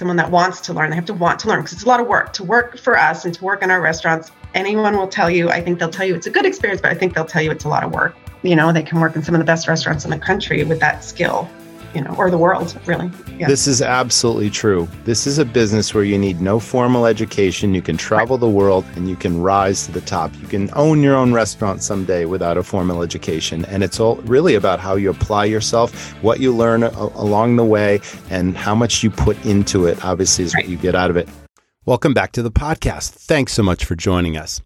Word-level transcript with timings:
someone 0.00 0.16
that 0.16 0.30
wants 0.30 0.62
to 0.62 0.72
learn. 0.72 0.88
They 0.88 0.96
have 0.96 1.04
to 1.04 1.14
want 1.14 1.38
to 1.40 1.48
learn 1.48 1.60
because 1.60 1.74
it's 1.74 1.82
a 1.82 1.88
lot 1.88 2.00
of 2.00 2.06
work 2.06 2.32
to 2.32 2.42
work 2.42 2.78
for 2.78 2.98
us 2.98 3.26
and 3.26 3.34
to 3.34 3.44
work 3.44 3.62
in 3.62 3.70
our 3.70 3.82
restaurants. 3.82 4.32
Anyone 4.54 4.96
will 4.96 5.06
tell 5.06 5.30
you, 5.30 5.50
I 5.50 5.60
think 5.60 5.78
they'll 5.78 5.90
tell 5.90 6.06
you 6.06 6.14
it's 6.14 6.26
a 6.26 6.30
good 6.30 6.46
experience, 6.46 6.80
but 6.80 6.90
I 6.90 6.94
think 6.94 7.14
they'll 7.14 7.26
tell 7.26 7.42
you 7.42 7.50
it's 7.50 7.64
a 7.64 7.68
lot 7.68 7.84
of 7.84 7.92
work. 7.92 8.16
You 8.42 8.56
know, 8.56 8.72
they 8.72 8.82
can 8.82 8.98
work 8.98 9.14
in 9.14 9.22
some 9.22 9.34
of 9.34 9.40
the 9.40 9.44
best 9.44 9.68
restaurants 9.68 10.06
in 10.06 10.10
the 10.10 10.18
country 10.18 10.64
with 10.64 10.80
that 10.80 11.04
skill 11.04 11.50
you 11.94 12.00
know, 12.00 12.14
or 12.16 12.30
the 12.30 12.38
world, 12.38 12.78
really. 12.86 13.10
Yeah. 13.36 13.48
This 13.48 13.66
is 13.66 13.82
absolutely 13.82 14.50
true. 14.50 14.88
This 15.04 15.26
is 15.26 15.38
a 15.38 15.44
business 15.44 15.92
where 15.94 16.04
you 16.04 16.18
need 16.18 16.40
no 16.40 16.60
formal 16.60 17.06
education. 17.06 17.74
You 17.74 17.82
can 17.82 17.96
travel 17.96 18.36
right. 18.36 18.40
the 18.40 18.48
world 18.48 18.84
and 18.94 19.08
you 19.08 19.16
can 19.16 19.40
rise 19.40 19.86
to 19.86 19.92
the 19.92 20.00
top. 20.00 20.34
You 20.40 20.46
can 20.46 20.70
own 20.74 21.02
your 21.02 21.16
own 21.16 21.32
restaurant 21.32 21.82
someday 21.82 22.24
without 22.24 22.56
a 22.56 22.62
formal 22.62 23.02
education. 23.02 23.64
And 23.66 23.82
it's 23.82 23.98
all 23.98 24.16
really 24.22 24.54
about 24.54 24.80
how 24.80 24.96
you 24.96 25.10
apply 25.10 25.46
yourself, 25.46 26.12
what 26.22 26.40
you 26.40 26.54
learn 26.54 26.82
a- 26.82 26.90
along 26.90 27.56
the 27.56 27.64
way, 27.64 28.00
and 28.30 28.56
how 28.56 28.74
much 28.74 29.02
you 29.02 29.10
put 29.10 29.42
into 29.44 29.86
it, 29.86 30.04
obviously, 30.04 30.44
is 30.44 30.54
right. 30.54 30.64
what 30.64 30.70
you 30.70 30.76
get 30.76 30.94
out 30.94 31.10
of 31.10 31.16
it. 31.16 31.28
Welcome 31.86 32.14
back 32.14 32.32
to 32.32 32.42
the 32.42 32.50
podcast. 32.50 33.10
Thanks 33.10 33.52
so 33.52 33.62
much 33.62 33.84
for 33.84 33.96
joining 33.96 34.36
us. 34.36 34.60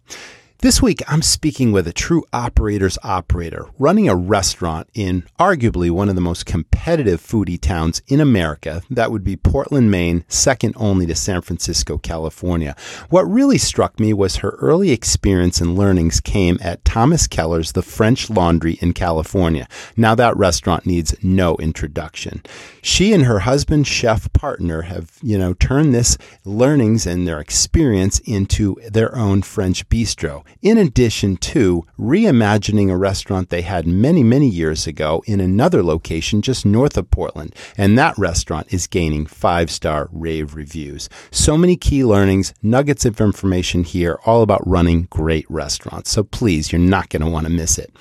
This 0.65 0.81
week, 0.81 1.03
I'm 1.07 1.21
speaking 1.21 1.73
with 1.73 1.87
a 1.87 1.93
true 1.93 2.25
operator's 2.33 2.97
operator 3.03 3.67
running 3.79 4.09
a 4.09 4.17
restaurant 4.17 4.89
in 4.95 5.25
arguably 5.39 5.91
one 5.91 6.09
of 6.09 6.15
the 6.15 6.23
most 6.23 6.47
competitive 6.47 7.21
foodie 7.21 7.61
towns 7.61 8.01
in 8.07 8.19
America. 8.19 8.81
That 8.89 9.13
would 9.13 9.23
be 9.23 9.37
Portland, 9.37 9.91
Maine, 9.91 10.25
second 10.27 10.73
only 10.79 11.05
to 11.05 11.15
San 11.15 11.43
Francisco, 11.43 11.99
California. 11.99 12.75
What 13.11 13.31
really 13.31 13.59
struck 13.59 14.01
me 14.01 14.15
was 14.15 14.37
her 14.37 14.53
early 14.53 14.91
experience 14.91 15.61
and 15.61 15.77
learnings 15.77 16.19
came 16.19 16.57
at 16.63 16.83
Thomas 16.83 17.27
Keller's 17.27 17.73
The 17.73 17.83
French 17.83 18.31
Laundry 18.31 18.79
in 18.81 18.95
California. 18.95 19.69
Now, 19.99 20.15
that 20.15 20.35
restaurant 20.35 20.87
needs 20.87 21.15
no 21.23 21.57
introduction. 21.57 22.43
She 22.81 23.13
and 23.13 23.27
her 23.27 23.41
husband, 23.41 23.87
chef 23.87 24.33
partner, 24.33 24.81
have, 24.81 25.19
you 25.23 25.37
know, 25.37 25.53
turned 25.53 25.93
this 25.93 26.17
learnings 26.43 27.07
and 27.07 27.29
their 27.29 27.39
experience 27.39 28.19
into 28.21 28.77
their 28.91 29.15
own 29.15 29.43
French 29.43 29.87
bistro 29.91 30.43
in 30.63 30.79
addition 30.79 31.37
to 31.37 31.85
reimagining 31.99 32.91
a 32.91 32.97
restaurant 32.97 33.49
they 33.49 33.63
had 33.63 33.87
many, 33.87 34.23
many 34.23 34.49
years 34.49 34.87
ago 34.87 35.23
in 35.27 35.41
another 35.41 35.83
location 35.83 36.43
just 36.43 36.67
north 36.67 36.97
of 36.97 37.11
Portland. 37.11 37.55
And 37.77 37.99
that 37.99 38.19
restaurant 38.19 38.73
is 38.73 38.87
gaining 38.87 39.27
five 39.27 39.71
star 39.71 40.09
rave 40.13 40.55
reviews. 40.55 41.09
So 41.31 41.57
many 41.57 41.77
key 41.77 42.05
learnings, 42.05 42.53
nuggets 42.63 43.05
of 43.05 43.21
information 43.21 43.85
here, 43.85 44.19
all 44.27 44.43
about 44.43 44.67
running 44.67 45.05
great 45.11 45.51
restaurants. 45.51 46.11
So 46.11 46.23
please, 46.23 46.73
you're 46.73 46.81
not 46.81 47.09
going 47.09 47.23
to 47.23 47.31
want 47.31 47.47
to 47.47 47.53
miss 47.53 47.79
it. 47.79 47.93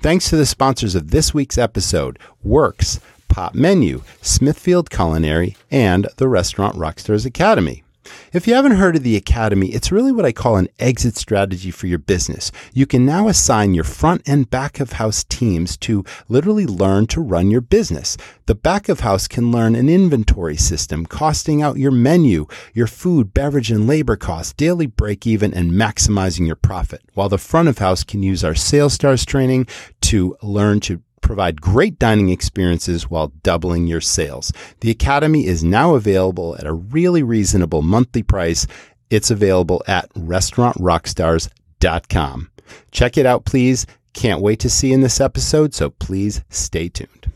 Thanks 0.00 0.28
to 0.30 0.36
the 0.36 0.46
sponsors 0.46 0.94
of 0.94 1.10
this 1.10 1.32
week's 1.32 1.58
episode, 1.58 2.18
Works, 2.42 3.00
Pop 3.28 3.54
Menu, 3.54 4.02
Smithfield 4.22 4.90
Culinary, 4.90 5.56
and 5.70 6.08
the 6.16 6.28
Restaurant 6.28 6.76
Rockstars 6.76 7.26
Academy. 7.26 7.83
If 8.32 8.46
you 8.46 8.54
haven't 8.54 8.76
heard 8.76 8.96
of 8.96 9.02
the 9.02 9.16
Academy, 9.16 9.68
it's 9.68 9.92
really 9.92 10.12
what 10.12 10.24
I 10.24 10.32
call 10.32 10.56
an 10.56 10.68
exit 10.78 11.16
strategy 11.16 11.70
for 11.70 11.86
your 11.86 11.98
business. 11.98 12.50
You 12.72 12.86
can 12.86 13.06
now 13.06 13.28
assign 13.28 13.74
your 13.74 13.84
front 13.84 14.22
and 14.26 14.50
back 14.50 14.80
of 14.80 14.92
house 14.92 15.24
teams 15.24 15.76
to 15.78 16.04
literally 16.28 16.66
learn 16.66 17.06
to 17.08 17.20
run 17.20 17.50
your 17.50 17.60
business. 17.60 18.16
The 18.46 18.54
back 18.54 18.88
of 18.88 19.00
house 19.00 19.26
can 19.26 19.50
learn 19.50 19.74
an 19.74 19.88
inventory 19.88 20.56
system, 20.56 21.06
costing 21.06 21.62
out 21.62 21.78
your 21.78 21.92
menu, 21.92 22.46
your 22.72 22.86
food, 22.86 23.32
beverage, 23.32 23.70
and 23.70 23.86
labor 23.86 24.16
costs, 24.16 24.52
daily 24.52 24.86
break 24.86 25.26
even, 25.26 25.54
and 25.54 25.72
maximizing 25.72 26.46
your 26.46 26.56
profit. 26.56 27.02
While 27.14 27.28
the 27.28 27.38
front 27.38 27.68
of 27.68 27.78
house 27.78 28.04
can 28.04 28.22
use 28.22 28.44
our 28.44 28.54
Sales 28.54 28.94
Stars 28.94 29.24
training 29.24 29.66
to 30.02 30.36
learn 30.42 30.80
to 30.80 31.02
provide 31.24 31.60
great 31.60 31.98
dining 31.98 32.28
experiences 32.28 33.10
while 33.10 33.32
doubling 33.42 33.88
your 33.88 34.00
sales. 34.00 34.52
The 34.80 34.90
Academy 34.90 35.46
is 35.46 35.62
now 35.64 35.94
available 35.94 36.56
at 36.56 36.66
a 36.66 36.72
really 36.72 37.22
reasonable 37.22 37.82
monthly 37.82 38.22
price. 38.22 38.66
It's 39.10 39.30
available 39.30 39.82
at 39.88 40.08
restaurantrockstars.com. 40.14 42.50
Check 42.92 43.18
it 43.18 43.26
out, 43.26 43.44
please. 43.44 43.86
Can't 44.12 44.40
wait 44.40 44.60
to 44.60 44.70
see 44.70 44.88
you 44.88 44.94
in 44.94 45.00
this 45.00 45.20
episode, 45.20 45.74
so 45.74 45.90
please 45.90 46.44
stay 46.48 46.88
tuned. 46.88 47.32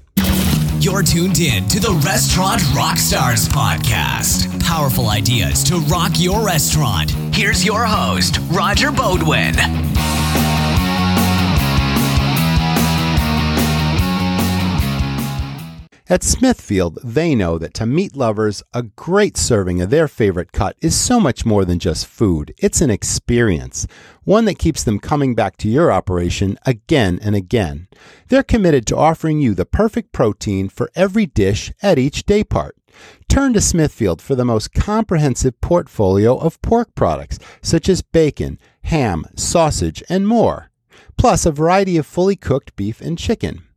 You're 0.81 1.03
tuned 1.03 1.41
in 1.41 1.66
to 1.69 1.81
the 1.81 2.00
Restaurant 2.05 2.60
Rockstars 2.70 3.49
podcast. 3.49 4.62
Powerful 4.62 5.09
ideas 5.09 5.65
to 5.65 5.78
rock 5.81 6.12
your 6.15 6.47
restaurant. 6.47 7.10
Here's 7.34 7.65
your 7.65 7.84
host, 7.84 8.38
Roger 8.53 8.93
Beaudoin. 8.93 9.56
At 16.10 16.22
Smithfield, 16.22 17.00
they 17.04 17.34
know 17.34 17.58
that 17.58 17.74
to 17.74 17.84
meat 17.84 18.16
lovers, 18.16 18.62
a 18.72 18.82
great 18.82 19.36
serving 19.36 19.82
of 19.82 19.91
their 19.91 20.08
favorite 20.08 20.52
cut 20.52 20.74
is 20.80 20.98
so 20.98 21.20
much 21.20 21.44
more 21.44 21.66
than 21.66 21.78
just 21.78 22.06
food. 22.06 22.54
It's 22.56 22.80
an 22.80 22.88
experience, 22.88 23.86
one 24.24 24.46
that 24.46 24.58
keeps 24.58 24.82
them 24.82 25.00
coming 25.00 25.34
back 25.34 25.58
to 25.58 25.69
your 25.69 25.92
operation 25.92 26.56
again 26.64 27.19
and 27.20 27.36
again. 27.36 27.88
They're 28.28 28.42
committed 28.42 28.86
to 28.86 28.96
offering 28.96 29.41
you 29.41 29.52
the 29.52 29.66
perfect 29.66 30.12
protein 30.12 30.70
for 30.70 30.91
every 30.94 31.26
dish 31.26 31.72
at 31.82 31.98
each 31.98 32.25
day 32.25 32.42
part. 32.42 32.75
Turn 33.28 33.52
to 33.52 33.60
Smithfield 33.60 34.22
for 34.22 34.34
the 34.34 34.46
most 34.46 34.72
comprehensive 34.72 35.60
portfolio 35.60 36.38
of 36.38 36.62
pork 36.62 36.94
products, 36.94 37.38
such 37.60 37.86
as 37.86 38.00
bacon, 38.00 38.58
ham, 38.84 39.26
sausage, 39.36 40.02
and 40.08 40.26
more, 40.26 40.70
plus 41.19 41.44
a 41.44 41.52
variety 41.52 41.98
of 41.98 42.06
fully 42.06 42.34
cooked 42.34 42.75
beef 42.76 43.02
and 43.02 43.19
chicken. 43.19 43.68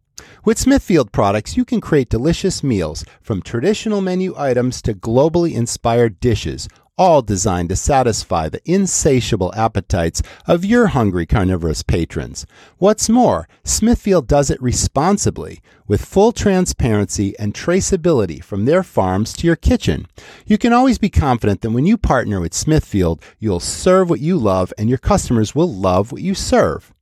With 0.44 0.58
Smithfield 0.58 1.12
products, 1.12 1.56
you 1.56 1.64
can 1.64 1.80
create 1.82 2.10
delicious 2.10 2.64
meals 2.64 3.06
from 3.22 3.44
traditional 3.44 4.02
menu 4.02 4.34
items 4.36 4.82
to 4.82 4.96
globally 4.96 5.54
inspired 5.54 6.20
dishes, 6.20 6.68
all 6.98 7.22
designed 7.22 7.70
to 7.70 7.76
satisfy 7.76 8.50
the 8.50 8.62
insatiable 8.66 9.54
appetites 9.54 10.24
of 10.48 10.66
your 10.66 10.88
hungry 10.88 11.28
carnivorous 11.28 11.84
patrons. 11.84 12.48
What's 12.80 13.08
more, 13.08 13.48
Smithfield 13.64 14.28
does 14.28 14.50
it 14.50 14.60
responsibly 14.60 15.62
with 15.88 16.06
full 16.06 16.32
transparency 16.32 17.38
and 17.38 17.54
traceability 17.54 18.44
from 18.44 18.66
their 18.66 18.82
farms 18.82 19.34
to 19.34 19.46
your 19.46 19.56
kitchen. 19.56 20.08
You 20.48 20.58
can 20.58 20.74
always 20.74 20.98
be 20.98 21.12
confident 21.12 21.62
that 21.62 21.70
when 21.70 21.86
you 21.86 22.00
partner 22.00 22.42
with 22.42 22.56
Smithfield, 22.56 23.22
you'll 23.38 23.60
serve 23.60 24.10
what 24.10 24.22
you 24.22 24.40
love 24.40 24.74
and 24.76 24.90
your 24.90 24.98
customers 24.98 25.54
will 25.54 25.72
love 25.72 26.12
what 26.12 26.24
you 26.24 26.34
serve. 26.34 26.96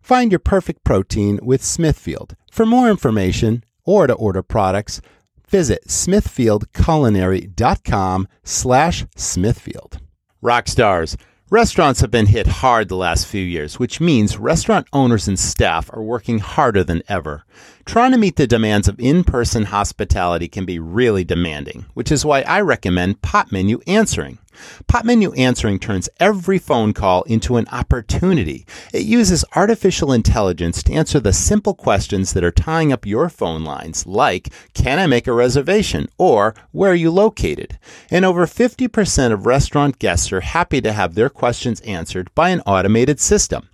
Find 0.00 0.32
your 0.32 0.38
perfect 0.38 0.82
protein 0.84 1.40
with 1.42 1.62
Smithfield. 1.64 2.36
For 2.50 2.66
more 2.66 2.90
information 2.90 3.64
or 3.84 4.06
to 4.06 4.12
order 4.12 4.42
products, 4.42 5.00
visit 5.48 5.88
smithfieldculinary.com 5.88 8.28
slash 8.44 9.06
smithfield. 9.16 10.00
Rockstars. 10.42 11.16
Restaurants 11.50 12.00
have 12.00 12.12
been 12.12 12.26
hit 12.26 12.46
hard 12.46 12.88
the 12.88 12.94
last 12.94 13.26
few 13.26 13.44
years, 13.44 13.76
which 13.76 14.00
means 14.00 14.38
restaurant 14.38 14.86
owners 14.92 15.26
and 15.26 15.36
staff 15.36 15.90
are 15.92 16.02
working 16.02 16.38
harder 16.38 16.84
than 16.84 17.02
ever. 17.08 17.42
Trying 17.84 18.12
to 18.12 18.18
meet 18.18 18.36
the 18.36 18.46
demands 18.46 18.86
of 18.86 19.00
in 19.00 19.24
person 19.24 19.64
hospitality 19.64 20.46
can 20.46 20.64
be 20.64 20.78
really 20.78 21.24
demanding, 21.24 21.86
which 21.94 22.12
is 22.12 22.24
why 22.24 22.42
I 22.42 22.60
recommend 22.60 23.22
Pop 23.22 23.50
Menu 23.50 23.80
Answering. 23.88 24.38
Pop 24.86 25.04
Menu 25.04 25.32
Answering 25.32 25.78
turns 25.78 26.08
every 26.18 26.58
phone 26.58 26.92
call 26.92 27.22
into 27.22 27.56
an 27.56 27.66
opportunity. 27.72 28.66
It 28.92 29.04
uses 29.04 29.44
artificial 29.54 30.12
intelligence 30.12 30.82
to 30.84 30.92
answer 30.92 31.20
the 31.20 31.32
simple 31.32 31.74
questions 31.74 32.32
that 32.32 32.44
are 32.44 32.50
tying 32.50 32.92
up 32.92 33.06
your 33.06 33.28
phone 33.28 33.64
lines, 33.64 34.06
like, 34.06 34.52
Can 34.74 34.98
I 34.98 35.06
make 35.06 35.26
a 35.26 35.32
reservation? 35.32 36.08
or 36.18 36.54
Where 36.72 36.92
are 36.92 36.94
you 36.94 37.10
located? 37.10 37.78
And 38.10 38.24
over 38.24 38.46
50% 38.46 39.32
of 39.32 39.46
restaurant 39.46 39.98
guests 39.98 40.32
are 40.32 40.40
happy 40.40 40.80
to 40.80 40.92
have 40.92 41.14
their 41.14 41.30
questions 41.30 41.80
answered 41.82 42.34
by 42.34 42.50
an 42.50 42.60
automated 42.66 43.20
system. 43.20 43.68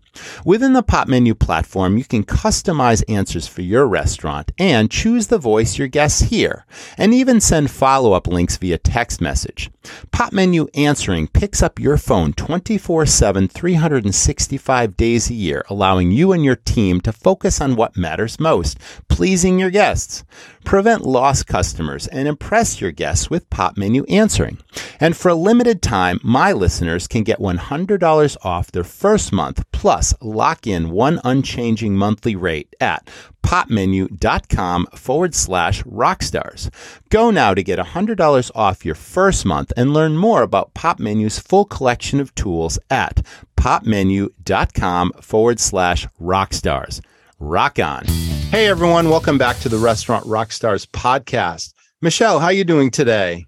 Within 0.44 0.72
the 0.72 0.82
Pop 0.82 1.08
Menu 1.08 1.34
platform, 1.34 1.98
you 1.98 2.04
can 2.04 2.24
customize 2.24 3.04
answers 3.08 3.46
for 3.46 3.62
your 3.62 3.86
restaurant 3.86 4.52
and 4.58 4.90
choose 4.90 5.26
the 5.26 5.38
voice 5.38 5.78
your 5.78 5.88
guests 5.88 6.22
hear, 6.22 6.64
and 6.96 7.12
even 7.12 7.40
send 7.40 7.70
follow 7.70 8.12
up 8.12 8.26
links 8.26 8.56
via 8.56 8.78
text 8.78 9.20
message. 9.20 9.70
Pop 10.12 10.32
Menu 10.32 10.68
Answering 10.74 11.28
picks 11.28 11.62
up 11.62 11.78
your 11.78 11.96
phone 11.96 12.32
24 12.32 13.06
7, 13.06 13.48
365 13.48 14.96
days 14.96 15.30
a 15.30 15.34
year, 15.34 15.64
allowing 15.68 16.10
you 16.10 16.32
and 16.32 16.44
your 16.44 16.56
team 16.56 17.00
to 17.02 17.12
focus 17.12 17.60
on 17.60 17.76
what 17.76 17.96
matters 17.96 18.40
most 18.40 18.78
pleasing 19.08 19.58
your 19.58 19.70
guests. 19.70 20.24
Prevent 20.64 21.06
lost 21.06 21.46
customers 21.46 22.06
and 22.08 22.28
impress 22.28 22.80
your 22.80 22.90
guests 22.90 23.30
with 23.30 23.48
Pop 23.48 23.78
Menu 23.78 24.04
Answering. 24.10 24.58
And 25.00 25.16
for 25.16 25.30
a 25.30 25.34
limited 25.34 25.80
time, 25.80 26.20
my 26.22 26.52
listeners 26.52 27.06
can 27.06 27.22
get 27.22 27.38
$100 27.38 28.36
off 28.44 28.72
their 28.72 28.84
first 28.84 29.32
month 29.32 29.64
plus 29.72 30.12
lock 30.20 30.66
in 30.66 30.90
one 30.90 31.20
unchanging 31.24 31.96
monthly 31.96 32.36
rate 32.36 32.74
at 32.80 33.08
popmenu.com 33.46 34.86
forward 34.94 35.34
slash 35.34 35.82
rockstars. 35.84 36.68
Go 37.10 37.30
now 37.30 37.54
to 37.54 37.62
get 37.62 37.78
$100 37.78 38.50
off 38.54 38.84
your 38.84 38.94
first 38.94 39.44
month 39.46 39.72
and 39.76 39.94
learn 39.94 40.16
more 40.16 40.42
about 40.42 40.74
Pop 40.74 40.98
Menu's 40.98 41.38
full 41.38 41.64
collection 41.64 42.20
of 42.20 42.34
tools 42.34 42.78
at 42.90 43.22
popmenu.com 43.56 45.12
forward 45.20 45.60
slash 45.60 46.06
rockstars. 46.20 47.00
Rock 47.38 47.78
on. 47.78 48.04
Hey 48.50 48.66
everyone, 48.66 49.10
welcome 49.10 49.38
back 49.38 49.58
to 49.58 49.68
the 49.68 49.78
Restaurant 49.78 50.24
Rockstars 50.24 50.86
podcast. 50.86 51.72
Michelle, 52.00 52.38
how 52.38 52.46
are 52.46 52.52
you 52.52 52.64
doing 52.64 52.90
today? 52.90 53.46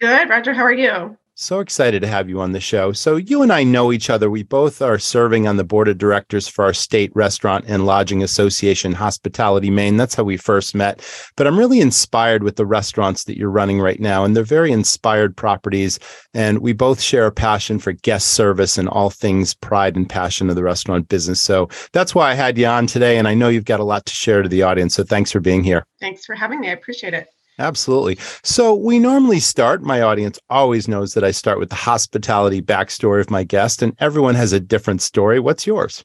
Good, 0.00 0.28
Roger. 0.28 0.52
How 0.52 0.62
are 0.62 0.72
you? 0.72 1.16
So 1.38 1.60
excited 1.60 2.00
to 2.00 2.08
have 2.08 2.30
you 2.30 2.40
on 2.40 2.52
the 2.52 2.60
show. 2.60 2.92
So, 2.92 3.16
you 3.16 3.42
and 3.42 3.52
I 3.52 3.62
know 3.62 3.92
each 3.92 4.08
other. 4.08 4.30
We 4.30 4.42
both 4.42 4.80
are 4.80 4.98
serving 4.98 5.46
on 5.46 5.58
the 5.58 5.64
board 5.64 5.86
of 5.86 5.98
directors 5.98 6.48
for 6.48 6.64
our 6.64 6.72
state 6.72 7.12
restaurant 7.14 7.66
and 7.68 7.84
lodging 7.84 8.22
association, 8.22 8.92
Hospitality 8.92 9.68
Maine. 9.68 9.98
That's 9.98 10.14
how 10.14 10.24
we 10.24 10.38
first 10.38 10.74
met. 10.74 11.06
But 11.36 11.46
I'm 11.46 11.58
really 11.58 11.80
inspired 11.80 12.42
with 12.42 12.56
the 12.56 12.64
restaurants 12.64 13.24
that 13.24 13.36
you're 13.36 13.50
running 13.50 13.82
right 13.82 14.00
now. 14.00 14.24
And 14.24 14.34
they're 14.34 14.44
very 14.44 14.72
inspired 14.72 15.36
properties. 15.36 15.98
And 16.32 16.60
we 16.60 16.72
both 16.72 17.02
share 17.02 17.26
a 17.26 17.32
passion 17.32 17.80
for 17.80 17.92
guest 17.92 18.28
service 18.28 18.78
and 18.78 18.88
all 18.88 19.10
things 19.10 19.52
pride 19.52 19.94
and 19.94 20.08
passion 20.08 20.48
of 20.48 20.56
the 20.56 20.64
restaurant 20.64 21.10
business. 21.10 21.42
So, 21.42 21.68
that's 21.92 22.14
why 22.14 22.30
I 22.30 22.34
had 22.34 22.56
you 22.56 22.64
on 22.64 22.86
today. 22.86 23.18
And 23.18 23.28
I 23.28 23.34
know 23.34 23.50
you've 23.50 23.66
got 23.66 23.80
a 23.80 23.84
lot 23.84 24.06
to 24.06 24.14
share 24.14 24.40
to 24.40 24.48
the 24.48 24.62
audience. 24.62 24.94
So, 24.94 25.04
thanks 25.04 25.32
for 25.32 25.40
being 25.40 25.62
here. 25.62 25.84
Thanks 26.00 26.24
for 26.24 26.34
having 26.34 26.60
me. 26.60 26.70
I 26.70 26.72
appreciate 26.72 27.12
it. 27.12 27.28
Absolutely. 27.58 28.18
So 28.42 28.74
we 28.74 28.98
normally 28.98 29.40
start, 29.40 29.82
my 29.82 30.02
audience 30.02 30.38
always 30.50 30.88
knows 30.88 31.14
that 31.14 31.24
I 31.24 31.30
start 31.30 31.58
with 31.58 31.70
the 31.70 31.74
hospitality 31.74 32.60
backstory 32.60 33.20
of 33.20 33.30
my 33.30 33.44
guest, 33.44 33.80
and 33.82 33.94
everyone 33.98 34.34
has 34.34 34.52
a 34.52 34.60
different 34.60 35.00
story. 35.00 35.40
What's 35.40 35.66
yours? 35.66 36.04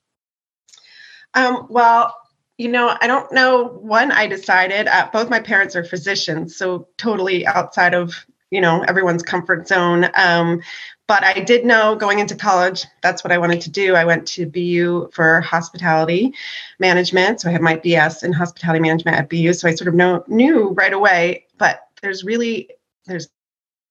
Um, 1.33 1.68
well, 1.69 2.15
you 2.57 2.69
know, 2.69 2.95
I 3.01 3.07
don't 3.07 3.31
know 3.33 3.80
when 3.81 4.12
I 4.12 4.27
decided. 4.27 4.88
Uh, 4.88 5.09
both 5.12 5.30
my 5.30 5.39
parents 5.39 5.75
are 5.75 5.83
physicians, 5.83 6.56
so 6.56 6.88
totally 6.98 7.45
outside 7.45 7.94
of, 7.94 8.25
you 8.50 8.62
know, 8.62 8.83
everyone's 8.88 9.24
comfort 9.24 9.68
zone. 9.68 10.09
Um, 10.15 10.62
but 11.11 11.25
I 11.25 11.41
did 11.41 11.65
know 11.65 11.93
going 11.97 12.19
into 12.19 12.37
college, 12.37 12.85
that's 13.01 13.21
what 13.21 13.33
I 13.33 13.37
wanted 13.37 13.59
to 13.63 13.69
do. 13.69 13.95
I 13.95 14.05
went 14.05 14.25
to 14.29 14.45
BU 14.45 15.09
for 15.11 15.41
hospitality 15.41 16.33
management. 16.79 17.41
So 17.41 17.49
I 17.49 17.51
have 17.51 17.59
my 17.59 17.75
BS 17.75 18.23
in 18.23 18.31
hospitality 18.31 18.79
management 18.79 19.17
at 19.17 19.29
BU. 19.29 19.51
So 19.51 19.67
I 19.67 19.75
sort 19.75 19.89
of 19.89 19.93
know, 19.93 20.23
knew 20.29 20.69
right 20.69 20.93
away, 20.93 21.47
but 21.57 21.81
there's 22.01 22.23
really, 22.23 22.69
there's 23.07 23.27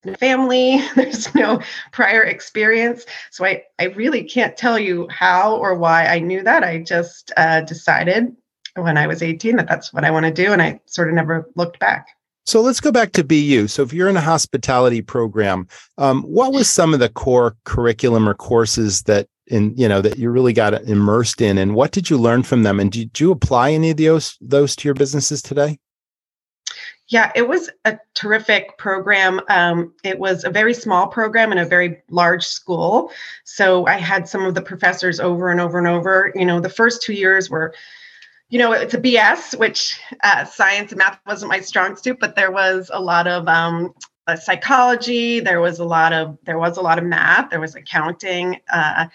no 0.03 0.15
family, 0.15 0.81
there's 0.97 1.35
no 1.35 1.61
prior 1.93 2.23
experience. 2.23 3.05
So 3.31 3.45
I, 3.45 3.65
I 3.79 3.89
really 3.89 4.25
can't 4.25 4.57
tell 4.57 4.79
you 4.79 5.07
how 5.11 5.57
or 5.57 5.75
why 5.75 6.07
I 6.07 6.21
knew 6.21 6.43
that. 6.43 6.65
I 6.65 6.79
just 6.79 7.33
uh, 7.37 7.61
decided 7.61 8.35
when 8.77 8.97
I 8.97 9.07
was 9.07 9.23
18 9.23 9.57
that 9.57 9.69
that's 9.69 9.93
what 9.93 10.07
I 10.07 10.11
want 10.11 10.25
to 10.25 10.33
do. 10.33 10.55
And 10.55 10.63
I 10.63 10.81
sort 10.87 11.11
of 11.11 11.15
never 11.15 11.51
looked 11.55 11.81
back. 11.81 12.17
So 12.47 12.61
let's 12.61 12.81
go 12.81 12.91
back 12.91 13.13
to 13.13 13.25
BU. 13.25 13.69
So 13.69 13.83
if 13.83 13.93
you're 13.93 14.09
in 14.09 14.17
a 14.17 14.21
hospitality 14.21 15.03
program, 15.03 15.69
um, 15.99 16.23
what 16.23 16.53
was 16.53 16.69
some 16.69 16.95
of 16.95 17.01
the 17.01 17.09
core 17.09 17.57
curriculum 17.65 18.29
or 18.29 18.35
courses 18.35 19.03
that 19.03 19.29
in 19.47 19.75
you 19.77 19.89
know 19.89 20.01
that 20.01 20.19
you 20.19 20.31
really 20.31 20.53
got 20.53 20.75
immersed 20.85 21.41
in, 21.41 21.59
and 21.59 21.75
what 21.75 21.91
did 21.91 22.09
you 22.09 22.17
learn 22.17 22.43
from 22.43 22.63
them? 22.63 22.81
And 22.81 22.91
did 22.91 23.19
you 23.21 23.31
apply 23.33 23.73
any 23.73 23.91
of 23.91 23.97
those 23.97 24.37
those 24.41 24.75
to 24.77 24.89
your 24.89 24.95
businesses 24.95 25.43
today? 25.43 25.79
Yeah, 27.09 27.33
it 27.35 27.49
was 27.49 27.69
a 27.85 27.99
terrific 28.15 28.79
program. 28.79 29.41
Um, 29.49 29.93
it 30.05 30.21
was 30.21 30.45
a 30.45 30.51
very 30.51 30.73
small 30.73 31.09
program 31.09 31.51
in 31.51 31.59
a 31.59 31.65
very 31.65 32.01
large 32.09 32.47
school. 32.47 33.11
So 33.45 33.85
I 33.87 33.95
had 33.95 34.29
some 34.29 34.45
of 34.45 34.55
the 34.55 34.63
professors 34.63 35.19
over 35.19 35.51
and 35.51 35.61
over 35.61 35.77
and 35.79 35.89
over. 35.89 36.33
You 36.37 36.45
know, 36.45 36.61
the 36.61 36.69
first 36.69 37.03
two 37.03 37.13
years 37.13 37.51
were 37.51 37.75
you 38.51 38.59
know, 38.59 38.73
it's 38.73 38.95
a 38.95 38.99
BS, 38.99 39.57
which 39.59 40.01
uh, 40.23 40.45
science 40.45 40.91
and 40.93 40.99
math 40.99 41.21
wasn't 41.27 41.51
my 41.51 41.61
strong 41.61 41.97
suit, 41.97 42.19
but 42.21 42.35
there 42.35 42.51
was 42.51 42.91
a 42.93 43.01
lot 43.01 43.29
of 43.29 43.47
um, 43.47 43.95
uh, 44.27 44.37
psychology. 44.37 45.39
There 45.41 45.61
was 45.61 45.79
a 45.79 45.85
lot 45.85 46.13
of 46.13 46.37
there 46.45 46.59
was 46.59 46.77
a 46.77 46.81
lot 46.81 46.99
of 46.99 47.05
math. 47.05 47.51
There 47.51 47.61
was 47.61 47.77
accounting. 47.77 48.61
Uh, 48.73 49.07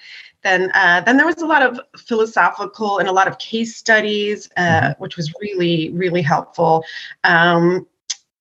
then 0.44 0.72
uh, 0.74 1.02
then 1.02 1.18
there 1.18 1.26
was 1.26 1.42
a 1.42 1.46
lot 1.46 1.64
of 1.64 1.80
philosophical 1.98 3.00
and 3.00 3.10
a 3.10 3.12
lot 3.12 3.28
of 3.28 3.38
case 3.38 3.76
studies, 3.76 4.50
uh, 4.56 4.62
mm-hmm. 4.62 5.04
which 5.04 5.18
was 5.18 5.34
really 5.42 5.90
really 5.90 6.22
helpful. 6.22 6.86
Um, 7.26 7.88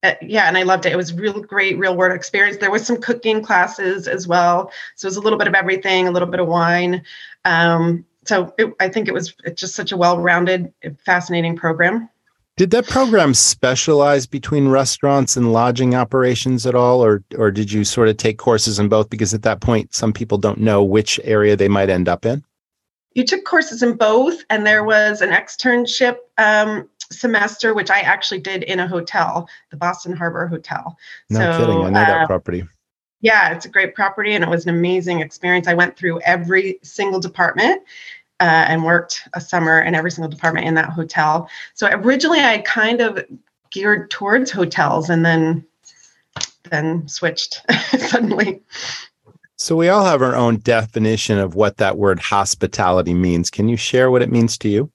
uh, 0.04 0.14
yeah, 0.20 0.46
and 0.46 0.58
I 0.58 0.62
loved 0.62 0.86
it. 0.86 0.92
It 0.92 0.96
was 0.96 1.12
real 1.14 1.40
great 1.40 1.76
real 1.78 1.96
world 1.96 2.14
experience. 2.14 2.58
There 2.58 2.70
was 2.70 2.86
some 2.86 3.00
cooking 3.00 3.42
classes 3.42 4.06
as 4.06 4.28
well, 4.28 4.70
so 4.94 5.06
it 5.06 5.08
was 5.08 5.16
a 5.16 5.20
little 5.20 5.38
bit 5.38 5.48
of 5.48 5.54
everything, 5.54 6.06
a 6.06 6.12
little 6.12 6.28
bit 6.28 6.40
of 6.40 6.46
wine. 6.46 7.02
Um, 7.44 8.04
so 8.24 8.54
it, 8.58 8.72
I 8.80 8.88
think 8.88 9.08
it 9.08 9.14
was 9.14 9.34
just 9.54 9.74
such 9.74 9.92
a 9.92 9.96
well-rounded, 9.96 10.72
fascinating 11.04 11.56
program. 11.56 12.08
Did 12.56 12.70
that 12.70 12.86
program 12.86 13.34
specialize 13.34 14.26
between 14.26 14.68
restaurants 14.68 15.36
and 15.36 15.52
lodging 15.52 15.96
operations 15.96 16.66
at 16.66 16.76
all, 16.76 17.04
or 17.04 17.24
or 17.36 17.50
did 17.50 17.72
you 17.72 17.82
sort 17.84 18.08
of 18.08 18.16
take 18.16 18.38
courses 18.38 18.78
in 18.78 18.88
both? 18.88 19.10
Because 19.10 19.34
at 19.34 19.42
that 19.42 19.60
point, 19.60 19.92
some 19.92 20.12
people 20.12 20.38
don't 20.38 20.60
know 20.60 20.82
which 20.82 21.18
area 21.24 21.56
they 21.56 21.68
might 21.68 21.90
end 21.90 22.08
up 22.08 22.24
in. 22.24 22.44
You 23.14 23.24
took 23.24 23.44
courses 23.44 23.82
in 23.82 23.96
both, 23.96 24.44
and 24.50 24.64
there 24.64 24.84
was 24.84 25.20
an 25.20 25.30
externship 25.30 26.16
um, 26.38 26.88
semester, 27.10 27.74
which 27.74 27.90
I 27.90 28.00
actually 28.00 28.40
did 28.40 28.62
in 28.62 28.78
a 28.78 28.86
hotel, 28.86 29.48
the 29.72 29.76
Boston 29.76 30.14
Harbor 30.14 30.46
Hotel. 30.46 30.96
No 31.30 31.38
so, 31.38 31.58
kidding, 31.58 31.84
I 31.86 31.90
know 31.90 32.02
uh, 32.02 32.06
that 32.06 32.26
property. 32.28 32.64
Yeah, 33.20 33.52
it's 33.54 33.64
a 33.64 33.70
great 33.70 33.94
property, 33.94 34.32
and 34.32 34.44
it 34.44 34.50
was 34.50 34.64
an 34.64 34.70
amazing 34.70 35.20
experience. 35.20 35.66
I 35.66 35.74
went 35.74 35.96
through 35.96 36.20
every 36.20 36.78
single 36.82 37.20
department 37.20 37.82
uh, 38.40 38.66
and 38.68 38.84
worked 38.84 39.28
a 39.34 39.40
summer 39.40 39.80
in 39.80 39.94
every 39.94 40.10
single 40.10 40.30
department 40.30 40.66
in 40.66 40.74
that 40.74 40.90
hotel. 40.90 41.48
So 41.74 41.88
originally, 41.88 42.40
I 42.40 42.58
kind 42.58 43.00
of 43.00 43.24
geared 43.70 44.10
towards 44.10 44.50
hotels, 44.50 45.10
and 45.10 45.24
then 45.24 45.64
then 46.70 47.06
switched 47.08 47.62
suddenly. 47.98 48.62
So 49.56 49.76
we 49.76 49.88
all 49.88 50.04
have 50.04 50.22
our 50.22 50.34
own 50.34 50.58
definition 50.58 51.38
of 51.38 51.54
what 51.54 51.76
that 51.76 51.96
word 51.96 52.18
hospitality 52.20 53.14
means. 53.14 53.50
Can 53.50 53.68
you 53.68 53.76
share 53.76 54.10
what 54.10 54.22
it 54.22 54.30
means 54.30 54.58
to 54.58 54.68
you? 54.68 54.90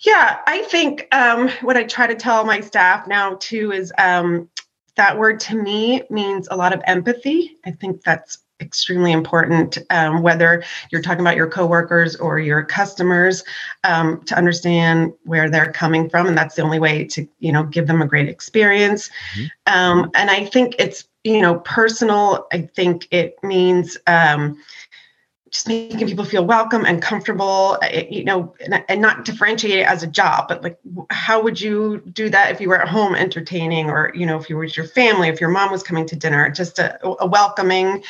Yeah, 0.00 0.38
I 0.46 0.62
think 0.62 1.06
um, 1.12 1.48
what 1.62 1.76
I 1.76 1.84
try 1.84 2.06
to 2.06 2.14
tell 2.14 2.44
my 2.44 2.60
staff 2.60 3.06
now 3.06 3.36
too 3.36 3.72
is 3.72 3.92
um, 3.98 4.48
that 4.96 5.16
word 5.16 5.40
to 5.40 5.56
me 5.56 6.02
means 6.10 6.48
a 6.50 6.56
lot 6.56 6.72
of 6.72 6.82
empathy. 6.86 7.56
I 7.64 7.70
think 7.70 8.02
that's 8.02 8.38
extremely 8.62 9.12
important, 9.12 9.78
um, 9.90 10.22
whether 10.22 10.62
you're 10.90 11.02
talking 11.02 11.20
about 11.20 11.36
your 11.36 11.48
coworkers 11.48 12.16
or 12.16 12.38
your 12.38 12.62
customers, 12.62 13.44
um, 13.84 14.22
to 14.24 14.36
understand 14.36 15.12
where 15.24 15.50
they're 15.50 15.72
coming 15.72 16.08
from, 16.08 16.26
and 16.26 16.38
that's 16.38 16.54
the 16.54 16.62
only 16.62 16.78
way 16.78 17.04
to 17.04 17.28
you 17.40 17.52
know 17.52 17.64
give 17.64 17.86
them 17.86 18.00
a 18.00 18.06
great 18.06 18.28
experience. 18.28 19.10
Mm-hmm. 19.36 19.74
Um, 19.74 20.10
and 20.14 20.30
I 20.30 20.46
think 20.46 20.76
it's 20.78 21.04
you 21.24 21.42
know 21.42 21.56
personal. 21.60 22.46
I 22.52 22.62
think 22.62 23.08
it 23.10 23.36
means. 23.42 23.98
Um, 24.06 24.58
just 25.52 25.68
making 25.68 26.06
people 26.08 26.24
feel 26.24 26.44
welcome 26.44 26.86
and 26.86 27.02
comfortable 27.02 27.78
uh, 27.82 28.02
you 28.10 28.24
know 28.24 28.54
and, 28.64 28.82
and, 28.88 29.02
not 29.02 29.24
differentiate 29.24 29.80
it 29.80 29.86
as 29.86 30.02
a 30.02 30.06
job 30.06 30.48
but 30.48 30.62
like 30.62 30.78
how 31.10 31.42
would 31.42 31.60
you 31.60 31.98
do 32.12 32.30
that 32.30 32.50
if 32.50 32.60
you 32.60 32.68
were 32.68 32.80
at 32.80 32.88
home 32.88 33.14
entertaining 33.14 33.90
or 33.90 34.10
you 34.14 34.24
know 34.24 34.38
if 34.38 34.48
you 34.48 34.56
were 34.56 34.64
with 34.64 34.76
your 34.76 34.86
family 34.86 35.28
if 35.28 35.40
your 35.40 35.50
mom 35.50 35.70
was 35.70 35.82
coming 35.82 36.06
to 36.06 36.16
dinner 36.16 36.50
just 36.50 36.78
a, 36.78 36.98
a 37.06 37.26
welcoming 37.26 38.02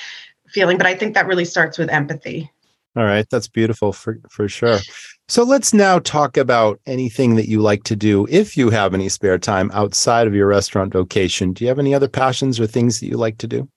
feeling 0.52 0.76
but 0.76 0.86
i 0.86 0.94
think 0.94 1.14
that 1.14 1.26
really 1.26 1.44
starts 1.44 1.78
with 1.78 1.90
empathy 1.90 2.50
all 2.96 3.04
right 3.04 3.26
that's 3.30 3.48
beautiful 3.48 3.92
for 3.92 4.18
for 4.30 4.48
sure 4.48 4.78
so 5.28 5.44
let's 5.44 5.72
now 5.72 5.98
talk 5.98 6.36
about 6.36 6.80
anything 6.86 7.36
that 7.36 7.48
you 7.48 7.60
like 7.60 7.84
to 7.84 7.96
do 7.96 8.26
if 8.30 8.56
you 8.56 8.70
have 8.70 8.94
any 8.94 9.08
spare 9.08 9.38
time 9.38 9.70
outside 9.72 10.26
of 10.26 10.34
your 10.34 10.46
restaurant 10.46 10.92
vocation 10.92 11.52
do 11.52 11.64
you 11.64 11.68
have 11.68 11.78
any 11.78 11.94
other 11.94 12.08
passions 12.08 12.60
or 12.60 12.66
things 12.66 13.00
that 13.00 13.06
you 13.06 13.16
like 13.16 13.38
to 13.38 13.46
do 13.46 13.68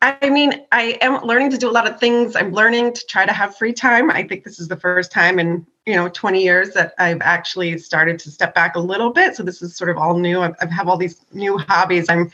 I 0.00 0.30
mean, 0.30 0.64
I 0.70 0.96
am 1.00 1.20
learning 1.24 1.50
to 1.50 1.58
do 1.58 1.68
a 1.68 1.72
lot 1.72 1.90
of 1.90 1.98
things. 1.98 2.36
I'm 2.36 2.52
learning 2.52 2.92
to 2.92 3.04
try 3.08 3.26
to 3.26 3.32
have 3.32 3.56
free 3.56 3.72
time. 3.72 4.10
I 4.10 4.22
think 4.22 4.44
this 4.44 4.60
is 4.60 4.68
the 4.68 4.76
first 4.76 5.10
time 5.10 5.40
in, 5.40 5.66
you 5.86 5.96
know, 5.96 6.08
20 6.08 6.40
years 6.40 6.70
that 6.74 6.94
I've 6.98 7.20
actually 7.20 7.76
started 7.78 8.18
to 8.20 8.30
step 8.30 8.54
back 8.54 8.76
a 8.76 8.80
little 8.80 9.10
bit. 9.10 9.34
So 9.34 9.42
this 9.42 9.60
is 9.60 9.76
sort 9.76 9.90
of 9.90 9.96
all 9.96 10.16
new. 10.16 10.40
I 10.40 10.52
have 10.70 10.86
all 10.86 10.96
these 10.96 11.24
new 11.32 11.58
hobbies. 11.58 12.06
I'm 12.08 12.30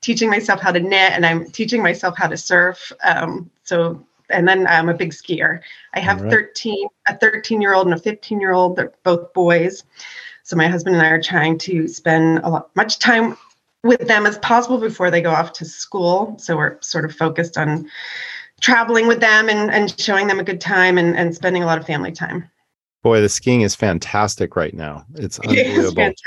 teaching 0.00 0.30
myself 0.30 0.60
how 0.60 0.72
to 0.72 0.80
knit 0.80 1.12
and 1.12 1.26
I'm 1.26 1.50
teaching 1.50 1.82
myself 1.82 2.16
how 2.16 2.28
to 2.28 2.36
surf. 2.36 2.92
Um, 3.04 3.50
so, 3.64 4.04
and 4.30 4.46
then 4.46 4.66
I'm 4.66 4.88
a 4.88 4.94
big 4.94 5.10
skier. 5.10 5.60
I 5.94 6.00
have 6.00 6.22
right. 6.22 6.30
13, 6.30 6.88
a 7.08 7.16
13 7.16 7.60
year 7.60 7.74
old 7.74 7.86
and 7.86 7.94
a 7.94 7.98
15 7.98 8.40
year 8.40 8.52
old. 8.52 8.76
They're 8.76 8.92
both 9.02 9.32
boys. 9.32 9.84
So 10.42 10.56
my 10.56 10.68
husband 10.68 10.96
and 10.96 11.04
I 11.04 11.10
are 11.10 11.22
trying 11.22 11.58
to 11.58 11.86
spend 11.86 12.40
a 12.40 12.48
lot, 12.48 12.70
much 12.74 12.98
time 12.98 13.36
with 13.82 14.06
them 14.08 14.26
as 14.26 14.38
possible 14.38 14.78
before 14.78 15.10
they 15.10 15.22
go 15.22 15.30
off 15.30 15.52
to 15.54 15.64
school. 15.64 16.36
So 16.38 16.56
we're 16.56 16.80
sort 16.80 17.04
of 17.04 17.14
focused 17.14 17.56
on 17.56 17.88
traveling 18.60 19.06
with 19.06 19.20
them 19.20 19.48
and, 19.48 19.70
and 19.70 19.98
showing 20.00 20.26
them 20.26 20.38
a 20.38 20.44
good 20.44 20.60
time 20.60 20.98
and, 20.98 21.16
and 21.16 21.34
spending 21.34 21.62
a 21.62 21.66
lot 21.66 21.78
of 21.78 21.86
family 21.86 22.12
time. 22.12 22.50
Boy, 23.02 23.20
the 23.20 23.28
skiing 23.28 23.62
is 23.62 23.74
fantastic 23.74 24.56
right 24.56 24.74
now. 24.74 25.06
It's 25.14 25.38
unbelievable. 25.40 26.02
It 26.02 26.20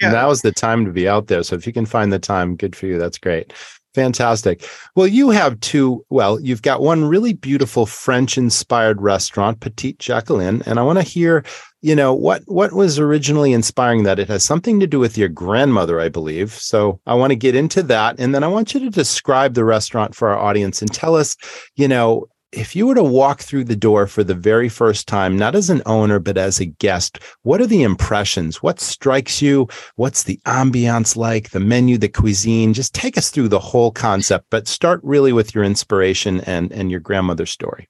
yeah. 0.00 0.12
Now 0.12 0.30
is 0.30 0.42
the 0.42 0.52
time 0.52 0.84
to 0.84 0.92
be 0.92 1.08
out 1.08 1.26
there. 1.26 1.42
So 1.42 1.56
if 1.56 1.66
you 1.66 1.72
can 1.72 1.86
find 1.86 2.12
the 2.12 2.18
time, 2.18 2.56
good 2.56 2.74
for 2.74 2.86
you. 2.86 2.98
That's 2.98 3.18
great. 3.18 3.52
Fantastic. 3.94 4.68
Well, 4.94 5.08
you 5.08 5.30
have 5.30 5.58
two. 5.60 6.04
Well, 6.10 6.40
you've 6.40 6.62
got 6.62 6.80
one 6.80 7.04
really 7.04 7.32
beautiful 7.32 7.86
French 7.86 8.38
inspired 8.38 9.02
restaurant, 9.02 9.58
Petite 9.58 9.98
Jacqueline. 9.98 10.62
And 10.64 10.78
I 10.78 10.84
want 10.84 10.98
to 11.00 11.04
hear, 11.04 11.44
you 11.82 11.96
know, 11.96 12.14
what, 12.14 12.42
what 12.46 12.72
was 12.72 13.00
originally 13.00 13.52
inspiring 13.52 14.04
that? 14.04 14.20
It 14.20 14.28
has 14.28 14.44
something 14.44 14.78
to 14.78 14.86
do 14.86 15.00
with 15.00 15.18
your 15.18 15.28
grandmother, 15.28 16.00
I 16.00 16.08
believe. 16.08 16.52
So 16.52 17.00
I 17.04 17.14
want 17.14 17.32
to 17.32 17.36
get 17.36 17.56
into 17.56 17.82
that. 17.84 18.20
And 18.20 18.32
then 18.32 18.44
I 18.44 18.48
want 18.48 18.74
you 18.74 18.80
to 18.80 18.90
describe 18.90 19.54
the 19.54 19.64
restaurant 19.64 20.14
for 20.14 20.28
our 20.28 20.38
audience 20.38 20.80
and 20.80 20.92
tell 20.92 21.16
us, 21.16 21.36
you 21.74 21.88
know, 21.88 22.28
if 22.52 22.74
you 22.74 22.86
were 22.86 22.94
to 22.94 23.02
walk 23.02 23.40
through 23.40 23.64
the 23.64 23.76
door 23.76 24.06
for 24.06 24.24
the 24.24 24.34
very 24.34 24.68
first 24.68 25.06
time, 25.06 25.36
not 25.36 25.54
as 25.54 25.70
an 25.70 25.82
owner, 25.86 26.18
but 26.18 26.36
as 26.36 26.60
a 26.60 26.66
guest, 26.66 27.18
what 27.42 27.60
are 27.60 27.66
the 27.66 27.82
impressions? 27.82 28.62
What 28.62 28.80
strikes 28.80 29.40
you? 29.40 29.68
What's 29.96 30.24
the 30.24 30.40
ambiance 30.46 31.16
like? 31.16 31.50
The 31.50 31.60
menu, 31.60 31.96
the 31.96 32.08
cuisine? 32.08 32.74
Just 32.74 32.94
take 32.94 33.16
us 33.16 33.30
through 33.30 33.48
the 33.48 33.60
whole 33.60 33.92
concept, 33.92 34.46
but 34.50 34.66
start 34.66 35.00
really 35.02 35.32
with 35.32 35.54
your 35.54 35.64
inspiration 35.64 36.40
and, 36.42 36.72
and 36.72 36.90
your 36.90 37.00
grandmother's 37.00 37.50
story. 37.50 37.88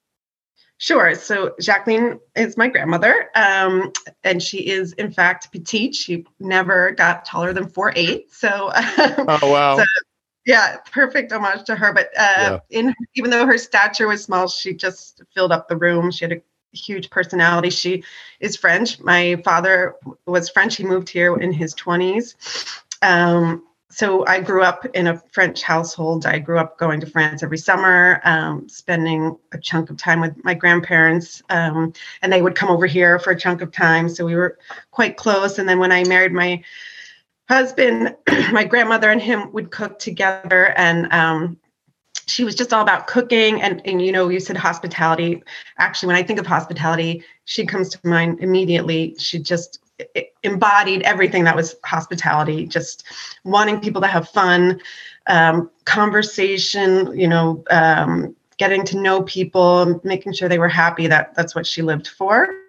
Sure. 0.76 1.14
So 1.14 1.54
Jacqueline 1.60 2.18
is 2.34 2.56
my 2.56 2.66
grandmother, 2.66 3.28
um, 3.34 3.92
and 4.24 4.42
she 4.42 4.66
is 4.66 4.94
in 4.94 5.12
fact 5.12 5.52
petite. 5.52 5.94
She 5.94 6.24
never 6.38 6.92
got 6.92 7.26
taller 7.26 7.52
than 7.52 7.68
four 7.68 7.92
eight. 7.96 8.32
So, 8.32 8.70
oh 8.74 9.38
wow. 9.42 9.76
So, 9.76 9.84
yeah, 10.50 10.78
perfect 10.90 11.30
homage 11.30 11.64
to 11.64 11.76
her. 11.76 11.92
But 11.92 12.06
uh, 12.18 12.58
yeah. 12.70 12.78
in 12.80 12.94
even 13.14 13.30
though 13.30 13.46
her 13.46 13.56
stature 13.56 14.08
was 14.08 14.24
small, 14.24 14.48
she 14.48 14.74
just 14.74 15.22
filled 15.32 15.52
up 15.52 15.68
the 15.68 15.76
room. 15.76 16.10
She 16.10 16.24
had 16.24 16.32
a 16.32 16.42
huge 16.72 17.08
personality. 17.08 17.70
She 17.70 18.02
is 18.40 18.56
French. 18.56 18.98
My 19.00 19.40
father 19.44 19.94
was 20.26 20.50
French. 20.50 20.76
He 20.76 20.84
moved 20.84 21.08
here 21.08 21.36
in 21.36 21.52
his 21.52 21.72
twenties. 21.74 22.34
Um, 23.02 23.64
so 23.92 24.24
I 24.26 24.40
grew 24.40 24.62
up 24.62 24.86
in 24.94 25.06
a 25.06 25.22
French 25.32 25.62
household. 25.62 26.26
I 26.26 26.38
grew 26.38 26.58
up 26.58 26.78
going 26.78 27.00
to 27.00 27.06
France 27.06 27.42
every 27.42 27.58
summer, 27.58 28.20
um, 28.24 28.68
spending 28.68 29.36
a 29.52 29.58
chunk 29.58 29.90
of 29.90 29.96
time 29.96 30.20
with 30.20 30.44
my 30.44 30.54
grandparents, 30.54 31.42
um, 31.50 31.92
and 32.22 32.32
they 32.32 32.42
would 32.42 32.56
come 32.56 32.70
over 32.70 32.86
here 32.86 33.18
for 33.20 33.30
a 33.30 33.38
chunk 33.38 33.62
of 33.62 33.70
time. 33.72 34.08
So 34.08 34.24
we 34.24 34.34
were 34.34 34.58
quite 34.90 35.16
close. 35.16 35.58
And 35.58 35.68
then 35.68 35.78
when 35.78 35.92
I 35.92 36.04
married 36.04 36.32
my 36.32 36.62
husband, 37.50 38.16
my 38.52 38.64
grandmother 38.64 39.10
and 39.10 39.20
him 39.20 39.52
would 39.52 39.72
cook 39.72 39.98
together, 39.98 40.72
and 40.76 41.12
um, 41.12 41.58
she 42.26 42.44
was 42.44 42.54
just 42.54 42.72
all 42.72 42.80
about 42.80 43.08
cooking. 43.08 43.60
And 43.60 43.82
and 43.84 44.00
you 44.00 44.12
know, 44.12 44.28
you 44.28 44.40
said 44.40 44.56
hospitality. 44.56 45.42
Actually, 45.76 46.06
when 46.06 46.16
I 46.16 46.22
think 46.22 46.38
of 46.38 46.46
hospitality, 46.46 47.24
she 47.44 47.66
comes 47.66 47.88
to 47.90 47.98
mind 48.04 48.38
immediately. 48.40 49.16
She 49.18 49.40
just 49.40 49.80
embodied 50.44 51.02
everything 51.02 51.44
that 51.44 51.56
was 51.56 51.74
hospitality, 51.84 52.66
just 52.66 53.04
wanting 53.44 53.80
people 53.80 54.00
to 54.00 54.06
have 54.06 54.28
fun, 54.28 54.80
um, 55.26 55.70
conversation, 55.84 57.18
you 57.18 57.28
know, 57.28 57.62
um, 57.70 58.34
getting 58.56 58.84
to 58.84 58.96
know 58.98 59.22
people, 59.22 60.00
making 60.04 60.32
sure 60.32 60.48
they 60.48 60.58
were 60.58 60.68
happy. 60.68 61.08
That 61.08 61.34
that's 61.34 61.54
what 61.54 61.66
she 61.66 61.82
lived 61.82 62.06
for. 62.06 62.59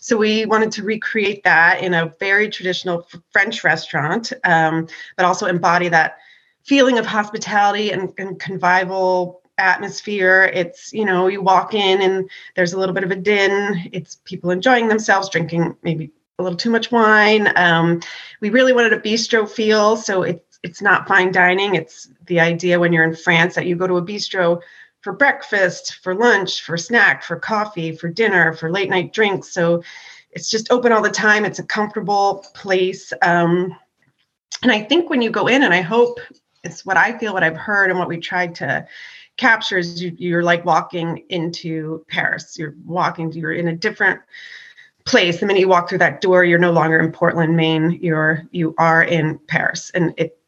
So 0.00 0.16
we 0.16 0.46
wanted 0.46 0.72
to 0.72 0.82
recreate 0.82 1.44
that 1.44 1.82
in 1.82 1.94
a 1.94 2.12
very 2.18 2.48
traditional 2.48 3.06
French 3.30 3.64
restaurant, 3.64 4.32
um, 4.44 4.88
but 5.16 5.26
also 5.26 5.46
embody 5.46 5.88
that 5.88 6.18
feeling 6.64 6.98
of 6.98 7.06
hospitality 7.06 7.90
and, 7.90 8.12
and 8.18 8.38
convivial 8.38 9.42
atmosphere. 9.58 10.50
It's, 10.52 10.92
you 10.92 11.04
know, 11.04 11.26
you 11.26 11.42
walk 11.42 11.74
in 11.74 12.02
and 12.02 12.30
there's 12.56 12.72
a 12.72 12.78
little 12.78 12.94
bit 12.94 13.04
of 13.04 13.10
a 13.10 13.16
din. 13.16 13.90
It's 13.92 14.16
people 14.24 14.50
enjoying 14.50 14.88
themselves, 14.88 15.28
drinking 15.28 15.76
maybe 15.82 16.10
a 16.38 16.42
little 16.42 16.56
too 16.56 16.70
much 16.70 16.90
wine. 16.90 17.52
Um, 17.56 18.00
we 18.40 18.50
really 18.50 18.72
wanted 18.72 18.92
a 18.92 19.00
bistro 19.00 19.48
feel, 19.48 19.96
so 19.96 20.22
it's 20.22 20.52
it's 20.62 20.80
not 20.80 21.08
fine 21.08 21.32
dining. 21.32 21.74
It's 21.74 22.08
the 22.26 22.38
idea 22.38 22.78
when 22.78 22.92
you're 22.92 23.04
in 23.04 23.16
France 23.16 23.56
that 23.56 23.66
you 23.66 23.74
go 23.74 23.86
to 23.86 23.96
a 23.96 24.02
bistro 24.02 24.60
for 25.02 25.12
breakfast, 25.12 25.96
for 26.02 26.14
lunch, 26.14 26.62
for 26.62 26.76
snack, 26.76 27.22
for 27.22 27.36
coffee, 27.36 27.94
for 27.94 28.08
dinner, 28.08 28.54
for 28.54 28.70
late 28.70 28.88
night 28.88 29.12
drinks. 29.12 29.52
So 29.52 29.82
it's 30.30 30.48
just 30.48 30.70
open 30.72 30.92
all 30.92 31.02
the 31.02 31.10
time. 31.10 31.44
It's 31.44 31.58
a 31.58 31.64
comfortable 31.64 32.46
place. 32.54 33.12
Um, 33.20 33.76
and 34.62 34.70
I 34.72 34.82
think 34.82 35.10
when 35.10 35.20
you 35.20 35.30
go 35.30 35.48
in, 35.48 35.64
and 35.64 35.74
I 35.74 35.80
hope 35.80 36.20
it's 36.62 36.86
what 36.86 36.96
I 36.96 37.18
feel, 37.18 37.34
what 37.34 37.42
I've 37.42 37.56
heard, 37.56 37.90
and 37.90 37.98
what 37.98 38.08
we 38.08 38.18
tried 38.18 38.54
to 38.56 38.86
capture 39.36 39.78
is 39.78 40.00
you, 40.00 40.14
you're 40.16 40.44
like 40.44 40.64
walking 40.64 41.24
into 41.28 42.04
Paris. 42.08 42.56
You're 42.56 42.76
walking, 42.86 43.32
you're 43.32 43.52
in 43.52 43.68
a 43.68 43.76
different 43.76 44.20
place 45.04 45.40
the 45.40 45.46
minute 45.46 45.58
you 45.60 45.68
walk 45.68 45.88
through 45.88 45.98
that 45.98 46.20
door 46.20 46.44
you're 46.44 46.60
no 46.60 46.70
longer 46.70 46.98
in 47.00 47.10
portland 47.10 47.56
maine 47.56 47.98
you're 48.00 48.42
you 48.52 48.72
are 48.78 49.02
in 49.02 49.36
paris 49.48 49.90
and 49.94 50.14
it 50.16 50.38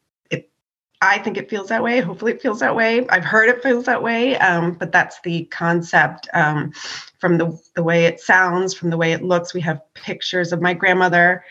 i 1.01 1.17
think 1.17 1.37
it 1.37 1.49
feels 1.49 1.69
that 1.69 1.83
way 1.83 1.99
hopefully 2.01 2.31
it 2.31 2.41
feels 2.41 2.59
that 2.59 2.75
way 2.75 3.07
i've 3.09 3.25
heard 3.25 3.49
it 3.49 3.61
feels 3.61 3.85
that 3.85 4.01
way 4.01 4.37
um, 4.37 4.73
but 4.73 4.91
that's 4.91 5.19
the 5.21 5.45
concept 5.45 6.27
um, 6.33 6.71
from 7.19 7.37
the 7.37 7.59
the 7.75 7.83
way 7.83 8.05
it 8.05 8.19
sounds 8.19 8.73
from 8.73 8.89
the 8.89 8.97
way 8.97 9.11
it 9.11 9.23
looks 9.23 9.53
we 9.53 9.61
have 9.61 9.81
pictures 9.93 10.51
of 10.51 10.61
my 10.61 10.73
grandmother 10.73 11.43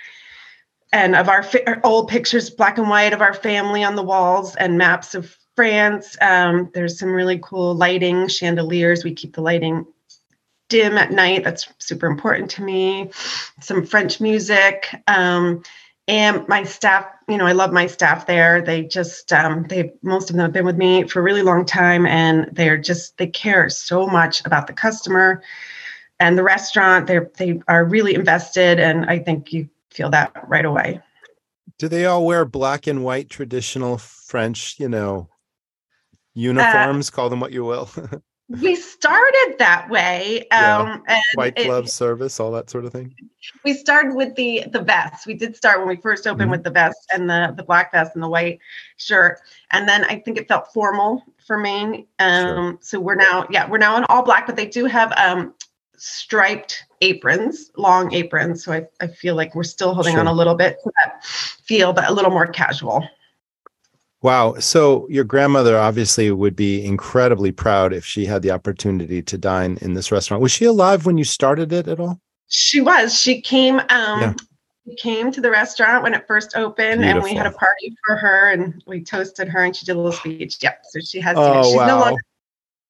and 0.93 1.17
of 1.17 1.29
our, 1.29 1.43
fi- 1.43 1.65
old 1.83 2.09
pictures 2.09 2.51
black 2.51 2.79
and 2.79 2.89
white 2.89 3.13
of 3.13 3.21
our 3.21 3.35
family 3.35 3.83
on 3.83 3.97
the 3.97 4.03
walls 4.03 4.55
and 4.57 4.79
maps 4.79 5.15
of 5.15 5.37
france 5.57 6.17
um, 6.21 6.71
there's 6.75 6.99
some 6.99 7.11
really 7.11 7.39
cool 7.43 7.75
lighting 7.75 8.29
chandeliers 8.29 9.05
we 9.05 9.15
keep 9.15 9.35
the 9.35 9.43
lighting 9.43 9.87
dim 10.69 10.99
at 10.99 11.13
night. 11.13 11.45
That's 11.45 11.69
super 11.79 12.07
important 12.07 12.51
to 12.53 12.63
me. 12.63 13.11
Some 13.61 13.87
French 13.87 14.21
music. 14.21 14.89
Um, 15.07 15.63
and 16.07 16.47
my 16.49 16.65
staff, 16.65 17.07
you 17.29 17.39
know, 17.39 17.47
I 17.47 17.53
love 17.53 17.73
my 17.73 17.87
staff 17.87 18.27
there. 18.27 18.61
They 18.61 18.83
just, 18.83 19.33
um, 19.33 19.67
they, 19.69 19.93
most 20.03 20.29
of 20.29 20.37
them 20.37 20.45
have 20.45 20.53
been 20.53 20.67
with 20.67 20.77
me 20.77 21.05
for 21.09 21.21
a 21.21 21.23
really 21.23 21.43
long 21.43 21.65
time 21.65 22.05
and 22.07 22.49
they're 22.53 22.77
just, 22.77 23.17
they 23.17 23.27
care 23.27 23.71
so 23.71 24.07
much 24.07 24.45
about 24.45 24.67
the 24.67 24.75
customer 24.75 25.43
and 26.21 26.37
the 26.37 26.43
restaurant. 26.43 27.07
They're, 27.07 27.31
they 27.39 27.61
are 27.69 27.85
really 27.85 28.15
invested. 28.15 28.79
And 28.79 29.07
I 29.07 29.19
think 29.19 29.53
you 29.53 29.71
feel 29.91 30.11
that 30.11 30.33
right 30.47 30.65
away. 30.65 31.01
Do 31.79 31.89
they 31.89 32.05
all 32.05 32.27
wear 32.27 32.45
black 32.45 32.87
and 32.87 33.03
white 33.03 33.31
traditional 33.31 33.97
French, 33.97 34.79
you 34.79 34.89
know, 34.91 35.29
uniforms? 36.35 37.09
Uh, 37.09 37.13
call 37.13 37.31
them 37.31 37.41
what 37.41 37.53
you 37.53 37.65
will. 37.65 37.89
we 38.49 38.77
started 38.77 39.55
that 39.59 39.89
way 39.89 40.41
um 40.51 41.03
yeah. 41.09 41.21
white 41.35 41.57
glove 41.57 41.87
it, 41.87 41.91
service 41.91 42.39
all 42.39 42.51
that 42.51 42.69
sort 42.69 42.85
of 42.85 42.93
thing 42.93 43.15
we 43.65 43.73
started 43.73 44.15
with 44.15 44.35
the 44.35 44.65
the 44.71 44.81
vest 44.81 45.27
we 45.27 45.33
did 45.33 45.57
start 45.57 45.79
when 45.79 45.89
we 45.89 45.97
first 45.97 46.27
opened 46.27 46.43
mm-hmm. 46.43 46.51
with 46.51 46.63
the 46.63 46.71
vest 46.71 46.99
and 47.15 47.29
the 47.29 47.55
the 47.57 47.63
black 47.63 47.91
vest 47.93 48.13
and 48.15 48.23
the 48.23 48.29
white 48.29 48.59
shirt 48.99 49.41
and 49.71 49.89
then 49.89 50.05
i 50.05 50.19
think 50.19 50.37
it 50.37 50.47
felt 50.47 50.71
formal 50.75 51.25
for 51.47 51.57
maine 51.57 52.07
um 52.19 52.45
sure. 52.45 52.79
so 52.83 53.01
we're 53.01 53.15
now 53.15 53.47
yeah 53.51 53.69
we're 53.69 53.79
now 53.79 53.97
in 53.97 54.05
all 54.05 54.23
black 54.23 54.47
but 54.47 54.57
they 54.57 54.67
do 54.67 54.85
have 54.85 55.11
um 55.17 55.55
striped 55.97 56.85
aprons 57.01 57.71
long 57.79 58.13
aprons 58.13 58.63
so 58.63 58.73
i, 58.73 58.87
I 59.01 59.07
feel 59.07 59.37
like 59.37 59.55
we're 59.55 59.63
still 59.63 59.95
holding 59.95 60.13
sure. 60.13 60.21
on 60.21 60.27
a 60.27 60.33
little 60.33 60.55
bit 60.55 60.77
to 60.85 60.93
that 61.03 61.25
feel 61.25 61.95
but 61.95 62.11
a 62.11 62.13
little 62.13 62.31
more 62.31 62.47
casual 62.47 63.09
Wow. 64.25 64.55
So 64.59 65.07
your 65.11 65.25
grandmother 65.25 65.79
obviously 65.79 66.31
would 66.31 66.57
be 66.57 66.83
incredibly 66.83 67.53
proud 67.53 67.93
if 67.93 68.07
she 68.07 68.25
had 68.25 68.41
the 68.41 68.53
opportunity 68.53 69.21
to 69.21 69.37
dine 69.37 69.77
in 69.83 69.93
this 69.93 70.11
restaurant. 70.11 70.43
Was 70.43 70.51
she 70.51 70.65
alive 70.65 71.05
when 71.05 71.19
you 71.19 71.25
started 71.25 71.75
it 71.75 71.89
at 71.89 72.01
all? 72.01 72.19
She 72.49 72.81
was. 72.81 73.21
She 73.21 73.43
came 73.43 73.81
um 73.91 74.21
yeah. 74.21 74.35
came 74.97 75.31
to 75.31 75.43
the 75.43 75.51
restaurant 75.51 76.03
when 76.03 76.15
it 76.15 76.27
first 76.27 76.57
opened 76.57 77.03
Beautiful. 77.03 77.21
and 77.21 77.23
we 77.23 77.35
had 77.35 77.47
a 77.47 77.51
party 77.51 77.95
for 78.07 78.17
her 78.17 78.51
and 78.51 78.83
we 78.87 79.05
toasted 79.05 79.47
her 79.49 79.63
and 79.63 79.77
she 79.77 79.85
did 79.85 79.93
a 79.93 79.97
little 79.97 80.11
speech. 80.11 80.57
Yep. 80.63 80.85
So 80.85 81.01
she 81.01 81.21
has 81.21 81.37
oh, 81.39 81.63
she's 81.63 81.77
wow. 81.77 81.87
no 81.87 81.99
longer 81.99 82.23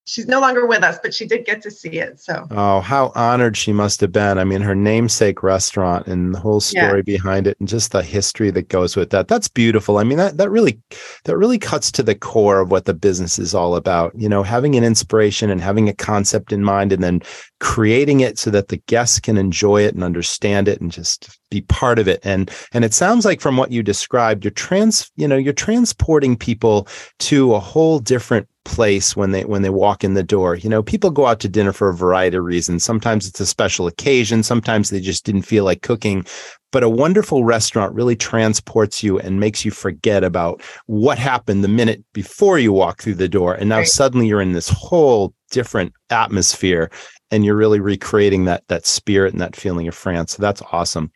she's 0.05 0.27
no 0.27 0.41
longer 0.41 0.67
with 0.67 0.83
us, 0.83 0.99
but 1.03 1.15
she 1.15 1.27
did 1.27 1.45
get 1.45 1.63
to 1.63 1.71
see 1.71 1.99
it. 1.99 2.21
So 2.21 2.47
oh, 2.51 2.81
how 2.81 3.13
honored 3.15 3.57
she 3.57 3.73
must 3.73 4.01
have 4.01 4.13
been. 4.13 4.39
I 4.39 4.45
mean, 4.45 4.61
her 4.61 4.75
namesake 4.75 5.43
restaurant 5.43 6.07
and 6.07 6.35
the 6.35 6.41
whole 6.41 6.61
story 6.61 6.99
yeah. 6.99 7.17
behind 7.17 7.47
it, 7.47 7.57
and 7.59 7.69
just 7.69 7.93
the 7.93 8.03
history 8.03 8.51
that 8.51 8.69
goes 8.69 8.97
with 8.97 9.11
that. 9.11 9.29
That's 9.29 9.49
beautiful. 9.49 9.99
I 9.99 10.05
mean, 10.05 10.19
that 10.19 10.37
that 10.37 10.51
really 10.51 10.81
that 11.25 11.37
really 11.37 11.59
cuts 11.59 11.91
to 11.93 12.03
the 12.03 12.15
core 12.15 12.61
of 12.61 12.71
what 12.71 12.85
the 12.85 12.95
business 12.95 13.39
is 13.39 13.55
all 13.55 13.77
about. 13.77 14.13
You 14.17 14.29
know, 14.29 14.43
having 14.43 14.77
an 14.77 14.85
inspiration 14.85 15.51
and 15.51 15.61
having 15.61 15.89
a 15.89 15.95
concept 15.95 16.53
in 16.53 16.63
mind, 16.63 16.93
and 16.93 17.03
then 17.03 17.23
creating 17.61 18.21
it 18.21 18.39
so 18.39 18.51
that 18.51 18.69
the 18.69 18.83
guests 18.87 19.21
can 19.21 19.39
enjoy 19.39 19.83
it 19.83 19.95
and 19.95 20.05
understand 20.05 20.69
it 20.69 20.81
and 20.81 20.93
just 20.93 21.39
be 21.55 21.63
part 21.63 21.99
of 21.99 22.09
it. 22.09 22.21
And 22.25 22.51
and 22.73 22.85
it 22.85 22.95
sounds 22.95 23.25
like 23.25 23.41
from 23.41 23.57
what 23.57 23.73
you 23.73 23.83
described 23.83 24.45
you're 24.45 24.51
trans 24.51 25.11
you 25.17 25.29
know 25.29 25.37
you're 25.37 25.53
transporting 25.53 26.37
people 26.37 26.89
to 27.21 27.55
a 27.55 27.61
whole 27.61 27.99
different 27.99 28.49
place 28.65 29.15
when 29.15 29.31
they 29.31 29.45
when 29.45 29.63
they 29.63 29.71
walk 29.71 30.03
in 30.05 30.15
the 30.15 30.23
door. 30.23 30.57
You 30.57 30.69
know 30.69 30.83
people 30.83 31.11
go 31.11 31.27
out 31.27 31.41
to 31.41 31.49
dinner 31.49 31.73
for 31.73 31.89
a 31.89 31.95
variety 31.95 32.37
of 32.37 32.45
reasons. 32.45 32.85
Sometimes 32.85 33.27
it's 33.29 33.41
a 33.41 33.47
special 33.47 33.87
occasion. 33.87 34.43
Sometimes 34.43 34.91
they 34.91 35.01
just 35.01 35.25
didn't 35.25 35.43
feel 35.43 35.65
like 35.65 35.83
cooking. 35.83 36.27
But 36.73 36.83
a 36.83 36.89
wonderful 36.89 37.45
restaurant 37.45 37.95
really 37.95 38.17
transports 38.17 39.01
you 39.01 39.21
and 39.21 39.39
makes 39.39 39.65
you 39.65 39.71
forget 39.71 40.25
about 40.25 40.61
what 40.87 41.19
happened 41.19 41.63
the 41.63 41.69
minute 41.69 42.05
before 42.13 42.59
you 42.59 42.73
walk 42.73 43.01
through 43.01 43.15
the 43.15 43.29
door. 43.29 43.55
And 43.55 43.69
now 43.69 43.79
right. 43.79 43.87
suddenly 43.87 44.27
you're 44.27 44.41
in 44.41 44.55
this 44.55 44.69
whole 44.69 45.33
different 45.53 45.93
atmosphere 46.11 46.91
and 47.31 47.45
you're 47.45 47.57
really 47.57 47.81
recreating 47.81 48.45
that 48.45 48.65
that 48.69 48.87
spirit 48.87 49.33
and 49.33 49.41
that 49.41 49.57
feeling 49.57 49.89
of 49.89 49.95
France. 49.95 50.33
So 50.33 50.43
that's 50.43 50.63
awesome. 50.73 51.11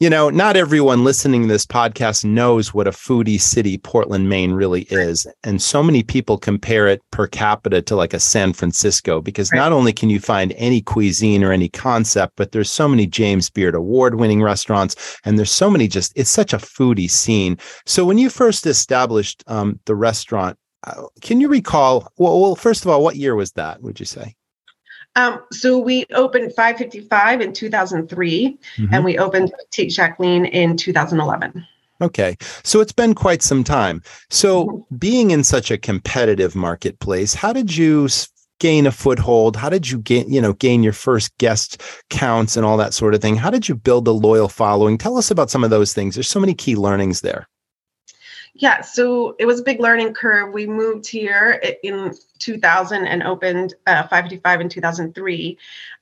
You 0.00 0.08
know, 0.08 0.30
not 0.30 0.56
everyone 0.56 1.02
listening 1.02 1.42
to 1.42 1.48
this 1.48 1.66
podcast 1.66 2.24
knows 2.24 2.72
what 2.72 2.86
a 2.86 2.92
foodie 2.92 3.40
city 3.40 3.78
Portland, 3.78 4.28
Maine 4.28 4.52
really 4.52 4.82
is. 4.90 5.26
And 5.42 5.60
so 5.60 5.82
many 5.82 6.04
people 6.04 6.38
compare 6.38 6.86
it 6.86 7.02
per 7.10 7.26
capita 7.26 7.82
to 7.82 7.96
like 7.96 8.14
a 8.14 8.20
San 8.20 8.52
Francisco 8.52 9.20
because 9.20 9.50
not 9.50 9.72
only 9.72 9.92
can 9.92 10.08
you 10.08 10.20
find 10.20 10.52
any 10.56 10.82
cuisine 10.82 11.42
or 11.42 11.50
any 11.50 11.68
concept, 11.68 12.34
but 12.36 12.52
there's 12.52 12.70
so 12.70 12.86
many 12.86 13.08
James 13.08 13.50
Beard 13.50 13.74
award 13.74 14.20
winning 14.20 14.40
restaurants 14.40 15.18
and 15.24 15.36
there's 15.36 15.50
so 15.50 15.68
many 15.68 15.88
just, 15.88 16.12
it's 16.14 16.30
such 16.30 16.52
a 16.52 16.58
foodie 16.58 17.10
scene. 17.10 17.58
So 17.84 18.04
when 18.04 18.18
you 18.18 18.30
first 18.30 18.66
established 18.66 19.42
um, 19.48 19.80
the 19.86 19.96
restaurant, 19.96 20.56
uh, 20.86 21.06
can 21.22 21.40
you 21.40 21.48
recall? 21.48 22.06
Well, 22.18 22.40
well, 22.40 22.54
first 22.54 22.84
of 22.84 22.90
all, 22.92 23.02
what 23.02 23.16
year 23.16 23.34
was 23.34 23.50
that? 23.54 23.82
Would 23.82 23.98
you 23.98 24.06
say? 24.06 24.36
Um, 25.16 25.40
so 25.52 25.78
we 25.78 26.06
opened 26.14 26.52
555 26.54 27.40
in 27.40 27.52
2003, 27.52 28.58
mm-hmm. 28.76 28.94
and 28.94 29.04
we 29.04 29.18
opened 29.18 29.52
Petite 29.58 29.90
Jacqueline 29.90 30.46
in 30.46 30.76
2011. 30.76 31.66
Okay. 32.00 32.36
So 32.62 32.80
it's 32.80 32.92
been 32.92 33.14
quite 33.14 33.42
some 33.42 33.64
time. 33.64 34.02
So 34.30 34.66
mm-hmm. 34.66 34.96
being 34.96 35.30
in 35.30 35.42
such 35.42 35.70
a 35.70 35.78
competitive 35.78 36.54
marketplace, 36.54 37.34
how 37.34 37.52
did 37.52 37.76
you 37.76 38.08
gain 38.60 38.86
a 38.86 38.92
foothold? 38.92 39.56
How 39.56 39.68
did 39.68 39.90
you 39.90 39.98
gain, 39.98 40.32
you 40.32 40.40
know, 40.40 40.52
gain 40.52 40.82
your 40.82 40.92
first 40.92 41.36
guest 41.38 41.82
counts 42.10 42.56
and 42.56 42.64
all 42.64 42.76
that 42.76 42.94
sort 42.94 43.14
of 43.14 43.22
thing? 43.22 43.36
How 43.36 43.50
did 43.50 43.68
you 43.68 43.74
build 43.74 44.06
a 44.08 44.12
loyal 44.12 44.48
following? 44.48 44.98
Tell 44.98 45.16
us 45.16 45.30
about 45.30 45.50
some 45.50 45.64
of 45.64 45.70
those 45.70 45.92
things. 45.92 46.14
There's 46.14 46.28
so 46.28 46.40
many 46.40 46.54
key 46.54 46.76
learnings 46.76 47.20
there. 47.20 47.48
Yeah, 48.58 48.80
so 48.80 49.36
it 49.38 49.46
was 49.46 49.60
a 49.60 49.62
big 49.62 49.78
learning 49.78 50.14
curve. 50.14 50.52
We 50.52 50.66
moved 50.66 51.06
here 51.06 51.62
in 51.84 52.12
2000 52.40 53.06
and 53.06 53.22
opened 53.22 53.74
uh, 53.86 54.02
555 54.02 54.60
in 54.60 54.68
2003. 54.68 55.58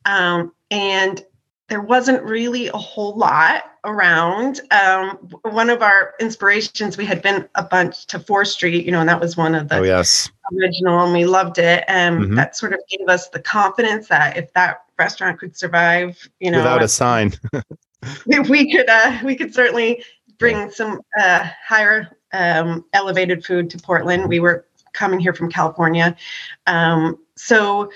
Um, 0.06 0.52
and 0.70 1.22
there 1.68 1.82
wasn't 1.82 2.22
really 2.22 2.68
a 2.68 2.76
whole 2.76 3.14
lot 3.16 3.64
around. 3.84 4.60
Um, 4.70 5.18
one 5.42 5.68
of 5.68 5.82
our 5.82 6.14
inspirations, 6.18 6.96
we 6.96 7.04
had 7.04 7.20
been 7.20 7.46
a 7.56 7.62
bunch 7.62 8.06
to 8.06 8.18
Fore 8.20 8.44
Street, 8.44 8.86
you 8.86 8.92
know, 8.92 9.00
and 9.00 9.08
that 9.08 9.20
was 9.20 9.36
one 9.36 9.54
of 9.54 9.68
the 9.68 9.78
oh, 9.78 9.82
yes. 9.82 10.30
original, 10.56 11.00
and 11.00 11.12
we 11.12 11.26
loved 11.26 11.58
it. 11.58 11.84
And 11.88 12.20
mm-hmm. 12.20 12.34
that 12.36 12.56
sort 12.56 12.72
of 12.72 12.80
gave 12.88 13.08
us 13.08 13.28
the 13.28 13.40
confidence 13.40 14.08
that 14.08 14.36
if 14.36 14.52
that 14.54 14.84
restaurant 14.98 15.38
could 15.38 15.56
survive, 15.56 16.28
you 16.40 16.50
know, 16.50 16.58
without 16.58 16.82
a 16.82 16.88
sign, 16.88 17.34
we 18.48 18.70
could 18.70 18.88
uh, 18.88 19.18
we 19.24 19.34
could 19.34 19.52
certainly 19.52 20.04
bring 20.38 20.70
some 20.70 21.00
uh, 21.20 21.48
higher 21.66 22.15
um, 22.36 22.84
elevated 22.92 23.44
food 23.44 23.70
to 23.70 23.78
Portland. 23.78 24.28
We 24.28 24.40
were 24.40 24.66
coming 24.92 25.20
here 25.20 25.34
from 25.34 25.50
California, 25.50 26.16
um, 26.66 27.18
so 27.36 27.90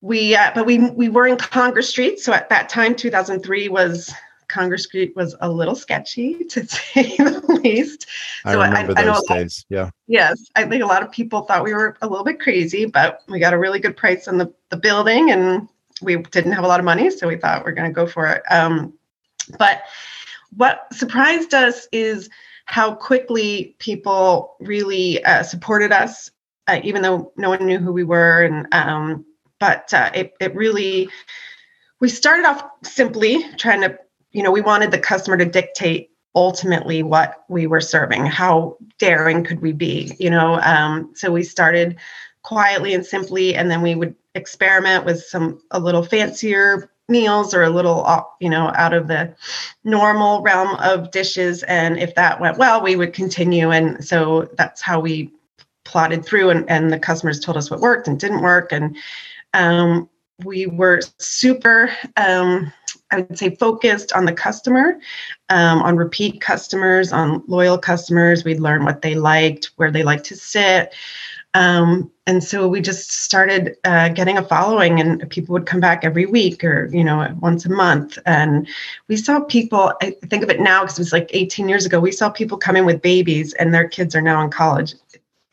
we 0.00 0.34
uh, 0.34 0.52
but 0.54 0.66
we 0.66 0.90
we 0.90 1.08
were 1.08 1.26
in 1.26 1.36
Congress 1.36 1.88
Street. 1.88 2.20
So 2.20 2.32
at 2.32 2.48
that 2.48 2.68
time, 2.68 2.94
2003 2.94 3.68
was 3.68 4.12
Congress 4.50 4.84
Street 4.84 5.14
was 5.16 5.34
a 5.40 5.50
little 5.50 5.74
sketchy 5.74 6.44
to 6.44 6.66
say 6.66 7.16
the 7.16 7.60
least. 7.62 8.06
So 8.44 8.60
I 8.60 8.68
remember 8.68 8.94
I, 8.96 9.04
those 9.04 9.22
I 9.30 9.38
days. 9.38 9.64
yeah. 9.68 9.90
Yes, 10.06 10.42
I 10.56 10.64
think 10.64 10.82
a 10.82 10.86
lot 10.86 11.02
of 11.02 11.10
people 11.10 11.42
thought 11.42 11.64
we 11.64 11.72
were 11.72 11.96
a 12.02 12.08
little 12.08 12.24
bit 12.24 12.40
crazy, 12.40 12.84
but 12.84 13.22
we 13.28 13.38
got 13.38 13.54
a 13.54 13.58
really 13.58 13.78
good 13.78 13.96
price 13.96 14.28
on 14.28 14.38
the 14.38 14.52
the 14.70 14.76
building, 14.76 15.30
and 15.30 15.68
we 16.02 16.16
didn't 16.16 16.52
have 16.52 16.64
a 16.64 16.68
lot 16.68 16.80
of 16.80 16.84
money, 16.84 17.10
so 17.10 17.28
we 17.28 17.36
thought 17.36 17.64
we're 17.64 17.72
going 17.72 17.88
to 17.88 17.94
go 17.94 18.06
for 18.06 18.26
it. 18.26 18.42
Um, 18.50 18.94
but 19.58 19.82
what 20.56 20.86
surprised 20.92 21.54
us 21.54 21.86
is 21.92 22.28
how 22.70 22.94
quickly 22.94 23.74
people 23.80 24.54
really 24.60 25.22
uh, 25.24 25.42
supported 25.42 25.90
us, 25.90 26.30
uh, 26.68 26.78
even 26.84 27.02
though 27.02 27.32
no 27.36 27.48
one 27.48 27.66
knew 27.66 27.80
who 27.80 27.92
we 27.92 28.04
were, 28.04 28.44
and 28.44 28.72
um, 28.72 29.24
but 29.58 29.92
uh, 29.92 30.08
it, 30.14 30.34
it 30.38 30.54
really 30.54 31.08
we 31.98 32.08
started 32.08 32.46
off 32.46 32.64
simply 32.84 33.42
trying 33.56 33.80
to 33.80 33.98
you 34.30 34.44
know 34.44 34.52
we 34.52 34.60
wanted 34.60 34.92
the 34.92 35.00
customer 35.00 35.36
to 35.36 35.44
dictate 35.44 36.10
ultimately 36.36 37.02
what 37.02 37.42
we 37.48 37.66
were 37.66 37.80
serving 37.80 38.24
how 38.24 38.76
daring 39.00 39.42
could 39.42 39.60
we 39.60 39.72
be 39.72 40.14
you 40.20 40.30
know? 40.30 40.60
Um, 40.60 41.10
so 41.16 41.32
we 41.32 41.42
started 41.42 41.96
quietly 42.42 42.94
and 42.94 43.04
simply 43.04 43.56
and 43.56 43.68
then 43.68 43.82
we 43.82 43.96
would 43.96 44.14
experiment 44.36 45.04
with 45.04 45.20
some 45.20 45.60
a 45.72 45.80
little 45.80 46.04
fancier 46.04 46.88
meals 47.10 47.52
or 47.52 47.62
a 47.62 47.70
little 47.70 48.06
you 48.40 48.48
know 48.48 48.72
out 48.76 48.94
of 48.94 49.08
the 49.08 49.34
normal 49.84 50.40
realm 50.42 50.74
of 50.76 51.10
dishes 51.10 51.62
and 51.64 51.98
if 51.98 52.14
that 52.14 52.40
went 52.40 52.58
well 52.58 52.82
we 52.82 52.96
would 52.96 53.12
continue 53.12 53.70
and 53.70 54.04
so 54.04 54.48
that's 54.56 54.80
how 54.80 55.00
we 55.00 55.30
plotted 55.84 56.24
through 56.24 56.50
and, 56.50 56.68
and 56.70 56.92
the 56.92 56.98
customers 56.98 57.40
told 57.40 57.56
us 57.56 57.70
what 57.70 57.80
worked 57.80 58.06
and 58.06 58.20
didn't 58.20 58.42
work 58.42 58.72
and 58.72 58.96
um, 59.54 60.08
we 60.44 60.66
were 60.66 61.00
super, 61.18 61.90
um, 62.16 62.72
I 63.10 63.22
would 63.22 63.38
say, 63.38 63.56
focused 63.56 64.12
on 64.12 64.24
the 64.24 64.32
customer, 64.32 64.98
um, 65.48 65.82
on 65.82 65.96
repeat 65.96 66.40
customers, 66.40 67.12
on 67.12 67.42
loyal 67.46 67.78
customers. 67.78 68.44
We'd 68.44 68.60
learn 68.60 68.84
what 68.84 69.02
they 69.02 69.14
liked, 69.14 69.70
where 69.76 69.90
they 69.90 70.02
like 70.02 70.22
to 70.24 70.36
sit. 70.36 70.94
Um, 71.54 72.10
and 72.26 72.44
so 72.44 72.68
we 72.68 72.80
just 72.80 73.10
started 73.10 73.76
uh, 73.84 74.10
getting 74.10 74.38
a 74.38 74.42
following, 74.42 75.00
and 75.00 75.28
people 75.30 75.52
would 75.54 75.66
come 75.66 75.80
back 75.80 76.04
every 76.04 76.26
week 76.26 76.62
or, 76.62 76.88
you 76.92 77.02
know, 77.02 77.36
once 77.40 77.66
a 77.66 77.70
month. 77.70 78.18
And 78.24 78.68
we 79.08 79.16
saw 79.16 79.40
people, 79.40 79.92
I 80.00 80.12
think 80.28 80.44
of 80.44 80.50
it 80.50 80.60
now 80.60 80.82
because 80.82 80.98
it 80.98 81.02
was 81.02 81.12
like 81.12 81.28
18 81.32 81.68
years 81.68 81.86
ago, 81.86 81.98
we 81.98 82.12
saw 82.12 82.30
people 82.30 82.56
come 82.56 82.76
in 82.76 82.86
with 82.86 83.02
babies, 83.02 83.52
and 83.54 83.74
their 83.74 83.88
kids 83.88 84.14
are 84.14 84.22
now 84.22 84.42
in 84.42 84.50
college 84.50 84.94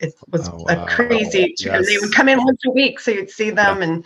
it 0.00 0.14
was 0.30 0.48
oh, 0.48 0.56
wow. 0.58 0.84
a 0.84 0.88
crazy 0.88 1.54
yes. 1.58 1.74
and 1.74 1.84
they 1.86 1.98
would 1.98 2.14
come 2.14 2.28
in 2.28 2.42
once 2.44 2.60
a 2.66 2.70
week 2.70 3.00
so 3.00 3.10
you'd 3.10 3.30
see 3.30 3.50
them 3.50 3.78
yeah. 3.78 3.88
and 3.88 4.04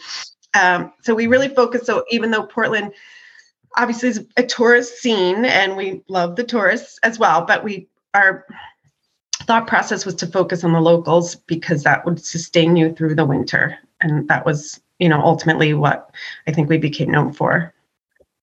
um, 0.54 0.92
so 1.02 1.14
we 1.14 1.26
really 1.26 1.48
focus 1.48 1.86
so 1.86 2.04
even 2.10 2.30
though 2.30 2.44
portland 2.44 2.92
obviously 3.76 4.08
is 4.08 4.26
a 4.36 4.42
tourist 4.42 4.98
scene 4.98 5.44
and 5.44 5.76
we 5.76 6.02
love 6.08 6.36
the 6.36 6.44
tourists 6.44 6.98
as 7.02 7.18
well 7.18 7.44
but 7.44 7.64
we 7.64 7.86
our 8.14 8.46
thought 9.42 9.66
process 9.66 10.06
was 10.06 10.14
to 10.16 10.26
focus 10.26 10.64
on 10.64 10.72
the 10.72 10.80
locals 10.80 11.34
because 11.34 11.82
that 11.82 12.04
would 12.04 12.24
sustain 12.24 12.76
you 12.76 12.92
through 12.92 13.14
the 13.14 13.24
winter 13.24 13.76
and 14.00 14.28
that 14.28 14.44
was 14.46 14.80
you 14.98 15.08
know 15.08 15.20
ultimately 15.20 15.74
what 15.74 16.10
i 16.46 16.52
think 16.52 16.68
we 16.68 16.78
became 16.78 17.10
known 17.10 17.32
for 17.32 17.72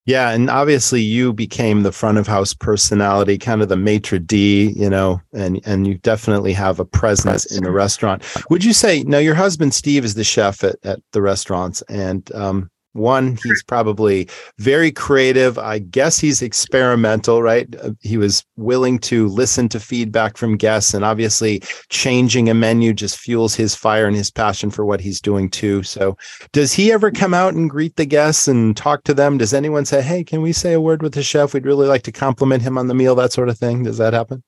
yeah, 0.09 0.31
and 0.31 0.49
obviously 0.49 1.03
you 1.03 1.33
became 1.33 1.83
the 1.83 1.91
front 1.91 2.17
of 2.17 2.25
house 2.25 2.51
personality, 2.51 3.37
kind 3.37 3.61
of 3.61 3.69
the 3.69 3.77
maitre 3.77 4.17
d, 4.17 4.73
you 4.75 4.89
know, 4.89 5.21
and 5.33 5.61
and 5.65 5.85
you 5.85 5.99
definitely 5.99 6.51
have 6.53 6.79
a 6.79 6.85
presence 6.85 7.45
in 7.55 7.63
the 7.63 7.69
restaurant. 7.69 8.23
Would 8.49 8.63
you 8.63 8.73
say 8.73 9.03
now 9.03 9.19
your 9.19 9.35
husband 9.35 9.75
Steve 9.75 10.03
is 10.03 10.15
the 10.15 10.23
chef 10.23 10.63
at, 10.63 10.77
at 10.83 10.99
the 11.11 11.21
restaurants, 11.21 11.83
and 11.89 12.31
um, 12.33 12.71
one, 12.93 13.37
he's 13.43 13.63
probably 13.63 14.27
very 14.57 14.91
creative. 14.91 15.57
I 15.57 15.79
guess 15.79 16.19
he's 16.19 16.41
experimental, 16.41 17.41
right? 17.43 17.67
Uh, 17.81 17.91
he 18.01 18.17
was 18.17 18.43
willing 18.57 18.99
to 18.99 19.27
listen 19.27 19.69
to 19.69 19.79
feedback 19.79 20.37
from 20.37 20.57
guests, 20.57 20.93
and 20.93 21.05
obviously, 21.05 21.61
changing 21.89 22.49
a 22.49 22.53
menu 22.53 22.93
just 22.93 23.17
fuels 23.17 23.55
his 23.55 23.75
fire 23.75 24.07
and 24.07 24.15
his 24.15 24.31
passion 24.31 24.71
for 24.71 24.85
what 24.85 25.01
he's 25.01 25.21
doing 25.21 25.49
too. 25.49 25.83
So, 25.83 26.17
does 26.51 26.73
he 26.73 26.91
ever 26.91 27.11
come 27.11 27.33
out 27.33 27.53
and 27.53 27.69
greet 27.69 27.95
the 27.95 28.05
guests 28.05 28.47
and 28.47 28.75
talk 28.75 29.03
to 29.03 29.13
them? 29.13 29.37
Does 29.37 29.53
anyone 29.53 29.85
say, 29.85 30.01
"Hey, 30.01 30.23
can 30.23 30.41
we 30.41 30.51
say 30.51 30.73
a 30.73 30.81
word 30.81 31.01
with 31.01 31.13
the 31.13 31.23
chef? 31.23 31.53
We'd 31.53 31.65
really 31.65 31.87
like 31.87 32.03
to 32.03 32.11
compliment 32.11 32.63
him 32.63 32.77
on 32.77 32.87
the 32.87 32.95
meal," 32.95 33.15
that 33.15 33.33
sort 33.33 33.49
of 33.49 33.57
thing? 33.57 33.83
Does 33.83 33.97
that 33.99 34.13
happen? 34.13 34.43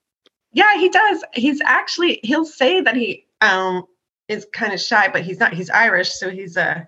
Yeah, 0.53 0.77
he 0.77 0.89
does. 0.89 1.23
He's 1.33 1.61
actually 1.61 2.19
he'll 2.23 2.45
say 2.45 2.81
that 2.81 2.95
he 2.95 3.25
um 3.41 3.83
is 4.27 4.47
kind 4.53 4.73
of 4.73 4.79
shy, 4.79 5.09
but 5.09 5.21
he's 5.23 5.39
not. 5.39 5.53
He's 5.53 5.69
Irish, 5.69 6.13
so 6.13 6.29
he's 6.29 6.57
a 6.57 6.87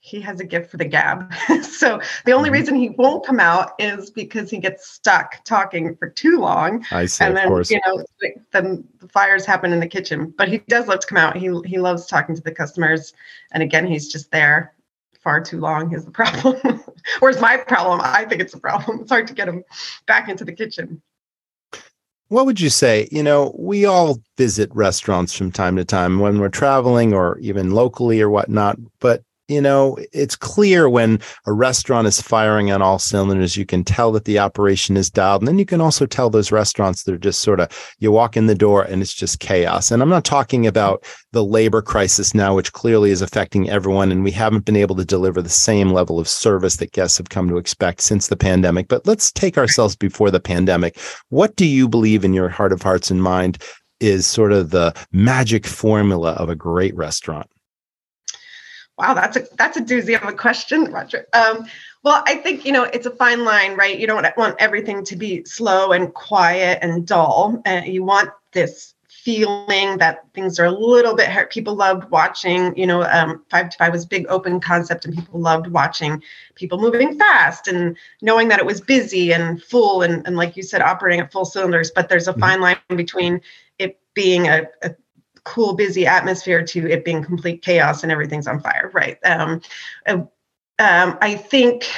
he 0.00 0.20
has 0.20 0.40
a 0.40 0.44
gift 0.44 0.70
for 0.70 0.76
the 0.76 0.84
gab. 0.84 1.32
so 1.62 2.00
the 2.24 2.32
only 2.32 2.48
mm-hmm. 2.48 2.54
reason 2.54 2.74
he 2.74 2.90
won't 2.90 3.26
come 3.26 3.40
out 3.40 3.72
is 3.78 4.10
because 4.10 4.50
he 4.50 4.58
gets 4.58 4.88
stuck 4.88 5.44
talking 5.44 5.96
for 5.96 6.08
too 6.08 6.38
long. 6.38 6.84
I 6.90 7.06
see, 7.06 7.24
and 7.24 7.36
then, 7.36 7.46
of 7.46 7.50
course. 7.50 7.70
You 7.70 7.80
know, 7.86 8.04
then 8.52 8.86
the 9.00 9.08
fires 9.08 9.44
happen 9.44 9.72
in 9.72 9.80
the 9.80 9.88
kitchen. 9.88 10.32
But 10.36 10.48
he 10.48 10.58
does 10.68 10.86
love 10.86 11.00
to 11.00 11.06
come 11.06 11.18
out. 11.18 11.36
He 11.36 11.50
he 11.64 11.78
loves 11.78 12.06
talking 12.06 12.34
to 12.34 12.42
the 12.42 12.52
customers. 12.52 13.12
And 13.52 13.62
again, 13.62 13.86
he's 13.86 14.08
just 14.10 14.30
there 14.30 14.74
far 15.28 15.40
too 15.42 15.58
long 15.58 15.92
is 15.92 16.04
the 16.04 16.10
problem. 16.22 16.82
or 17.20 17.30
is 17.30 17.40
my 17.40 17.56
problem? 17.56 18.00
I 18.02 18.24
think 18.24 18.40
it's 18.40 18.54
a 18.54 18.60
problem. 18.60 19.00
It's 19.00 19.10
hard 19.10 19.26
to 19.26 19.34
get 19.34 19.48
him 19.48 19.64
back 20.06 20.28
into 20.28 20.44
the 20.44 20.52
kitchen. 20.52 21.02
What 22.28 22.44
would 22.46 22.60
you 22.60 22.68
say? 22.68 23.08
You 23.10 23.22
know, 23.22 23.54
we 23.58 23.86
all 23.86 24.20
visit 24.36 24.70
restaurants 24.74 25.34
from 25.34 25.50
time 25.50 25.76
to 25.76 25.84
time 25.84 26.20
when 26.20 26.40
we're 26.40 26.50
traveling 26.50 27.14
or 27.14 27.38
even 27.38 27.70
locally 27.70 28.20
or 28.20 28.28
whatnot. 28.28 28.78
But 29.00 29.22
you 29.48 29.62
know, 29.62 29.96
it's 30.12 30.36
clear 30.36 30.90
when 30.90 31.20
a 31.46 31.52
restaurant 31.52 32.06
is 32.06 32.20
firing 32.20 32.70
on 32.70 32.82
all 32.82 32.98
cylinders. 32.98 33.56
You 33.56 33.64
can 33.64 33.82
tell 33.82 34.12
that 34.12 34.26
the 34.26 34.38
operation 34.38 34.96
is 34.98 35.10
dialed. 35.10 35.40
And 35.40 35.48
then 35.48 35.58
you 35.58 35.64
can 35.64 35.80
also 35.80 36.04
tell 36.04 36.28
those 36.28 36.52
restaurants 36.52 37.04
that 37.04 37.14
are 37.14 37.18
just 37.18 37.40
sort 37.40 37.58
of, 37.58 37.68
you 37.98 38.12
walk 38.12 38.36
in 38.36 38.46
the 38.46 38.54
door 38.54 38.82
and 38.82 39.00
it's 39.00 39.14
just 39.14 39.40
chaos. 39.40 39.90
And 39.90 40.02
I'm 40.02 40.10
not 40.10 40.26
talking 40.26 40.66
about 40.66 41.02
the 41.32 41.42
labor 41.42 41.80
crisis 41.80 42.34
now, 42.34 42.54
which 42.54 42.74
clearly 42.74 43.10
is 43.10 43.22
affecting 43.22 43.70
everyone. 43.70 44.12
And 44.12 44.22
we 44.22 44.32
haven't 44.32 44.66
been 44.66 44.76
able 44.76 44.96
to 44.96 45.04
deliver 45.04 45.40
the 45.40 45.48
same 45.48 45.92
level 45.92 46.18
of 46.18 46.28
service 46.28 46.76
that 46.76 46.92
guests 46.92 47.16
have 47.16 47.30
come 47.30 47.48
to 47.48 47.56
expect 47.56 48.02
since 48.02 48.28
the 48.28 48.36
pandemic. 48.36 48.88
But 48.88 49.06
let's 49.06 49.32
take 49.32 49.56
ourselves 49.56 49.96
before 49.96 50.30
the 50.30 50.40
pandemic. 50.40 50.98
What 51.30 51.56
do 51.56 51.64
you 51.64 51.88
believe 51.88 52.22
in 52.22 52.34
your 52.34 52.50
heart 52.50 52.72
of 52.72 52.82
hearts 52.82 53.10
and 53.10 53.22
mind 53.22 53.62
is 53.98 54.26
sort 54.26 54.52
of 54.52 54.70
the 54.70 54.94
magic 55.10 55.66
formula 55.66 56.32
of 56.32 56.50
a 56.50 56.54
great 56.54 56.94
restaurant? 56.94 57.50
Wow, 58.98 59.14
that's 59.14 59.36
a 59.36 59.46
that's 59.56 59.76
a 59.76 59.80
doozy 59.80 60.20
of 60.20 60.28
a 60.28 60.32
question, 60.32 60.84
Roger. 60.90 61.26
Um, 61.32 61.66
well, 62.02 62.22
I 62.26 62.34
think 62.34 62.64
you 62.64 62.72
know 62.72 62.84
it's 62.84 63.06
a 63.06 63.12
fine 63.12 63.44
line, 63.44 63.76
right? 63.76 63.98
You 63.98 64.08
don't 64.08 64.26
want 64.36 64.56
everything 64.58 65.04
to 65.04 65.16
be 65.16 65.44
slow 65.44 65.92
and 65.92 66.12
quiet 66.12 66.80
and 66.82 67.06
dull. 67.06 67.62
Uh, 67.64 67.82
you 67.84 68.02
want 68.02 68.30
this 68.52 68.94
feeling 69.08 69.98
that 69.98 70.24
things 70.34 70.58
are 70.58 70.64
a 70.64 70.70
little 70.70 71.14
bit 71.14 71.28
hard. 71.28 71.50
People 71.50 71.74
loved 71.74 72.10
watching, 72.10 72.76
you 72.76 72.86
know, 72.86 73.02
um, 73.02 73.44
five 73.50 73.68
to 73.68 73.76
five 73.76 73.92
was 73.92 74.06
big 74.06 74.26
open 74.28 74.58
concept, 74.58 75.04
and 75.04 75.14
people 75.14 75.38
loved 75.38 75.68
watching 75.68 76.20
people 76.56 76.78
moving 76.78 77.16
fast 77.18 77.68
and 77.68 77.96
knowing 78.20 78.48
that 78.48 78.58
it 78.58 78.66
was 78.66 78.80
busy 78.80 79.32
and 79.32 79.62
full 79.62 80.02
and, 80.02 80.26
and 80.26 80.36
like 80.36 80.56
you 80.56 80.62
said, 80.62 80.80
operating 80.80 81.20
at 81.20 81.30
full 81.30 81.44
cylinders. 81.44 81.92
But 81.92 82.08
there's 82.08 82.26
a 82.26 82.32
mm-hmm. 82.32 82.40
fine 82.40 82.60
line 82.60 82.78
between 82.96 83.42
it 83.78 84.00
being 84.14 84.48
a, 84.48 84.66
a 84.82 84.94
cool, 85.44 85.74
busy 85.74 86.06
atmosphere 86.06 86.62
to 86.64 86.90
it 86.90 87.04
being 87.04 87.22
complete 87.22 87.62
chaos 87.62 88.02
and 88.02 88.12
everything's 88.12 88.46
on 88.46 88.60
fire, 88.60 88.90
right? 88.92 89.18
Um, 89.24 89.60
uh, 90.06 90.18
um, 90.78 91.18
I 91.20 91.34
think 91.34 91.88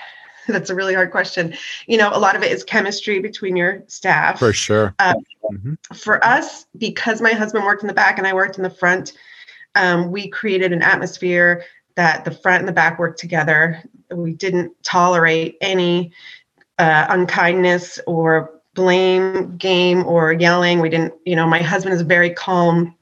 that's 0.48 0.70
a 0.70 0.74
really 0.74 0.94
hard 0.94 1.10
question. 1.10 1.54
You 1.86 1.98
know, 1.98 2.10
a 2.12 2.18
lot 2.18 2.36
of 2.36 2.42
it 2.42 2.52
is 2.52 2.64
chemistry 2.64 3.20
between 3.20 3.56
your 3.56 3.82
staff. 3.86 4.38
For 4.38 4.52
sure. 4.52 4.94
Um, 4.98 5.16
mm-hmm. 5.52 5.74
For 5.94 6.24
us, 6.24 6.66
because 6.76 7.20
my 7.20 7.32
husband 7.32 7.64
worked 7.64 7.82
in 7.82 7.88
the 7.88 7.94
back 7.94 8.18
and 8.18 8.26
I 8.26 8.32
worked 8.32 8.56
in 8.56 8.62
the 8.62 8.70
front, 8.70 9.12
um, 9.74 10.10
we 10.10 10.28
created 10.28 10.72
an 10.72 10.82
atmosphere 10.82 11.64
that 11.96 12.24
the 12.24 12.30
front 12.30 12.60
and 12.60 12.68
the 12.68 12.72
back 12.72 12.98
worked 12.98 13.20
together. 13.20 13.82
We 14.10 14.32
didn't 14.32 14.72
tolerate 14.82 15.56
any 15.60 16.12
uh, 16.78 17.06
unkindness 17.10 18.00
or 18.06 18.59
blame 18.74 19.56
game 19.56 20.04
or 20.06 20.32
yelling. 20.32 20.80
We 20.80 20.88
didn't, 20.88 21.14
you 21.24 21.36
know, 21.36 21.46
my 21.46 21.60
husband 21.62 21.94
is 21.94 22.02
very 22.02 22.30
calm. 22.30 22.94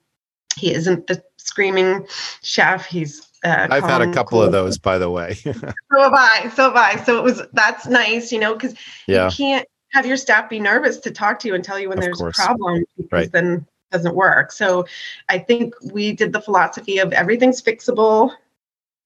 He 0.57 0.73
isn't 0.73 1.07
the 1.07 1.23
screaming 1.37 2.07
chef. 2.43 2.87
He's 2.87 3.29
uh, 3.45 3.69
I've 3.71 3.85
had 3.85 4.03
a 4.03 4.13
couple 4.13 4.39
cool. 4.39 4.43
of 4.43 4.53
those, 4.53 4.79
by 4.79 4.99
the 4.99 5.11
way. 5.11 5.35
so 5.35 5.53
have 5.53 6.13
I. 6.13 6.51
So 6.55 6.65
have 6.65 6.77
I. 6.77 6.97
So 7.05 7.19
it 7.19 7.23
was 7.23 7.43
that's 7.53 7.87
nice, 7.87 8.33
you 8.33 8.41
know, 8.41 8.55
because 8.55 8.75
yeah. 9.07 9.27
you 9.27 9.37
can't 9.37 9.69
have 9.93 10.07
your 10.07 10.17
staff 10.17 10.51
be 10.51 10.59
nervous 10.59 10.99
to 10.99 11.11
talk 11.11 11.39
to 11.41 11.49
you 11.49 11.55
and 11.55 11.63
tell 11.63 11.79
you 11.79 11.89
when 11.89 11.99
of 11.99 12.05
there's 12.05 12.19
course. 12.19 12.39
a 12.39 12.45
problem 12.45 12.85
because 12.97 13.13
right. 13.13 13.33
then 13.33 13.67
doesn't 13.91 14.15
work. 14.15 14.53
So 14.53 14.87
I 15.29 15.39
think 15.39 15.75
we 15.93 16.13
did 16.13 16.33
the 16.33 16.41
philosophy 16.41 16.99
of 16.99 17.13
everything's 17.13 17.63
fixable. 17.63 18.33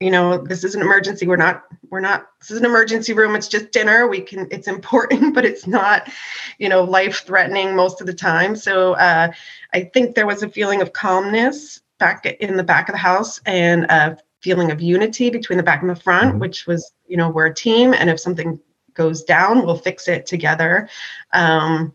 You 0.03 0.11
know, 0.11 0.39
this 0.39 0.65
is 0.65 0.75
an 0.75 0.81
emergency. 0.81 1.27
We're 1.27 1.37
not, 1.37 1.65
we're 1.91 2.01
not, 2.01 2.27
this 2.41 2.51
is 2.51 2.59
an 2.59 2.65
emergency 2.65 3.13
room. 3.13 3.37
It's 3.37 3.49
just 3.49 3.71
dinner. 3.71 4.09
We 4.09 4.21
can, 4.21 4.49
it's 4.51 4.69
important, 4.69 5.35
but 5.35 5.45
it's 5.45 5.67
not, 5.67 6.11
you 6.59 6.69
know, 6.69 6.83
life 6.83 7.25
threatening 7.25 7.77
most 7.77 8.01
of 8.01 8.07
the 8.07 8.15
time. 8.15 8.57
So 8.57 8.95
uh, 8.95 9.33
I 9.73 9.81
think 9.85 10.15
there 10.15 10.27
was 10.27 10.43
a 10.43 10.49
feeling 10.49 10.83
of 10.83 10.93
calmness 10.93 11.81
back 11.99 12.27
in 12.27 12.57
the 12.57 12.65
back 12.65 12.89
of 12.89 12.95
the 12.95 12.99
house 12.99 13.41
and 13.47 13.85
a 13.85 14.19
feeling 14.41 14.73
of 14.73 14.81
unity 14.81 15.31
between 15.31 15.57
the 15.57 15.63
back 15.63 15.83
and 15.83 15.91
the 15.91 15.97
front, 15.97 16.31
mm-hmm. 16.31 16.41
which 16.41 16.67
was, 16.67 16.93
you 17.07 17.17
know, 17.17 17.31
we're 17.31 17.47
a 17.47 17.55
team. 17.55 17.95
And 17.95 18.11
if 18.11 18.19
something 18.19 18.59
goes 18.95 19.23
down, 19.23 19.65
we'll 19.65 19.77
fix 19.77 20.09
it 20.09 20.27
together. 20.27 20.89
Um, 21.33 21.95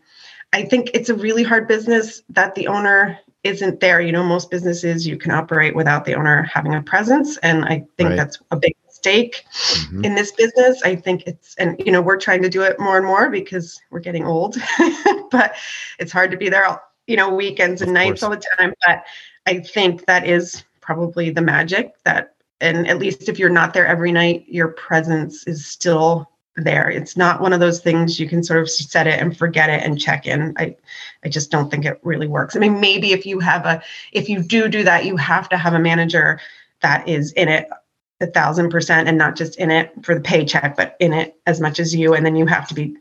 I 0.52 0.64
think 0.64 0.90
it's 0.94 1.10
a 1.10 1.14
really 1.14 1.42
hard 1.42 1.68
business 1.68 2.22
that 2.30 2.54
the 2.54 2.68
owner 2.68 3.18
isn't 3.44 3.80
there. 3.80 4.00
You 4.00 4.12
know, 4.12 4.24
most 4.24 4.50
businesses 4.50 5.06
you 5.06 5.16
can 5.16 5.30
operate 5.30 5.74
without 5.74 6.04
the 6.04 6.14
owner 6.14 6.42
having 6.42 6.74
a 6.74 6.82
presence. 6.82 7.36
And 7.38 7.64
I 7.64 7.84
think 7.96 8.10
right. 8.10 8.16
that's 8.16 8.38
a 8.50 8.56
big 8.56 8.74
mistake 8.86 9.44
mm-hmm. 9.52 10.04
in 10.04 10.14
this 10.14 10.32
business. 10.32 10.82
I 10.82 10.96
think 10.96 11.24
it's, 11.26 11.54
and, 11.56 11.80
you 11.84 11.92
know, 11.92 12.02
we're 12.02 12.18
trying 12.18 12.42
to 12.42 12.48
do 12.48 12.62
it 12.62 12.78
more 12.80 12.96
and 12.96 13.06
more 13.06 13.30
because 13.30 13.80
we're 13.90 14.00
getting 14.00 14.24
old, 14.24 14.56
but 15.30 15.54
it's 15.98 16.12
hard 16.12 16.30
to 16.30 16.36
be 16.36 16.48
there, 16.48 16.64
all, 16.64 16.80
you 17.06 17.16
know, 17.16 17.32
weekends 17.32 17.80
and 17.80 17.90
of 17.90 17.94
nights 17.94 18.20
course. 18.20 18.22
all 18.22 18.30
the 18.30 18.44
time. 18.58 18.74
But 18.86 19.04
I 19.46 19.60
think 19.60 20.06
that 20.06 20.26
is 20.26 20.64
probably 20.80 21.30
the 21.30 21.42
magic 21.42 21.92
that, 22.04 22.34
and 22.60 22.88
at 22.88 22.98
least 22.98 23.28
if 23.28 23.38
you're 23.38 23.48
not 23.48 23.72
there 23.72 23.86
every 23.86 24.10
night, 24.10 24.44
your 24.48 24.68
presence 24.68 25.46
is 25.46 25.64
still 25.64 26.28
there. 26.64 26.90
It's 26.90 27.16
not 27.16 27.40
one 27.40 27.52
of 27.52 27.60
those 27.60 27.80
things 27.80 28.18
you 28.18 28.28
can 28.28 28.42
sort 28.42 28.60
of 28.60 28.70
set 28.70 29.06
it 29.06 29.20
and 29.20 29.36
forget 29.36 29.70
it 29.70 29.82
and 29.82 30.00
check 30.00 30.26
in. 30.26 30.54
I, 30.58 30.76
I 31.24 31.28
just 31.28 31.50
don't 31.50 31.70
think 31.70 31.84
it 31.84 32.00
really 32.02 32.28
works. 32.28 32.56
I 32.56 32.58
mean, 32.58 32.80
maybe 32.80 33.12
if 33.12 33.26
you 33.26 33.40
have 33.40 33.64
a, 33.66 33.82
if 34.12 34.28
you 34.28 34.42
do 34.42 34.68
do 34.68 34.84
that, 34.84 35.04
you 35.04 35.16
have 35.16 35.48
to 35.50 35.56
have 35.56 35.74
a 35.74 35.78
manager 35.78 36.40
that 36.82 37.08
is 37.08 37.32
in 37.32 37.48
it 37.48 37.68
a 38.20 38.26
thousand 38.26 38.70
percent 38.70 39.08
and 39.08 39.16
not 39.16 39.36
just 39.36 39.56
in 39.58 39.70
it 39.70 39.92
for 40.02 40.14
the 40.14 40.20
paycheck, 40.20 40.76
but 40.76 40.96
in 40.98 41.12
it 41.12 41.36
as 41.46 41.60
much 41.60 41.78
as 41.78 41.94
you. 41.94 42.14
And 42.14 42.26
then 42.26 42.36
you 42.36 42.46
have 42.46 42.66
to 42.68 42.74
be 42.74 42.96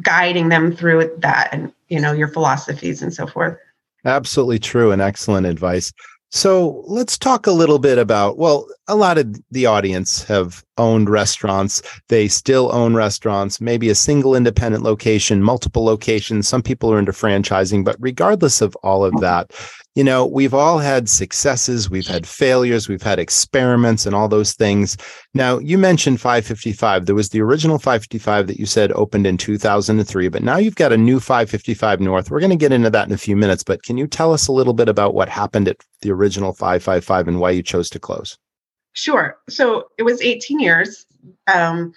guiding 0.00 0.48
them 0.48 0.74
through 0.74 1.14
that 1.18 1.50
and, 1.52 1.72
you 1.88 2.00
know, 2.00 2.12
your 2.12 2.28
philosophies 2.28 3.02
and 3.02 3.12
so 3.12 3.26
forth. 3.26 3.58
Absolutely 4.04 4.58
true 4.58 4.92
and 4.92 5.02
excellent 5.02 5.46
advice. 5.46 5.92
So 6.30 6.84
let's 6.86 7.16
talk 7.16 7.46
a 7.46 7.52
little 7.52 7.78
bit 7.78 7.96
about, 7.96 8.36
well, 8.36 8.66
a 8.86 8.94
lot 8.94 9.16
of 9.16 9.34
the 9.50 9.64
audience 9.66 10.24
have 10.24 10.62
owned 10.76 11.08
restaurants. 11.08 11.82
They 12.08 12.28
still 12.28 12.70
own 12.72 12.94
restaurants, 12.94 13.60
maybe 13.60 13.88
a 13.88 13.94
single 13.94 14.34
independent 14.34 14.84
location, 14.84 15.42
multiple 15.42 15.84
locations. 15.84 16.46
Some 16.46 16.62
people 16.62 16.92
are 16.92 16.98
into 16.98 17.12
franchising, 17.12 17.84
but 17.84 17.96
regardless 17.98 18.60
of 18.60 18.76
all 18.82 19.04
of 19.04 19.14
mm-hmm. 19.14 19.22
that, 19.22 19.52
you 19.98 20.04
know, 20.04 20.24
we've 20.24 20.54
all 20.54 20.78
had 20.78 21.08
successes, 21.08 21.90
we've 21.90 22.06
had 22.06 22.24
failures, 22.24 22.88
we've 22.88 23.02
had 23.02 23.18
experiments 23.18 24.06
and 24.06 24.14
all 24.14 24.28
those 24.28 24.52
things. 24.52 24.96
Now, 25.34 25.58
you 25.58 25.76
mentioned 25.76 26.20
555. 26.20 27.06
There 27.06 27.16
was 27.16 27.30
the 27.30 27.40
original 27.40 27.78
555 27.78 28.46
that 28.46 28.60
you 28.60 28.64
said 28.64 28.92
opened 28.92 29.26
in 29.26 29.36
2003, 29.36 30.28
but 30.28 30.44
now 30.44 30.56
you've 30.56 30.76
got 30.76 30.92
a 30.92 30.96
new 30.96 31.18
555 31.18 31.98
North. 32.00 32.30
We're 32.30 32.38
going 32.38 32.50
to 32.50 32.56
get 32.56 32.70
into 32.70 32.90
that 32.90 33.08
in 33.08 33.12
a 33.12 33.18
few 33.18 33.34
minutes, 33.34 33.64
but 33.64 33.82
can 33.82 33.98
you 33.98 34.06
tell 34.06 34.32
us 34.32 34.46
a 34.46 34.52
little 34.52 34.72
bit 34.72 34.88
about 34.88 35.14
what 35.14 35.28
happened 35.28 35.66
at 35.66 35.78
the 36.02 36.12
original 36.12 36.52
555 36.52 37.26
and 37.26 37.40
why 37.40 37.50
you 37.50 37.64
chose 37.64 37.90
to 37.90 37.98
close? 37.98 38.38
Sure. 38.92 39.36
So 39.48 39.88
it 39.98 40.04
was 40.04 40.22
18 40.22 40.60
years. 40.60 41.06
Um, 41.52 41.92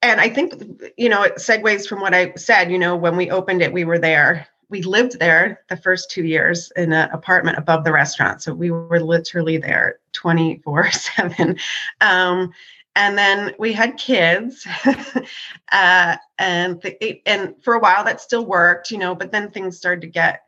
and 0.00 0.20
I 0.20 0.28
think, 0.28 0.54
you 0.96 1.08
know, 1.08 1.24
it 1.24 1.38
segues 1.38 1.88
from 1.88 2.02
what 2.02 2.14
I 2.14 2.34
said, 2.36 2.70
you 2.70 2.78
know, 2.78 2.94
when 2.94 3.16
we 3.16 3.32
opened 3.32 3.62
it, 3.62 3.72
we 3.72 3.82
were 3.82 3.98
there 3.98 4.46
we 4.68 4.82
lived 4.82 5.18
there 5.18 5.60
the 5.68 5.76
first 5.76 6.10
two 6.10 6.24
years 6.24 6.72
in 6.76 6.92
an 6.92 7.08
apartment 7.10 7.58
above 7.58 7.84
the 7.84 7.92
restaurant. 7.92 8.42
So 8.42 8.52
we 8.52 8.70
were 8.70 9.00
literally 9.00 9.58
there 9.58 10.00
24 10.12 10.90
7. 10.90 11.56
Um, 12.00 12.52
and 12.96 13.16
then 13.16 13.54
we 13.58 13.72
had 13.72 13.98
kids 13.98 14.66
uh, 15.72 16.16
and 16.38 16.96
and 17.26 17.54
for 17.62 17.74
a 17.74 17.78
while 17.78 18.02
that 18.04 18.20
still 18.20 18.46
worked 18.46 18.90
you 18.90 18.98
know 18.98 19.14
but 19.14 19.30
then 19.30 19.50
things 19.50 19.76
started 19.76 20.00
to 20.00 20.06
get 20.06 20.42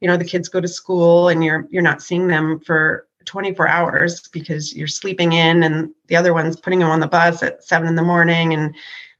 you 0.00 0.08
know 0.08 0.16
the 0.16 0.24
kids 0.24 0.48
go 0.48 0.60
to 0.60 0.68
school 0.68 1.28
and 1.28 1.44
you're 1.44 1.66
you're 1.70 1.82
not 1.82 2.02
seeing 2.02 2.26
them 2.26 2.58
for 2.58 3.06
24 3.26 3.68
hours 3.68 4.28
because 4.28 4.74
you're 4.74 4.88
sleeping 4.88 5.32
in 5.32 5.62
and 5.62 5.90
the 6.06 6.16
other 6.16 6.32
one's 6.32 6.58
putting 6.58 6.78
them 6.78 6.90
on 6.90 7.00
the 7.00 7.06
bus 7.06 7.42
at 7.42 7.62
seven 7.62 7.86
in 7.86 7.94
the 7.94 8.02
morning 8.02 8.54
and 8.54 8.74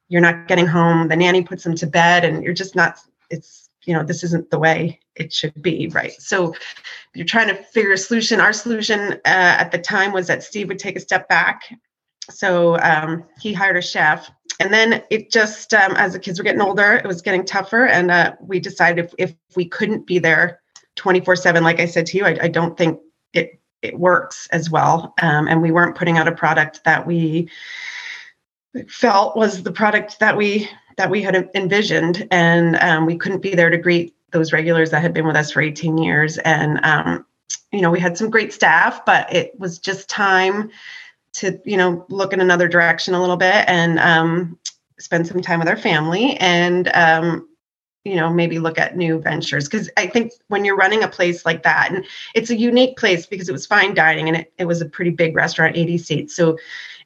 you're 0.08 0.22
not 0.22 0.48
getting 0.48 0.66
home 0.66 1.06
the 1.08 1.16
nanny 1.16 1.42
puts 1.42 1.62
them 1.62 1.74
to 1.74 1.86
bed 1.86 2.24
and 2.24 2.42
you're 2.42 2.54
just 2.54 2.74
not 2.74 2.98
it's 3.28 3.59
you 3.84 3.94
know 3.94 4.02
this 4.02 4.22
isn't 4.22 4.50
the 4.50 4.58
way 4.58 5.00
it 5.16 5.32
should 5.32 5.60
be 5.62 5.88
right? 5.94 6.12
So 6.18 6.54
you're 7.14 7.26
trying 7.26 7.48
to 7.48 7.54
figure 7.54 7.92
a 7.92 7.98
solution 7.98 8.40
our 8.40 8.52
solution 8.52 9.12
uh, 9.12 9.18
at 9.24 9.70
the 9.72 9.78
time 9.78 10.12
was 10.12 10.26
that 10.28 10.42
steve 10.42 10.68
would 10.68 10.78
take 10.78 10.96
a 10.96 11.00
step 11.00 11.28
back. 11.28 11.62
So 12.30 12.78
um, 12.78 13.24
he 13.40 13.52
hired 13.52 13.76
a 13.76 13.82
chef. 13.82 14.30
And 14.60 14.72
then 14.72 15.02
it 15.10 15.32
just 15.32 15.72
um, 15.72 15.96
as 15.96 16.12
the 16.12 16.18
kids 16.18 16.38
were 16.38 16.44
getting 16.44 16.60
older 16.60 16.94
it 16.94 17.06
was 17.06 17.22
getting 17.22 17.44
tougher. 17.44 17.86
And 17.86 18.10
uh, 18.10 18.34
we 18.40 18.60
decided 18.60 19.06
if, 19.06 19.14
if 19.18 19.34
we 19.56 19.64
couldn't 19.64 20.06
be 20.06 20.18
there 20.18 20.60
24 20.96 21.36
7 21.36 21.62
like 21.62 21.80
i 21.80 21.86
said 21.86 22.04
to 22.04 22.18
you 22.18 22.24
I, 22.24 22.36
I 22.42 22.48
don't 22.48 22.76
think 22.76 23.00
it 23.32 23.60
it 23.82 23.98
works 23.98 24.48
as 24.52 24.70
well. 24.70 25.14
Um, 25.22 25.48
and 25.48 25.62
we 25.62 25.70
weren't 25.70 25.96
putting 25.96 26.18
out 26.18 26.28
a 26.28 26.32
product 26.32 26.84
that 26.84 27.06
we 27.06 27.48
felt 28.88 29.36
was 29.36 29.62
the 29.62 29.72
product 29.72 30.20
that 30.20 30.36
we 30.36 30.68
that 31.00 31.08
we 31.08 31.22
had 31.22 31.48
envisioned, 31.54 32.28
and 32.30 32.76
um, 32.76 33.06
we 33.06 33.16
couldn't 33.16 33.40
be 33.40 33.54
there 33.54 33.70
to 33.70 33.78
greet 33.78 34.14
those 34.32 34.52
regulars 34.52 34.90
that 34.90 35.00
had 35.00 35.14
been 35.14 35.26
with 35.26 35.34
us 35.34 35.50
for 35.50 35.62
18 35.62 35.96
years. 35.96 36.36
And 36.38 36.78
um, 36.84 37.24
you 37.72 37.80
know, 37.80 37.90
we 37.90 37.98
had 37.98 38.18
some 38.18 38.28
great 38.28 38.52
staff, 38.52 39.04
but 39.06 39.32
it 39.32 39.58
was 39.58 39.78
just 39.78 40.10
time 40.10 40.70
to 41.32 41.58
you 41.64 41.78
know 41.78 42.04
look 42.10 42.34
in 42.34 42.40
another 42.40 42.68
direction 42.68 43.14
a 43.14 43.20
little 43.20 43.38
bit 43.38 43.64
and 43.66 43.98
um, 43.98 44.58
spend 44.98 45.26
some 45.26 45.40
time 45.40 45.58
with 45.58 45.68
our 45.68 45.76
family 45.76 46.36
and 46.36 46.88
um, 46.92 47.48
you 48.04 48.16
know 48.16 48.30
maybe 48.30 48.58
look 48.58 48.78
at 48.78 48.96
new 48.96 49.20
ventures 49.20 49.68
because 49.68 49.90
i 49.98 50.06
think 50.06 50.32
when 50.48 50.64
you're 50.64 50.76
running 50.76 51.02
a 51.02 51.08
place 51.08 51.44
like 51.44 51.62
that 51.62 51.92
and 51.92 52.06
it's 52.34 52.48
a 52.48 52.56
unique 52.56 52.96
place 52.96 53.26
because 53.26 53.48
it 53.48 53.52
was 53.52 53.66
fine 53.66 53.92
dining 53.92 54.26
and 54.26 54.38
it, 54.38 54.52
it 54.56 54.64
was 54.64 54.80
a 54.80 54.86
pretty 54.86 55.10
big 55.10 55.36
restaurant 55.36 55.76
80 55.76 55.98
seats 55.98 56.34
so 56.34 56.56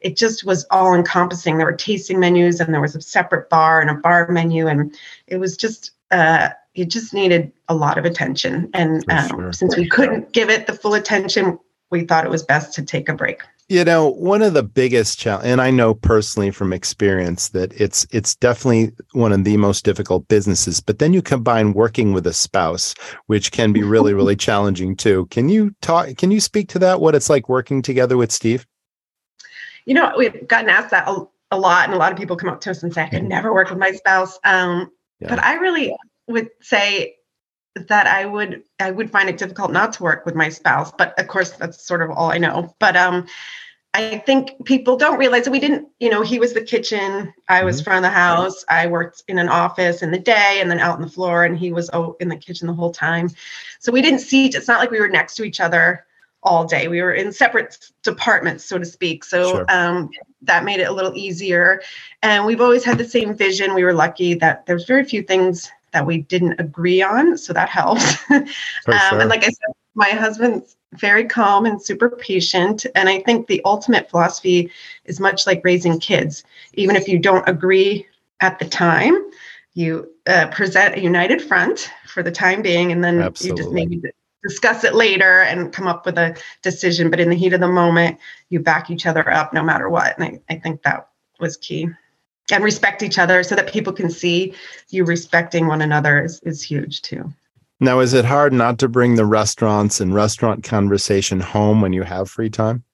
it 0.05 0.19
just 0.19 0.45
was 0.45 0.65
all 0.71 0.95
encompassing. 0.95 1.57
There 1.57 1.67
were 1.67 1.73
tasting 1.73 2.21
menus 2.21 2.61
and 2.61 2.73
there 2.73 2.81
was 2.81 2.95
a 2.95 3.01
separate 3.01 3.49
bar 3.49 3.81
and 3.81 3.89
a 3.89 3.95
bar 3.95 4.29
menu. 4.29 4.69
And 4.69 4.95
it 5.27 5.39
was 5.39 5.57
just, 5.57 5.93
uh, 6.11 6.51
it 6.75 6.91
just 6.91 7.15
needed 7.15 7.51
a 7.69 7.75
lot 7.75 7.97
of 7.97 8.05
attention. 8.05 8.71
And 8.75 9.03
um, 9.11 9.29
sure. 9.29 9.53
since 9.55 9.77
we 9.77 9.89
couldn't 9.89 10.33
give 10.33 10.51
it 10.51 10.67
the 10.67 10.75
full 10.75 10.93
attention, 10.93 11.59
we 11.91 12.05
thought 12.05 12.27
it 12.27 12.31
was 12.31 12.43
best 12.43 12.75
to 12.75 12.83
take 12.83 13.09
a 13.09 13.15
break. 13.15 13.41
You 13.71 13.83
know, 13.83 14.09
one 14.09 14.43
of 14.43 14.53
the 14.53 14.63
biggest 14.63 15.19
challenge, 15.19 15.47
and 15.47 15.59
I 15.59 15.71
know 15.71 15.95
personally 15.95 16.51
from 16.51 16.75
experience 16.75 17.49
that 17.51 17.73
it's 17.81 18.07
it's 18.11 18.35
definitely 18.35 18.93
one 19.13 19.33
of 19.33 19.45
the 19.45 19.57
most 19.57 19.87
difficult 19.87 20.29
businesses. 20.29 20.81
But 20.81 20.99
then 20.99 21.15
you 21.15 21.23
combine 21.23 21.73
working 21.73 22.13
with 22.13 22.27
a 22.27 22.35
spouse, 22.35 22.95
which 23.27 23.53
can 23.53 23.73
be 23.73 23.83
really, 23.83 24.13
really 24.13 24.37
challenging 24.49 24.97
too. 24.97 25.29
Can 25.31 25.49
you 25.49 25.75
talk? 25.81 26.15
Can 26.19 26.31
you 26.31 26.41
speak 26.41 26.69
to 26.71 26.79
that? 26.81 27.01
What 27.01 27.15
it's 27.15 27.31
like 27.31 27.49
working 27.49 27.81
together 27.81 28.19
with 28.19 28.33
Steve? 28.33 28.67
You 29.87 29.95
know, 29.95 30.13
we've 30.17 30.47
gotten 30.47 30.71
asked 30.71 30.91
that 30.91 31.09
a, 31.09 31.27
a, 31.51 31.59
lot, 31.59 31.85
and 31.85 31.95
a 31.95 31.99
lot 31.99 32.13
of 32.13 32.19
people 32.19 32.37
come 32.37 32.49
up 32.49 32.61
to 32.63 32.71
us 32.71 32.83
and 32.83 32.93
say, 32.93 33.03
I 33.03 33.09
could 33.09 33.25
never 33.25 33.53
work 33.53 33.71
with 33.71 33.79
my 33.79 33.93
spouse. 33.93 34.39
Um, 34.45 34.91
yeah. 35.21 35.29
But 35.29 35.43
I 35.43 35.55
really 35.55 35.95
would 36.29 36.51
say 36.61 37.17
that 37.89 38.07
I 38.07 38.25
would 38.25 38.63
I 38.79 38.93
would 38.93 39.11
find 39.11 39.29
it 39.29 39.37
difficult 39.37 39.73
not 39.73 39.95
to 39.95 40.03
work 40.03 40.25
with 40.25 40.35
my 40.35 40.49
spouse. 40.49 40.93
But 40.97 41.19
of 41.19 41.27
course, 41.27 41.51
that's 41.51 41.85
sort 41.85 42.03
of 42.03 42.11
all 42.11 42.31
I 42.31 42.39
know. 42.39 42.75
But 42.79 42.97
um, 42.97 43.27
I 43.95 44.19
think 44.19 44.65
people 44.65 44.97
don't 44.97 45.19
realize 45.19 45.45
that 45.45 45.53
we 45.53 45.61
didn't, 45.61 45.89
you 46.01 46.11
know, 46.11 46.23
he 46.23 46.41
was 46.41 46.53
the 46.53 46.61
kitchen, 46.61 47.33
I 47.49 47.63
was 47.63 47.77
mm-hmm. 47.77 47.85
front 47.85 48.05
of 48.05 48.11
the 48.11 48.17
house, 48.17 48.65
I 48.69 48.89
worked 48.89 49.23
in 49.29 49.39
an 49.39 49.49
office 49.49 50.03
in 50.03 50.11
the 50.11 50.19
day 50.19 50.59
and 50.61 50.69
then 50.69 50.81
out 50.81 50.97
on 50.97 51.03
the 51.03 51.09
floor, 51.09 51.45
and 51.45 51.57
he 51.57 51.73
was 51.73 51.91
oh, 51.93 52.17
in 52.19 52.29
the 52.29 52.37
kitchen 52.37 52.67
the 52.67 52.75
whole 52.75 52.91
time. 52.91 53.31
So 53.79 53.93
we 53.93 54.03
didn't 54.03 54.19
see, 54.19 54.47
it's 54.47 54.67
not 54.67 54.81
like 54.81 54.91
we 54.91 55.01
were 55.01 55.09
next 55.09 55.37
to 55.37 55.45
each 55.45 55.61
other 55.61 56.05
all 56.45 56.65
day. 56.65 56.89
We 56.89 57.03
were 57.03 57.13
in 57.13 57.33
separate 57.33 57.91
departments, 58.03 58.65
so 58.65 58.79
to 58.79 58.85
speak. 58.85 59.25
So 59.25 59.51
sure. 59.51 59.67
um, 59.69 60.11
that 60.43 60.65
made 60.65 60.81
it 60.81 60.89
a 60.89 60.93
little 60.93 61.15
easier. 61.17 61.83
And 62.23 62.45
we've 62.45 62.61
always 62.61 62.85
had 62.85 62.99
the 62.99 63.05
same 63.05 63.35
vision. 63.35 63.75
We 63.75 63.85
were 63.85 63.95
lucky 63.95 64.35
that 64.35 64.67
there's 64.67 64.85
very 64.85 65.05
few 65.05 65.23
things 65.23 65.71
that 65.93 66.07
we 66.07 66.19
didn't 66.19 66.61
agree 66.61 67.03
on. 67.03 67.39
So 67.39 67.53
that 67.53 67.69
helps. 67.69 68.17
um, 68.31 68.47
sure. 68.85 69.21
And 69.21 69.29
like 69.29 69.45
I 69.45 69.49
said, 69.49 69.75
my 69.95 70.11
husband's 70.11 70.77
very 70.93 71.25
calm 71.25 71.67
and 71.67 71.81
super 71.83 72.11
patient. 72.11 72.85
And 72.95 73.09
I 73.09 73.21
think 73.21 73.47
the 73.47 73.63
ultimate 73.65 74.11
philosophy 74.11 74.71
is 75.05 75.21
much 75.21 75.47
like 75.47 75.63
raising 75.65 75.99
kids. 75.99 76.45
Even 76.75 76.97
if 76.97 77.09
you 77.09 77.19
don't 77.19 77.49
agree 77.49 78.07
at 78.41 78.59
the 78.59 78.67
time, 78.67 79.31
you 79.75 80.11
uh, 80.27 80.49
present 80.49 80.97
a 80.97 81.01
united 81.01 81.43
front 81.43 81.91
for 82.07 82.23
the 82.23 82.31
time 82.31 82.63
being, 82.63 82.93
and 82.93 83.03
then 83.03 83.21
Absolutely. 83.21 83.61
you 83.61 83.65
just 83.65 83.75
maybe 83.75 84.03
discuss 84.47 84.85
it 84.85 84.95
later 84.95 85.41
and 85.41 85.73
come 85.73 85.87
up 85.87 86.07
with 86.07 86.19
a 86.19 86.37
decision. 86.63 87.11
But 87.11 87.21
in 87.21 87.31
the 87.31 87.37
heat 87.37 87.53
of 87.53 87.61
the 87.61 87.69
moment, 87.69 88.19
you 88.51 88.61
back 88.61 88.91
each 88.91 89.07
other 89.07 89.29
up 89.31 89.53
no 89.53 89.63
matter 89.63 89.89
what. 89.89 90.19
And 90.19 90.25
I, 90.49 90.55
I 90.55 90.59
think 90.59 90.83
that 90.83 91.09
was 91.41 91.57
key. 91.57 91.89
And 92.53 92.63
respect 92.63 93.03
each 93.03 93.19
other 93.19 93.43
so 93.43 93.55
that 93.55 93.73
people 93.73 93.93
can 93.93 94.11
see 94.11 94.55
you 94.91 95.05
respecting 95.05 95.67
one 95.67 95.81
another 95.81 96.23
is, 96.23 96.41
is 96.43 96.63
huge 96.63 97.01
too. 97.01 97.33
Now, 97.81 98.01
is 98.01 98.13
it 98.13 98.25
hard 98.25 98.53
not 98.53 98.79
to 98.81 98.89
bring 98.89 99.17
the 99.17 99.25
restaurants 99.25 100.01
and 100.01 100.15
restaurant 100.15 100.63
conversation 100.63 101.41
home 101.41 101.81
when 101.81 101.93
you 101.93 102.03
have 102.03 102.31
free 102.31 102.51
time? 102.51 102.85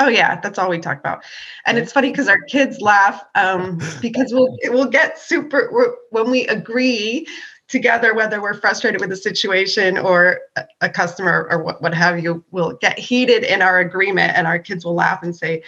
Oh 0.00 0.08
yeah, 0.08 0.40
that's 0.40 0.58
all 0.58 0.70
we 0.70 0.78
talk 0.78 1.00
about, 1.00 1.24
and 1.66 1.76
it's 1.76 1.90
funny 1.90 2.10
because 2.10 2.28
our 2.28 2.40
kids 2.42 2.80
laugh 2.80 3.20
um, 3.34 3.80
because 4.00 4.32
we'll 4.32 4.56
we'll 4.66 4.86
get 4.86 5.18
super 5.18 5.96
when 6.10 6.30
we 6.30 6.46
agree 6.46 7.26
together, 7.68 8.14
whether 8.14 8.40
we're 8.40 8.54
frustrated 8.54 9.00
with 9.00 9.12
a 9.12 9.16
situation 9.16 9.98
or 9.98 10.40
a 10.80 10.88
customer 10.88 11.46
or 11.50 11.62
what, 11.62 11.82
what 11.82 11.94
have 11.94 12.18
you, 12.18 12.44
we'll 12.50 12.72
get 12.72 12.98
heated 12.98 13.44
in 13.44 13.62
our 13.62 13.78
agreement, 13.78 14.32
and 14.36 14.46
our 14.46 14.58
kids 14.58 14.84
will 14.84 14.94
laugh 14.94 15.22
and 15.22 15.36
say, 15.36 15.62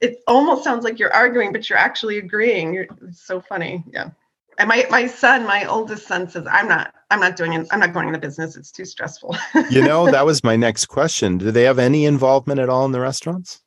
"It 0.00 0.20
almost 0.26 0.64
sounds 0.64 0.84
like 0.84 0.98
you're 0.98 1.14
arguing, 1.14 1.52
but 1.52 1.70
you're 1.70 1.78
actually 1.78 2.18
agreeing." 2.18 2.74
You're, 2.74 2.86
it's 3.06 3.22
so 3.22 3.40
funny, 3.40 3.84
yeah. 3.92 4.10
And 4.58 4.68
my 4.68 4.86
my 4.90 5.06
son 5.06 5.46
my 5.46 5.64
oldest 5.66 6.08
son 6.08 6.28
says 6.28 6.44
i'm 6.50 6.66
not 6.66 6.92
i'm 7.12 7.20
not 7.20 7.36
doing 7.36 7.52
it 7.52 7.68
i'm 7.70 7.78
not 7.78 7.92
going 7.94 8.08
into 8.08 8.18
business. 8.18 8.56
It's 8.56 8.72
too 8.72 8.84
stressful. 8.84 9.36
You 9.70 9.82
know 9.82 10.06
that 10.10 10.26
was 10.26 10.42
my 10.42 10.56
next 10.56 10.86
question. 10.86 11.38
Do 11.38 11.52
they 11.52 11.62
have 11.62 11.78
any 11.78 12.04
involvement 12.04 12.58
at 12.58 12.68
all 12.68 12.84
in 12.84 12.90
the 12.90 13.00
restaurants 13.00 13.62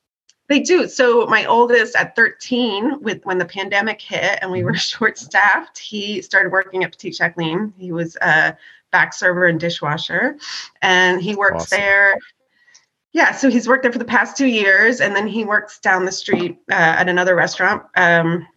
they 0.51 0.59
do 0.59 0.87
so 0.87 1.25
my 1.27 1.45
oldest 1.45 1.95
at 1.95 2.15
13 2.15 3.01
with 3.01 3.23
when 3.25 3.37
the 3.37 3.45
pandemic 3.45 4.01
hit 4.01 4.39
and 4.41 4.51
we 4.51 4.63
were 4.63 4.71
mm-hmm. 4.73 4.77
short 4.77 5.17
staffed 5.17 5.77
he 5.77 6.21
started 6.21 6.51
working 6.51 6.83
at 6.83 6.91
Petite 6.91 7.15
Jacqueline 7.15 7.73
he 7.77 7.91
was 7.91 8.15
a 8.21 8.55
back 8.91 9.13
server 9.13 9.47
and 9.47 9.59
dishwasher 9.59 10.37
and 10.81 11.21
he 11.21 11.35
works 11.35 11.63
awesome. 11.63 11.79
there 11.79 12.17
yeah, 13.13 13.33
so 13.33 13.49
he's 13.49 13.67
worked 13.67 13.83
there 13.83 13.91
for 13.91 13.99
the 13.99 14.05
past 14.05 14.37
two 14.37 14.45
years, 14.45 15.01
and 15.01 15.13
then 15.13 15.27
he 15.27 15.43
works 15.43 15.79
down 15.79 16.05
the 16.05 16.13
street 16.13 16.57
uh, 16.71 16.75
at 16.75 17.09
another 17.09 17.35
restaurant. 17.35 17.83
Um, 17.97 18.47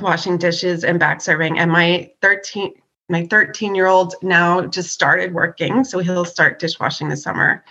washing 0.00 0.38
dishes 0.38 0.84
and 0.84 0.98
back 0.98 1.20
serving. 1.20 1.58
And 1.58 1.70
my 1.70 2.10
13 2.22 2.74
my 3.10 3.26
13 3.26 3.74
year 3.74 3.86
old 3.86 4.14
now 4.22 4.66
just 4.66 4.90
started 4.90 5.32
working, 5.32 5.82
so 5.82 5.98
he'll 5.98 6.26
start 6.26 6.58
dishwashing 6.58 7.08
this 7.08 7.22
summer 7.22 7.64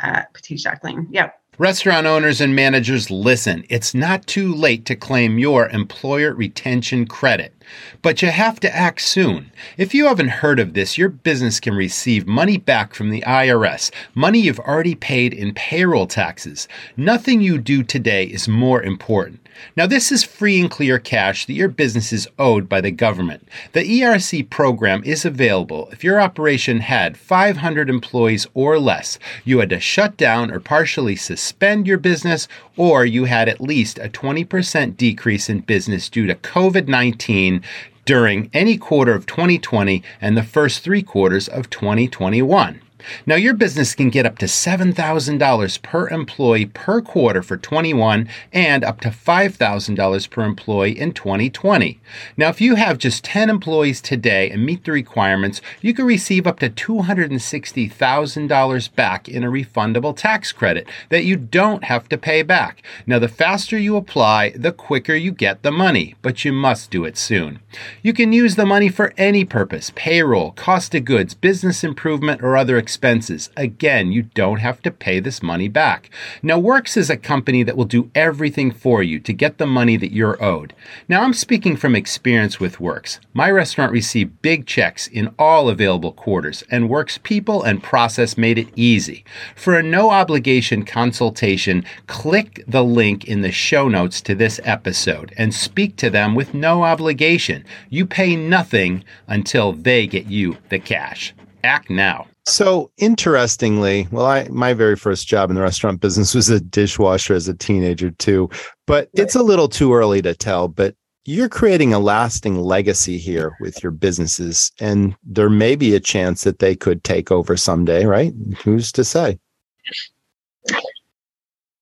at 0.00 0.32
Petite 0.34 0.58
Jacqueline. 0.58 1.08
Yep. 1.10 1.40
Restaurant 1.58 2.04
owners 2.04 2.40
and 2.40 2.56
managers, 2.56 3.12
listen, 3.12 3.64
it's 3.68 3.94
not 3.94 4.26
too 4.26 4.52
late 4.52 4.84
to 4.86 4.96
claim 4.96 5.38
your 5.38 5.68
employer 5.68 6.34
retention 6.34 7.06
credit. 7.06 7.54
But 8.02 8.22
you 8.22 8.28
have 8.32 8.58
to 8.60 8.74
act 8.74 9.00
soon. 9.00 9.52
If 9.76 9.94
you 9.94 10.06
haven't 10.06 10.28
heard 10.28 10.58
of 10.58 10.74
this, 10.74 10.98
your 10.98 11.08
business 11.08 11.60
can 11.60 11.74
receive 11.74 12.26
money 12.26 12.56
back 12.56 12.92
from 12.92 13.10
the 13.10 13.20
IRS, 13.20 13.92
money 14.16 14.40
you've 14.40 14.58
already 14.58 14.96
paid 14.96 15.32
in 15.32 15.54
payroll 15.54 16.08
taxes. 16.08 16.66
Nothing 16.96 17.40
you 17.40 17.58
do 17.58 17.84
today 17.84 18.24
is 18.24 18.48
more 18.48 18.82
important. 18.82 19.43
Now, 19.76 19.86
this 19.86 20.12
is 20.12 20.24
free 20.24 20.60
and 20.60 20.70
clear 20.70 20.98
cash 20.98 21.46
that 21.46 21.52
your 21.54 21.68
business 21.68 22.12
is 22.12 22.28
owed 22.38 22.68
by 22.68 22.80
the 22.80 22.90
government. 22.90 23.48
The 23.72 23.82
ERC 23.82 24.50
program 24.50 25.02
is 25.04 25.24
available 25.24 25.88
if 25.92 26.02
your 26.04 26.20
operation 26.20 26.80
had 26.80 27.16
500 27.16 27.88
employees 27.88 28.46
or 28.54 28.78
less, 28.78 29.18
you 29.44 29.58
had 29.58 29.70
to 29.70 29.80
shut 29.80 30.16
down 30.16 30.50
or 30.50 30.60
partially 30.60 31.16
suspend 31.16 31.86
your 31.86 31.98
business, 31.98 32.48
or 32.76 33.04
you 33.04 33.24
had 33.24 33.48
at 33.48 33.60
least 33.60 33.98
a 33.98 34.08
20% 34.08 34.96
decrease 34.96 35.48
in 35.48 35.60
business 35.60 36.08
due 36.08 36.26
to 36.26 36.34
COVID 36.34 36.88
19 36.88 37.62
during 38.04 38.50
any 38.52 38.76
quarter 38.76 39.14
of 39.14 39.26
2020 39.26 40.02
and 40.20 40.36
the 40.36 40.42
first 40.42 40.82
three 40.82 41.02
quarters 41.02 41.48
of 41.48 41.70
2021. 41.70 42.80
Now, 43.26 43.36
your 43.36 43.54
business 43.54 43.94
can 43.94 44.10
get 44.10 44.26
up 44.26 44.38
to 44.38 44.46
$7,000 44.46 45.82
per 45.82 46.08
employee 46.08 46.66
per 46.66 47.00
quarter 47.00 47.42
for 47.42 47.56
21 47.56 48.28
and 48.52 48.84
up 48.84 49.00
to 49.00 49.08
$5,000 49.08 50.30
per 50.30 50.42
employee 50.42 50.98
in 50.98 51.12
2020. 51.12 52.00
Now, 52.36 52.48
if 52.48 52.60
you 52.60 52.74
have 52.74 52.98
just 52.98 53.22
10 53.24 53.48
employees 53.50 54.00
today 54.00 54.50
and 54.50 54.66
meet 54.66 54.84
the 54.84 54.90
requirements, 54.92 55.60
you 55.80 55.94
can 55.94 56.04
receive 56.04 56.46
up 56.46 56.60
to 56.60 56.70
$260,000 56.70 58.94
back 58.94 59.28
in 59.28 59.42
a 59.44 59.50
refundable 59.50 60.16
tax 60.16 60.52
credit 60.52 60.86
that 61.08 61.24
you 61.24 61.36
don't 61.36 61.84
have 61.84 62.08
to 62.08 62.18
pay 62.18 62.42
back. 62.42 62.82
Now, 63.06 63.18
the 63.18 63.28
faster 63.28 63.78
you 63.78 63.96
apply, 63.96 64.50
the 64.50 64.72
quicker 64.72 65.14
you 65.14 65.32
get 65.32 65.62
the 65.62 65.72
money, 65.72 66.14
but 66.22 66.44
you 66.44 66.52
must 66.52 66.90
do 66.90 67.04
it 67.04 67.16
soon. 67.16 67.60
You 68.02 68.12
can 68.12 68.32
use 68.32 68.56
the 68.56 68.66
money 68.66 68.88
for 68.88 69.12
any 69.16 69.44
purpose 69.44 69.92
payroll, 69.94 70.50
cost 70.52 70.94
of 70.94 71.04
goods, 71.04 71.34
business 71.34 71.84
improvement, 71.84 72.42
or 72.42 72.56
other 72.56 72.78
expenses 72.78 72.93
expenses. 72.94 73.50
Again, 73.56 74.12
you 74.12 74.22
don't 74.22 74.60
have 74.60 74.80
to 74.82 74.90
pay 74.92 75.18
this 75.18 75.42
money 75.42 75.66
back. 75.66 76.10
Now, 76.44 76.60
Works 76.60 76.96
is 76.96 77.10
a 77.10 77.16
company 77.16 77.64
that 77.64 77.76
will 77.76 77.86
do 77.86 78.08
everything 78.14 78.70
for 78.70 79.02
you 79.02 79.18
to 79.18 79.32
get 79.32 79.58
the 79.58 79.66
money 79.66 79.96
that 79.96 80.12
you're 80.12 80.40
owed. 80.40 80.74
Now, 81.08 81.22
I'm 81.22 81.32
speaking 81.32 81.76
from 81.76 81.96
experience 81.96 82.60
with 82.60 82.78
Works. 82.78 83.18
My 83.32 83.50
restaurant 83.50 83.90
received 83.90 84.40
big 84.42 84.64
checks 84.64 85.08
in 85.08 85.34
all 85.40 85.68
available 85.68 86.12
quarters, 86.12 86.62
and 86.70 86.88
Works 86.88 87.18
people 87.18 87.64
and 87.64 87.82
process 87.82 88.38
made 88.38 88.58
it 88.58 88.68
easy. 88.76 89.24
For 89.56 89.76
a 89.76 89.82
no 89.82 90.10
obligation 90.10 90.84
consultation, 90.84 91.84
click 92.06 92.62
the 92.68 92.84
link 92.84 93.24
in 93.24 93.40
the 93.40 93.50
show 93.50 93.88
notes 93.88 94.20
to 94.20 94.36
this 94.36 94.60
episode 94.62 95.34
and 95.36 95.52
speak 95.52 95.96
to 95.96 96.10
them 96.10 96.36
with 96.36 96.54
no 96.54 96.84
obligation. 96.84 97.64
You 97.90 98.06
pay 98.06 98.36
nothing 98.36 99.02
until 99.26 99.72
they 99.72 100.06
get 100.06 100.26
you 100.26 100.58
the 100.68 100.78
cash. 100.78 101.34
Act 101.64 101.90
now. 101.90 102.28
So 102.46 102.90
interestingly, 102.98 104.06
well, 104.10 104.26
I 104.26 104.48
my 104.48 104.74
very 104.74 104.96
first 104.96 105.26
job 105.26 105.48
in 105.48 105.56
the 105.56 105.62
restaurant 105.62 106.00
business 106.00 106.34
was 106.34 106.50
a 106.50 106.60
dishwasher 106.60 107.34
as 107.34 107.48
a 107.48 107.54
teenager 107.54 108.10
too, 108.10 108.50
but 108.86 109.08
it's 109.14 109.34
a 109.34 109.42
little 109.42 109.68
too 109.68 109.94
early 109.94 110.20
to 110.22 110.34
tell. 110.34 110.68
But 110.68 110.94
you're 111.24 111.48
creating 111.48 111.94
a 111.94 111.98
lasting 111.98 112.60
legacy 112.60 113.16
here 113.16 113.56
with 113.60 113.82
your 113.82 113.92
businesses, 113.92 114.70
and 114.78 115.16
there 115.22 115.48
may 115.48 115.74
be 115.74 115.94
a 115.94 116.00
chance 116.00 116.44
that 116.44 116.58
they 116.58 116.76
could 116.76 117.02
take 117.02 117.32
over 117.32 117.56
someday, 117.56 118.04
right? 118.04 118.34
Who's 118.62 118.92
to 118.92 119.04
say? 119.04 119.38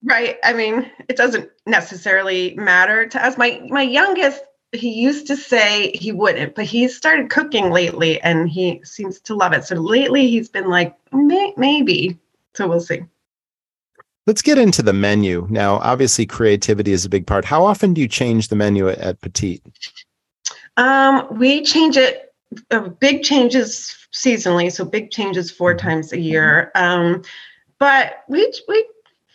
Right. 0.04 0.38
I 0.44 0.52
mean, 0.52 0.90
it 1.08 1.16
doesn't 1.16 1.50
necessarily 1.66 2.54
matter 2.54 3.06
to 3.06 3.24
us. 3.24 3.36
My 3.36 3.60
my 3.68 3.82
youngest 3.82 4.42
he 4.72 4.90
used 4.90 5.26
to 5.26 5.36
say 5.36 5.92
he 5.94 6.12
wouldn't, 6.12 6.54
but 6.54 6.64
he's 6.64 6.96
started 6.96 7.30
cooking 7.30 7.70
lately 7.70 8.20
and 8.22 8.48
he 8.48 8.80
seems 8.84 9.20
to 9.20 9.34
love 9.34 9.52
it. 9.52 9.64
So 9.64 9.76
lately 9.76 10.28
he's 10.28 10.48
been 10.48 10.68
like, 10.68 10.96
May- 11.12 11.54
maybe. 11.56 12.18
So 12.54 12.66
we'll 12.66 12.80
see. 12.80 13.04
Let's 14.26 14.42
get 14.42 14.56
into 14.56 14.82
the 14.82 14.92
menu. 14.92 15.46
Now, 15.50 15.76
obviously, 15.78 16.26
creativity 16.26 16.92
is 16.92 17.04
a 17.04 17.08
big 17.08 17.26
part. 17.26 17.44
How 17.44 17.64
often 17.64 17.92
do 17.92 18.00
you 18.00 18.08
change 18.08 18.48
the 18.48 18.56
menu 18.56 18.88
at, 18.88 18.98
at 18.98 19.20
Petite? 19.20 19.62
Um, 20.76 21.26
we 21.38 21.62
change 21.62 21.96
it, 21.96 22.32
uh, 22.70 22.88
big 22.88 23.24
changes 23.24 23.96
seasonally. 24.12 24.70
So 24.70 24.84
big 24.84 25.10
changes 25.10 25.50
four 25.50 25.74
times 25.74 26.12
a 26.12 26.20
year. 26.20 26.70
Um, 26.74 27.22
but 27.78 28.22
we, 28.28 28.52
we 28.68 28.86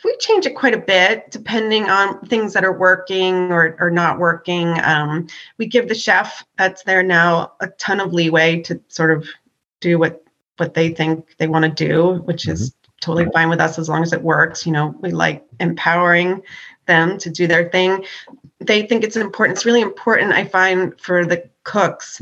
we 0.04 0.16
change 0.18 0.46
it 0.46 0.56
quite 0.56 0.74
a 0.74 0.80
bit 0.80 1.32
depending 1.32 1.90
on 1.90 2.20
things 2.28 2.54
that 2.54 2.64
are 2.64 2.78
working 2.78 3.52
or, 3.52 3.76
or 3.80 3.90
not 3.90 4.20
working. 4.20 4.80
Um, 4.84 5.28
we 5.58 5.66
give 5.66 5.88
the 5.88 5.96
chef 5.96 6.46
that's 6.58 6.84
there 6.84 7.04
now 7.04 7.54
a 7.60 7.68
ton 7.68 8.00
of 8.00 8.14
leeway 8.14 8.62
to 8.62 8.80
sort 8.88 9.12
of 9.12 9.28
do 9.80 10.00
what 10.00 10.24
what 10.58 10.74
they 10.74 10.90
think 10.90 11.38
they 11.38 11.48
want 11.48 11.66
to 11.66 11.88
do, 11.88 12.22
which 12.26 12.44
mm-hmm. 12.44 12.54
is 12.54 12.74
totally 13.00 13.28
fine 13.32 13.50
with 13.50 13.62
us 13.62 13.78
as 13.78 13.90
long 13.90 14.02
as 14.02 14.14
it 14.14 14.22
works. 14.22 14.66
You 14.66 14.72
know, 14.72 14.96
we 15.02 15.12
like 15.12 15.46
empowering 15.60 16.42
them 16.88 17.18
to 17.20 17.30
do 17.30 17.48
their 17.48 17.70
thing. 17.70 18.06
They 18.60 18.88
think 18.88 19.04
it's 19.04 19.18
important. 19.18 19.58
It's 19.58 19.66
really 19.66 19.82
important, 19.82 20.34
I 20.34 20.46
find, 20.46 21.00
for 21.00 21.26
the 21.26 21.48
cooks 21.64 22.22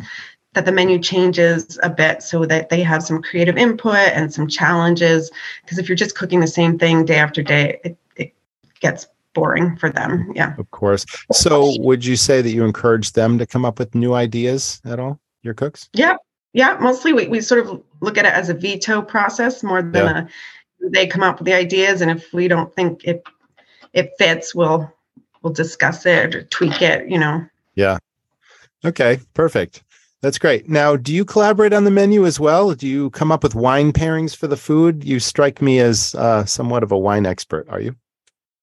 that 0.55 0.65
the 0.65 0.71
menu 0.71 0.97
changes 0.97 1.77
a 1.83 1.89
bit 1.89 2.23
so 2.23 2.45
that 2.45 2.69
they 2.69 2.81
have 2.81 3.03
some 3.03 3.21
creative 3.21 3.57
input 3.57 3.93
and 3.93 4.33
some 4.33 4.47
challenges. 4.47 5.29
Because 5.61 5.77
if 5.77 5.87
you're 5.87 5.97
just 5.97 6.17
cooking 6.17 6.39
the 6.39 6.47
same 6.47 6.79
thing 6.79 7.05
day 7.05 7.17
after 7.17 7.43
day, 7.43 7.79
it, 7.83 7.97
it 8.15 8.33
gets 8.79 9.05
boring 9.33 9.75
for 9.75 9.91
them. 9.91 10.31
Yeah. 10.33 10.55
Of 10.57 10.71
course. 10.71 11.05
So 11.33 11.75
would 11.79 12.05
you 12.05 12.15
say 12.15 12.41
that 12.41 12.51
you 12.51 12.63
encourage 12.63 13.11
them 13.11 13.37
to 13.37 13.45
come 13.45 13.65
up 13.65 13.77
with 13.79 13.93
new 13.93 14.13
ideas 14.13 14.81
at 14.85 14.97
all, 14.97 15.19
your 15.43 15.53
cooks? 15.53 15.89
Yeah. 15.91 16.15
Yeah. 16.53 16.77
Mostly 16.79 17.11
we, 17.11 17.27
we 17.27 17.41
sort 17.41 17.67
of 17.67 17.83
look 17.99 18.17
at 18.17 18.25
it 18.25 18.33
as 18.33 18.47
a 18.47 18.53
veto 18.53 19.01
process 19.01 19.61
more 19.61 19.81
than 19.81 19.93
yeah. 19.93 20.27
a, 20.81 20.89
they 20.89 21.05
come 21.05 21.21
up 21.21 21.39
with 21.39 21.47
the 21.47 21.53
ideas. 21.53 21.99
And 21.99 22.09
if 22.09 22.31
we 22.33 22.47
don't 22.47 22.73
think 22.73 23.03
it, 23.03 23.23
it 23.91 24.11
fits, 24.17 24.55
we'll, 24.55 24.89
we'll 25.41 25.51
discuss 25.51 26.05
it 26.05 26.33
or 26.33 26.43
tweak 26.43 26.81
it, 26.81 27.09
you 27.09 27.19
know? 27.19 27.45
Yeah. 27.75 27.97
Okay. 28.85 29.19
Perfect. 29.33 29.83
That's 30.25 30.39
great. 30.39 30.67
Now, 30.67 30.95
do 30.95 31.13
you 31.13 31.23
collaborate 31.23 31.71
on 31.71 31.83
the 31.83 31.91
menu 31.91 32.25
as 32.25 32.39
well? 32.39 32.73
Do 32.73 32.87
you 32.87 33.11
come 33.11 33.31
up 33.31 33.43
with 33.43 33.53
wine 33.53 33.93
pairings 33.93 34.35
for 34.35 34.47
the 34.47 34.57
food? 34.57 35.03
You 35.03 35.19
strike 35.19 35.61
me 35.61 35.77
as 35.77 36.15
uh, 36.15 36.45
somewhat 36.45 36.81
of 36.81 36.91
a 36.91 36.97
wine 36.97 37.27
expert. 37.27 37.69
Are 37.69 37.79
you? 37.79 37.95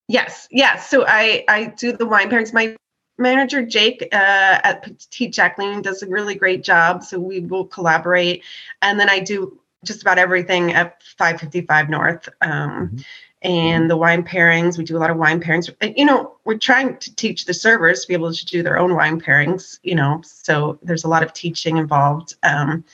Yes, 0.08 0.48
yes. 0.50 0.90
So 0.90 1.04
I 1.06 1.44
I 1.46 1.66
do 1.66 1.92
the 1.92 2.04
wine 2.04 2.30
pairings. 2.30 2.52
My 2.52 2.74
manager 3.16 3.64
Jake 3.64 4.02
uh, 4.12 4.58
at 4.64 4.82
Petite 4.82 5.32
Jacqueline 5.32 5.82
does 5.82 6.02
a 6.02 6.08
really 6.08 6.34
great 6.34 6.64
job. 6.64 7.04
So 7.04 7.20
we 7.20 7.38
will 7.38 7.66
collaborate, 7.66 8.42
and 8.82 8.98
then 8.98 9.08
I 9.08 9.20
do 9.20 9.56
just 9.84 10.02
about 10.02 10.18
everything 10.18 10.72
at 10.72 11.00
555 11.16 11.88
North. 11.88 12.28
Um, 12.40 12.50
mm-hmm. 12.50 12.96
And 13.42 13.90
the 13.90 13.96
wine 13.96 14.22
pairings, 14.22 14.78
we 14.78 14.84
do 14.84 14.96
a 14.96 15.00
lot 15.00 15.10
of 15.10 15.16
wine 15.16 15.40
pairings. 15.40 15.68
And, 15.80 15.94
you 15.96 16.04
know, 16.04 16.36
we're 16.44 16.58
trying 16.58 16.96
to 16.98 17.14
teach 17.16 17.44
the 17.44 17.54
servers 17.54 18.02
to 18.02 18.08
be 18.08 18.14
able 18.14 18.32
to 18.32 18.46
do 18.46 18.62
their 18.62 18.78
own 18.78 18.94
wine 18.94 19.20
pairings. 19.20 19.80
You 19.82 19.96
know, 19.96 20.22
so 20.24 20.78
there's 20.82 21.04
a 21.04 21.08
lot 21.08 21.22
of 21.22 21.32
teaching 21.32 21.76
involved. 21.76 22.36
Um, 22.44 22.84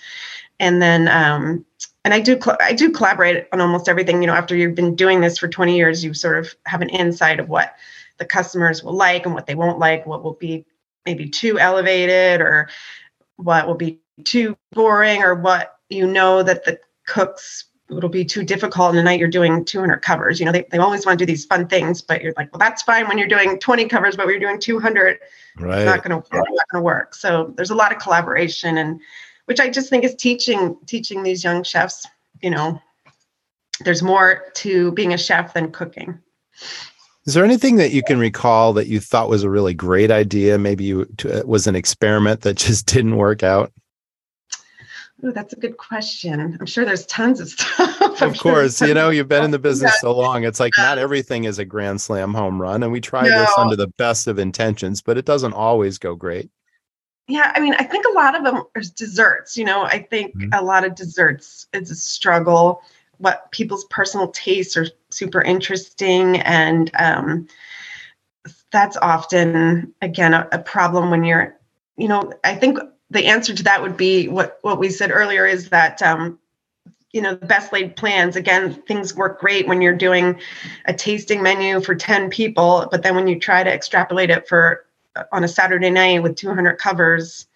and 0.61 0.83
then 0.83 1.09
um, 1.09 1.65
and 2.05 2.15
I 2.15 2.21
do 2.21 2.39
I 2.61 2.73
do 2.73 2.91
collaborate 2.91 3.47
on 3.53 3.61
almost 3.61 3.89
everything. 3.89 4.23
You 4.23 4.27
know, 4.29 4.35
after 4.35 4.57
you've 4.57 4.75
been 4.75 4.95
doing 4.95 5.21
this 5.21 5.39
for 5.39 5.49
20 5.49 5.77
years, 5.77 6.03
you 6.03 6.15
sort 6.15 6.39
of 6.39 6.55
have 6.65 6.81
an 6.81 6.89
insight 6.89 7.41
of 7.41 7.49
what 7.49 7.75
the 8.19 8.25
customers 8.25 8.83
will 8.83 8.95
like 8.95 9.27
and 9.27 9.35
what 9.35 9.47
they 9.47 9.55
won't 9.55 9.79
like, 9.79 10.07
what 10.07 10.25
will 10.25 10.35
be 10.35 10.65
maybe 11.07 11.29
too 11.29 11.59
elevated 11.59 12.41
or 12.41 12.69
what 13.37 13.67
will 13.67 13.75
be 13.75 14.01
too 14.25 14.57
boring 14.73 15.23
or 15.23 15.35
what 15.35 15.79
you 15.89 16.07
know 16.07 16.43
that 16.43 16.65
the 16.65 16.79
cooks 17.07 17.65
it'll 17.91 18.09
be 18.09 18.25
too 18.25 18.43
difficult 18.43 18.91
in 18.91 18.97
the 18.97 19.03
night 19.03 19.19
you're 19.19 19.29
doing 19.29 19.65
200 19.65 19.99
covers 20.03 20.39
you 20.39 20.47
know 20.47 20.53
they, 20.53 20.65
they 20.71 20.79
always 20.79 21.07
want 21.07 21.19
to 21.19 21.25
do 21.25 21.31
these 21.31 21.47
fun 21.47 21.67
things 21.67 22.03
but 22.03 22.23
you're 22.23 22.35
like 22.37 22.53
well 22.53 22.59
that's 22.59 22.83
fine 22.83 23.09
when 23.09 23.19
you're 23.19 23.29
doing 23.29 23.59
20 23.59 23.87
covers 23.89 24.17
but 24.17 24.27
you're 24.29 24.39
doing 24.39 24.59
200 24.59 25.19
right. 25.59 25.79
it's 25.79 25.87
not 25.87 26.05
going 26.05 26.23
to 26.23 26.29
not 26.35 26.47
going 26.47 26.57
to 26.75 26.81
work 26.81 27.15
so 27.15 27.53
there's 27.57 27.71
a 27.71 27.75
lot 27.75 27.93
of 27.93 27.99
collaboration 27.99 28.79
and 28.79 29.01
which 29.49 29.61
I 29.61 29.71
just 29.71 29.89
think 29.89 30.05
is 30.05 30.15
teaching 30.15 30.77
teaching 30.85 31.23
these 31.23 31.43
young 31.43 31.63
chefs, 31.63 32.07
you 32.43 32.51
know, 32.51 32.79
there's 33.81 34.03
more 34.03 34.45
to 34.57 34.93
being 34.93 35.15
a 35.15 35.19
chef 35.19 35.55
than 35.55 35.73
cooking. 35.73 36.19
Is 37.25 37.33
there 37.33 37.47
anything 37.47 37.77
that 37.77 37.91
you 37.91 38.03
can 38.03 38.19
recall 38.19 38.75
that 38.75 38.89
you 38.89 39.01
thought 39.01 39.31
was 39.31 39.45
a 39.45 39.51
really 39.51 39.73
great 39.73 40.11
idea? 40.11 40.59
Maybe 40.59 40.85
you 40.85 41.01
it 41.01 41.25
uh, 41.25 41.43
was 41.47 41.67
an 41.67 41.77
experiment 41.77 42.43
that 42.43 42.57
just 42.59 42.85
didn't 42.85 43.17
work 43.17 43.43
out. 43.43 43.73
Ooh, 45.25 45.33
that's 45.33 45.53
a 45.53 45.57
good 45.57 45.77
question. 45.77 46.57
I'm 46.61 46.67
sure 46.67 46.85
there's 46.85 47.07
tons 47.07 47.41
of 47.41 47.49
stuff. 47.49 48.23
of 48.23 48.39
course, 48.39 48.81
you 48.81 48.95
know, 48.95 49.11
you've 49.11 49.29
been 49.29 49.45
in 49.45 49.51
the 49.51 49.59
business 49.59 49.99
so 50.01 50.17
long. 50.17 50.45
It's 50.45 50.61
like 50.61 50.73
not 50.79 50.99
everything 50.99 51.45
is 51.45 51.59
a 51.59 51.65
grand 51.65 52.01
slam 52.01 52.35
home 52.35 52.61
run. 52.61 52.83
And 52.83 52.93
we 52.93 53.01
try 53.01 53.23
no. 53.23 53.41
this 53.41 53.51
under 53.59 53.77
the 53.77 53.89
best 53.89 54.29
of 54.29 54.39
intentions, 54.39 55.03
but 55.03 55.19
it 55.19 55.25
doesn't 55.25 55.55
always 55.55 55.99
go 55.99 56.15
great 56.15 56.51
yeah 57.29 57.53
i 57.55 57.61
mean 57.61 57.75
i 57.75 57.85
think 57.85 58.05
a 58.07 58.15
lot 58.15 58.35
of 58.35 58.43
them 58.43 58.57
are 58.75 58.83
desserts 58.97 59.57
you 59.57 59.65
know 59.65 59.83
i 59.85 59.99
think 59.99 60.35
mm-hmm. 60.35 60.53
a 60.55 60.63
lot 60.63 60.85
of 60.85 60.95
desserts 60.95 61.67
is 61.73 61.91
a 61.91 61.95
struggle 61.95 62.83
what 63.19 63.51
people's 63.53 63.85
personal 63.87 64.29
tastes 64.29 64.77
are 64.77 64.87
super 65.11 65.43
interesting 65.43 66.41
and 66.41 66.91
um, 66.99 67.47
that's 68.71 68.97
often 68.99 69.93
again 70.03 70.35
a, 70.35 70.49
a, 70.53 70.59
problem 70.59 71.11
when 71.11 71.25
you're 71.25 71.57
you 71.97 72.09
know 72.09 72.33
i 72.45 72.55
think 72.55 72.79
the 73.11 73.27
answer 73.27 73.55
to 73.55 73.63
that 73.65 73.83
would 73.83 73.97
be 73.97 74.29
what 74.29 74.59
what 74.63 74.79
we 74.79 74.91
said 74.91 75.11
earlier 75.11 75.47
is 75.47 75.71
that 75.71 76.03
um, 76.03 76.39
you 77.13 77.23
know 77.23 77.35
the 77.35 77.47
best 77.47 77.73
laid 77.73 77.97
plans 77.97 78.37
again 78.37 78.75
things 78.87 79.15
work 79.15 79.41
great 79.41 79.67
when 79.67 79.81
you're 79.81 79.95
doing 79.97 80.39
a 80.85 80.93
tasting 80.93 81.43
menu 81.43 81.81
for 81.81 81.95
10 81.95 82.31
people 82.31 82.87
but 82.91 83.03
then 83.03 83.15
when 83.15 83.27
you 83.27 83.41
try 83.41 83.63
to 83.63 83.73
extrapolate 83.73 84.31
it 84.31 84.47
for 84.49 84.85
on 85.33 85.45
a 85.45 85.49
Saturday 85.49 85.91
night 85.91 86.23
with 86.23 86.37
200 86.37 86.77
covers, 86.77 87.47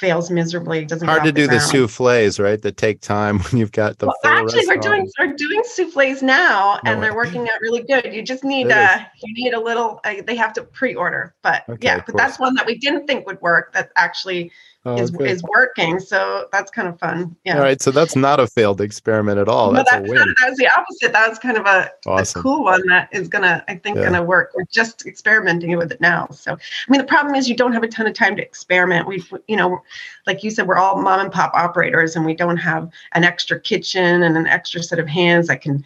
fails 0.00 0.30
miserably. 0.30 0.80
It 0.80 0.88
doesn't 0.88 1.06
hard 1.06 1.24
to 1.24 1.32
do 1.32 1.46
the, 1.46 1.54
the 1.54 1.60
souffles, 1.60 2.40
right? 2.40 2.60
That 2.60 2.78
take 2.78 3.02
time 3.02 3.38
when 3.44 3.58
you've 3.58 3.70
got 3.72 3.98
the. 3.98 4.06
Well, 4.06 4.16
actually, 4.24 4.66
we're 4.66 4.78
doing 4.78 5.08
we're 5.18 5.34
doing 5.34 5.62
souffles 5.64 6.22
now, 6.22 6.80
no 6.84 6.90
and 6.90 7.00
way. 7.00 7.06
they're 7.06 7.16
working 7.16 7.42
out 7.42 7.60
really 7.60 7.82
good. 7.82 8.12
You 8.12 8.22
just 8.22 8.42
need 8.42 8.72
uh 8.72 8.98
you 9.22 9.34
need 9.34 9.52
a 9.52 9.60
little. 9.60 10.00
Uh, 10.04 10.14
they 10.26 10.34
have 10.36 10.54
to 10.54 10.62
pre-order, 10.62 11.34
but 11.42 11.68
okay, 11.68 11.86
yeah, 11.86 12.02
but 12.04 12.16
that's 12.16 12.38
one 12.38 12.54
that 12.54 12.66
we 12.66 12.78
didn't 12.78 13.06
think 13.06 13.26
would 13.26 13.40
work. 13.42 13.72
That 13.74 13.90
actually 13.96 14.50
oh, 14.84 14.96
is 14.96 15.10
good. 15.10 15.30
is 15.30 15.42
working. 15.42 16.00
So 16.00 16.48
that's 16.52 16.70
kind 16.70 16.88
of 16.88 16.98
fun. 16.98 17.36
Yeah. 17.44 17.56
All 17.56 17.62
right. 17.62 17.80
So 17.80 17.90
that's 17.90 18.16
not 18.16 18.40
a 18.40 18.46
failed 18.46 18.80
experiment 18.80 19.38
at 19.38 19.48
all. 19.48 19.72
that's, 19.72 19.90
that's 19.90 20.06
a 20.06 20.10
win. 20.10 20.18
Not, 20.18 20.28
that 20.40 20.50
was 20.50 20.58
the 20.58 20.68
opposite. 20.76 21.12
That 21.12 21.28
was 21.28 21.38
kind 21.38 21.56
of 21.56 21.66
a, 21.66 21.90
awesome. 22.06 22.40
a 22.40 22.42
cool 22.42 22.64
one 22.64 22.86
that 22.88 23.08
is 23.12 23.28
gonna, 23.28 23.64
I 23.68 23.76
think, 23.76 23.96
yeah. 23.96 24.04
gonna 24.04 24.22
work. 24.22 24.52
We're 24.54 24.64
just 24.70 25.06
experimenting 25.06 25.76
with 25.76 25.92
it 25.92 26.00
now. 26.00 26.28
So 26.28 26.52
I 26.52 26.56
mean, 26.88 27.00
the 27.00 27.06
problem 27.06 27.34
is 27.34 27.48
you 27.48 27.56
don't 27.56 27.72
have 27.72 27.82
a 27.82 27.88
ton 27.88 28.06
of 28.06 28.14
time 28.14 28.36
to 28.36 28.42
experiment. 28.42 29.06
We've, 29.06 29.32
you 29.48 29.56
know, 29.56 29.82
like 30.26 30.42
you 30.42 30.50
said, 30.50 30.66
we're 30.66 30.78
all 30.78 31.00
mom 31.00 31.20
and 31.20 31.32
pop 31.32 31.52
operators, 31.54 32.16
and 32.16 32.24
we 32.24 32.34
don't 32.34 32.56
have 32.56 32.90
an 33.12 33.24
extra 33.24 33.60
kitchen 33.60 34.22
and 34.22 34.36
an 34.36 34.46
extra 34.46 34.82
set 34.82 34.98
of 34.98 35.08
hands 35.08 35.48
that 35.48 35.60
can 35.60 35.84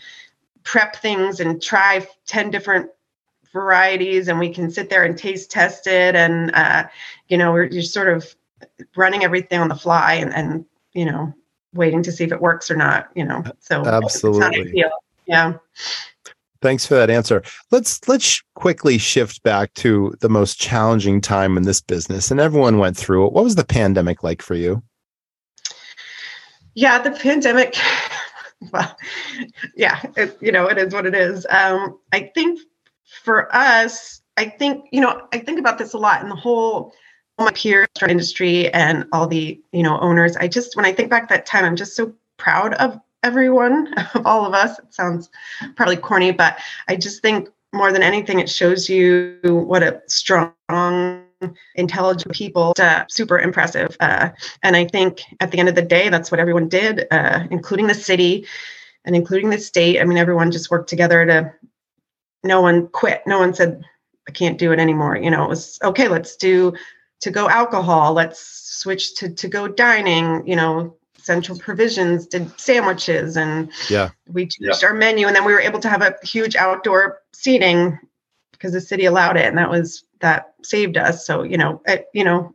prep 0.63 0.97
things 0.97 1.41
and 1.41 1.63
try 1.63 2.07
10 2.27 2.51
different 2.51 2.91
varieties 3.53 4.27
and 4.29 4.39
we 4.39 4.53
can 4.53 4.71
sit 4.71 4.91
there 4.91 5.05
and 5.05 5.17
taste 5.17 5.51
test 5.51 5.87
it 5.87 6.17
and 6.17 6.51
uh, 6.55 6.85
you 7.29 7.39
know 7.39 7.53
we're 7.53 7.69
just 7.69 7.95
sort 7.95 8.09
of 8.09 8.35
running 8.97 9.25
everything 9.25 9.61
on 9.61 9.69
the 9.69 9.75
fly 9.75 10.15
and, 10.15 10.35
and 10.35 10.65
you 10.93 11.05
know 11.05 11.33
waiting 11.73 12.03
to 12.03 12.13
see 12.13 12.25
if 12.25 12.33
it 12.33 12.41
works 12.41 12.71
or 12.71 12.77
not 12.77 13.09
you 13.15 13.25
know 13.25 13.43
so 13.61 13.85
absolutely. 13.85 14.85
Yeah. 15.27 15.55
Thanks 16.61 16.87
for 16.87 16.95
that 16.95 17.11
answer. 17.11 17.43
Let's 17.71 18.07
let's 18.09 18.43
quickly 18.55 18.97
shift 18.97 19.43
back 19.43 19.75
to 19.75 20.15
the 20.21 20.31
most 20.31 20.59
challenging 20.59 21.21
time 21.21 21.57
in 21.57 21.65
this 21.65 21.81
business 21.81 22.31
and 22.31 22.41
everyone 22.41 22.79
went 22.79 22.97
through 22.97 23.27
it. 23.27 23.33
What 23.33 23.45
was 23.45 23.55
the 23.55 23.65
pandemic 23.65 24.23
like 24.23 24.41
for 24.41 24.55
you? 24.55 24.83
Yeah 26.75 26.99
the 27.01 27.11
pandemic 27.11 27.77
well 28.73 28.97
yeah 29.77 30.01
it, 30.17 30.39
you 30.41 30.51
know 30.51 30.67
it 30.67 30.79
is 30.79 30.95
what 30.95 31.07
it 31.07 31.15
is. 31.15 31.47
Um 31.51 31.99
i 32.13 32.31
think 32.35 32.61
for 33.23 33.55
us 33.55 34.23
i 34.39 34.47
think 34.47 34.87
you 34.91 35.01
know 35.01 35.21
i 35.33 35.39
think 35.39 35.59
about 35.59 35.79
this 35.79 35.93
a 35.93 35.99
lot 35.99 36.23
and 36.23 36.31
the 36.31 36.37
whole 36.37 36.95
my 37.39 37.51
peers 37.53 37.89
industry 38.09 38.73
and 38.73 39.07
all 39.13 39.27
the 39.27 39.61
you 39.73 39.83
know 39.83 39.99
owners. 40.01 40.37
I 40.37 40.49
just 40.49 40.77
when 40.77 40.85
i 40.85 40.93
think 40.93 41.11
back 41.11 41.29
that 41.29 41.47
time 41.47 41.65
i'm 41.65 41.77
just 41.77 41.97
so 41.97 42.13
proud 42.37 42.75
of 42.75 43.01
everyone 43.23 43.93
of 44.15 44.27
all 44.27 44.47
of 44.47 44.55
us. 44.55 44.79
It 44.79 44.93
sounds 44.95 45.31
probably 45.77 45.97
corny 45.97 46.31
but 46.31 46.59
i 46.89 46.97
just 46.97 47.23
think 47.23 47.49
more 47.73 47.93
than 47.93 48.03
anything 48.03 48.39
it 48.39 48.49
shows 48.49 48.89
you 48.89 49.39
what 49.43 49.83
a 49.83 50.01
strong 50.07 51.25
intelligent 51.75 52.33
people 52.33 52.73
uh, 52.79 53.05
super 53.09 53.39
impressive 53.39 53.97
uh, 54.01 54.31
and 54.63 54.77
i 54.77 54.85
think 54.85 55.23
at 55.41 55.51
the 55.51 55.59
end 55.59 55.69
of 55.69 55.75
the 55.75 55.83
day 55.83 56.09
that's 56.09 56.31
what 56.31 56.41
everyone 56.41 56.69
did 56.69 57.07
uh, 57.11 57.45
including 57.51 57.87
the 57.87 57.95
city 57.95 58.47
and 59.05 59.15
including 59.15 59.51
the 59.51 59.59
state. 59.59 60.01
I 60.01 60.05
mean 60.05 60.19
everyone 60.19 60.51
just 60.51 60.71
worked 60.71 60.89
together 60.89 61.25
to 61.27 61.53
no 62.43 62.61
one 62.61 62.89
quit. 62.89 63.23
No 63.27 63.39
one 63.39 63.55
said 63.55 63.83
i 64.29 64.33
can't 64.33 64.59
do 64.59 64.73
it 64.73 64.79
anymore 64.79 65.17
you 65.17 65.31
know? 65.31 65.45
It 65.45 65.51
was 65.51 65.79
okay 65.83 66.09
let's 66.09 66.37
do 66.37 66.73
to 67.25 67.31
go 67.31 67.49
alcohol 67.49 68.13
let's 68.13 68.39
switch 68.39 69.15
to 69.15 69.31
to 69.31 69.49
go 69.49 69.67
dining 69.67 70.47
you 70.47 70.55
know 70.55 70.95
central 71.17 71.59
provisions 71.59 72.27
did 72.27 72.61
sandwiches 72.61 73.39
and 73.39 73.73
yeah 73.89 74.11
we 74.29 74.43
changed 74.43 74.83
yeah. 74.83 74.89
our 74.89 74.93
menu 74.93 75.27
and 75.27 75.35
then 75.35 75.43
we 75.43 75.55
were 75.55 75.61
able 75.61 75.81
to 75.81 75.89
have 75.89 76.03
a 76.03 76.15
huge 76.23 76.55
outdoor 76.55 77.23
seating 77.33 77.99
because 78.53 78.73
the 78.73 78.81
city 78.81 79.07
allowed 79.07 79.39
it 79.39 79.47
and 79.47 79.57
that 79.57 79.71
was 79.71 80.05
that 80.21 80.53
saved 80.63 80.99
us 80.99 81.27
so 81.27 81.43
you 81.43 81.57
know 81.57 81.81
it, 81.87 82.09
you 82.13 82.23
know 82.23 82.55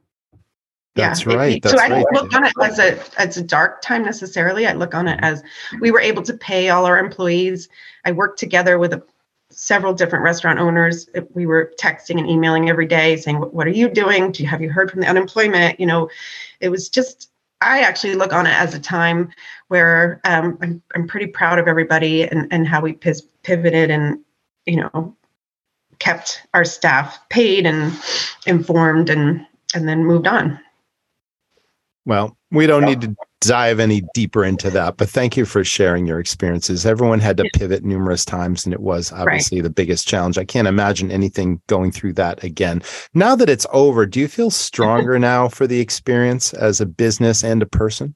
that's 0.96 1.26
yeah, 1.26 1.34
right. 1.36 1.56
It, 1.58 1.64
That's 1.64 1.76
so 1.76 1.82
I 1.82 1.88
don't 1.88 2.04
right. 2.04 2.14
look 2.14 2.34
on 2.34 2.44
it 2.44 2.54
as 2.62 2.80
a 2.80 3.22
as 3.22 3.38
a 3.38 3.44
dark 3.44 3.82
time 3.82 4.04
necessarily. 4.04 4.68
I 4.68 4.74
look 4.74 4.94
on 4.96 5.08
it 5.08 5.20
as 5.22 5.42
we 5.80 5.92
were 5.92 6.02
able 6.02 6.24
to 6.24 6.34
pay 6.34 6.70
all 6.70 6.86
our 6.86 6.98
employees. 6.98 7.70
I 8.04 8.12
worked 8.12 8.38
together 8.40 8.78
with 8.80 8.92
a 8.92 9.04
several 9.52 9.94
different 9.94 10.24
restaurant 10.24 10.60
owners. 10.60 11.10
We 11.34 11.46
were 11.46 11.74
texting 11.80 12.20
and 12.20 12.30
emailing 12.30 12.70
every 12.70 12.86
day 12.86 13.18
saying, 13.18 13.38
what 13.38 13.68
are 13.68 13.72
you 13.72 13.90
doing? 13.90 14.32
Do 14.32 14.44
you 14.44 14.50
have 14.50 14.62
you 14.62 14.70
heard 14.70 14.92
from 14.92 15.02
the 15.02 15.08
unemployment? 15.08 15.80
You 15.80 15.86
know, 15.86 16.10
it 16.60 16.70
was 16.70 16.90
just, 16.90 17.32
I 17.62 17.82
actually 17.82 18.16
look 18.16 18.32
on 18.32 18.46
it 18.48 18.54
as 18.54 18.74
a 18.74 18.80
time 18.80 19.32
where 19.68 20.22
um, 20.24 20.58
I'm, 20.62 20.82
I'm 20.96 21.08
pretty 21.08 21.28
proud 21.28 21.60
of 21.60 21.68
everybody 21.68 22.24
and, 22.24 22.48
and 22.52 22.68
how 22.68 22.82
we 22.82 22.94
pivoted 22.94 23.92
and, 23.92 24.20
you 24.66 24.78
know, 24.78 25.16
kept 25.98 26.44
our 26.54 26.64
staff 26.64 27.20
paid 27.30 27.66
and 27.66 27.94
informed 28.46 29.10
and, 29.10 29.46
and 29.74 29.88
then 29.90 30.06
moved 30.06 30.28
on. 30.28 30.60
Well, 32.06 32.38
we 32.52 32.66
don't 32.66 32.86
need 32.86 33.02
to 33.02 33.16
dive 33.42 33.80
any 33.80 34.04
deeper 34.14 34.44
into 34.44 34.70
that, 34.70 34.98
but 34.98 35.10
thank 35.10 35.38
you 35.38 35.46
for 35.46 35.64
sharing 35.64 36.06
your 36.06 36.20
experiences. 36.20 36.86
Everyone 36.86 37.20
had 37.20 37.38
to 37.38 37.50
pivot 37.54 37.84
numerous 37.84 38.26
times, 38.26 38.66
and 38.66 38.74
it 38.74 38.82
was 38.82 39.12
obviously 39.12 39.60
right. 39.60 39.64
the 39.64 39.70
biggest 39.70 40.08
challenge. 40.08 40.38
I 40.38 40.46
can't 40.46 40.68
imagine 40.68 41.12
anything 41.12 41.62
going 41.68 41.92
through 41.92 42.14
that 42.14 42.44
again. 42.44 42.82
Now 43.14 43.36
that 43.36 43.50
it's 43.50 43.66
over, 43.72 44.06
do 44.06 44.20
you 44.20 44.28
feel 44.28 44.50
stronger 44.50 45.18
now 45.20 45.48
for 45.48 45.68
the 45.68 45.80
experience 45.80 46.54
as 46.54 46.82
a 46.82 46.86
business 46.86 47.44
and 47.44 47.62
a 47.62 47.66
person? 47.68 48.16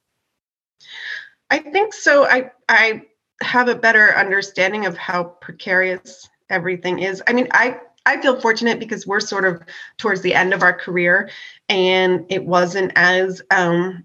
I 1.49 1.59
think 1.59 1.93
so. 1.93 2.25
I 2.25 2.51
I 2.67 3.03
have 3.41 3.69
a 3.69 3.75
better 3.75 4.15
understanding 4.15 4.85
of 4.85 4.97
how 4.97 5.23
precarious 5.23 6.27
everything 6.49 6.99
is. 6.99 7.23
I 7.27 7.33
mean, 7.33 7.47
I 7.51 7.79
I 8.05 8.21
feel 8.21 8.41
fortunate 8.41 8.79
because 8.79 9.07
we're 9.07 9.19
sort 9.21 9.45
of 9.45 9.61
towards 9.97 10.21
the 10.21 10.33
end 10.33 10.53
of 10.53 10.61
our 10.61 10.73
career 10.73 11.29
and 11.69 12.25
it 12.29 12.45
wasn't 12.45 12.91
as 12.95 13.41
um, 13.49 14.03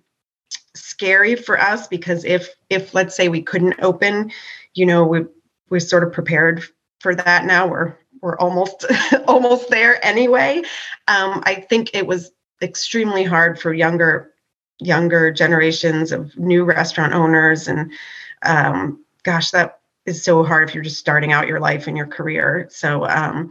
scary 0.99 1.37
for 1.37 1.61
us 1.61 1.87
because 1.87 2.25
if 2.25 2.55
if 2.71 2.95
let's 2.95 3.17
say 3.17 3.29
we 3.29 3.43
couldn't 3.43 3.77
open, 3.81 4.31
you 4.75 4.87
know, 4.87 5.05
we 5.05 5.25
we're 5.71 5.81
sort 5.81 6.03
of 6.03 6.13
prepared 6.13 6.65
for 7.01 7.15
that 7.15 7.45
now. 7.45 7.67
We're 7.67 7.95
we're 8.21 8.39
almost 8.39 8.85
almost 9.27 9.71
there 9.71 10.05
anyway. 10.05 10.63
Um, 11.07 11.43
I 11.45 11.55
think 11.55 11.91
it 11.95 12.07
was 12.07 12.31
extremely 12.63 13.25
hard 13.25 13.59
for 13.59 13.73
younger 13.73 14.33
younger 14.81 15.31
generations 15.31 16.13
of 16.13 16.37
new 16.37 16.65
restaurant 16.65 17.13
owners 17.13 17.67
and 17.67 17.93
um, 18.43 19.05
gosh 19.25 19.51
that 19.51 19.81
is 20.07 20.23
so 20.23 20.45
hard 20.45 20.69
if 20.69 20.75
you're 20.75 20.85
just 20.85 20.99
starting 20.99 21.33
out 21.33 21.49
your 21.49 21.59
life 21.59 21.89
and 21.89 21.97
your 21.97 22.07
career 22.07 22.69
so 22.71 23.05
um, 23.09 23.51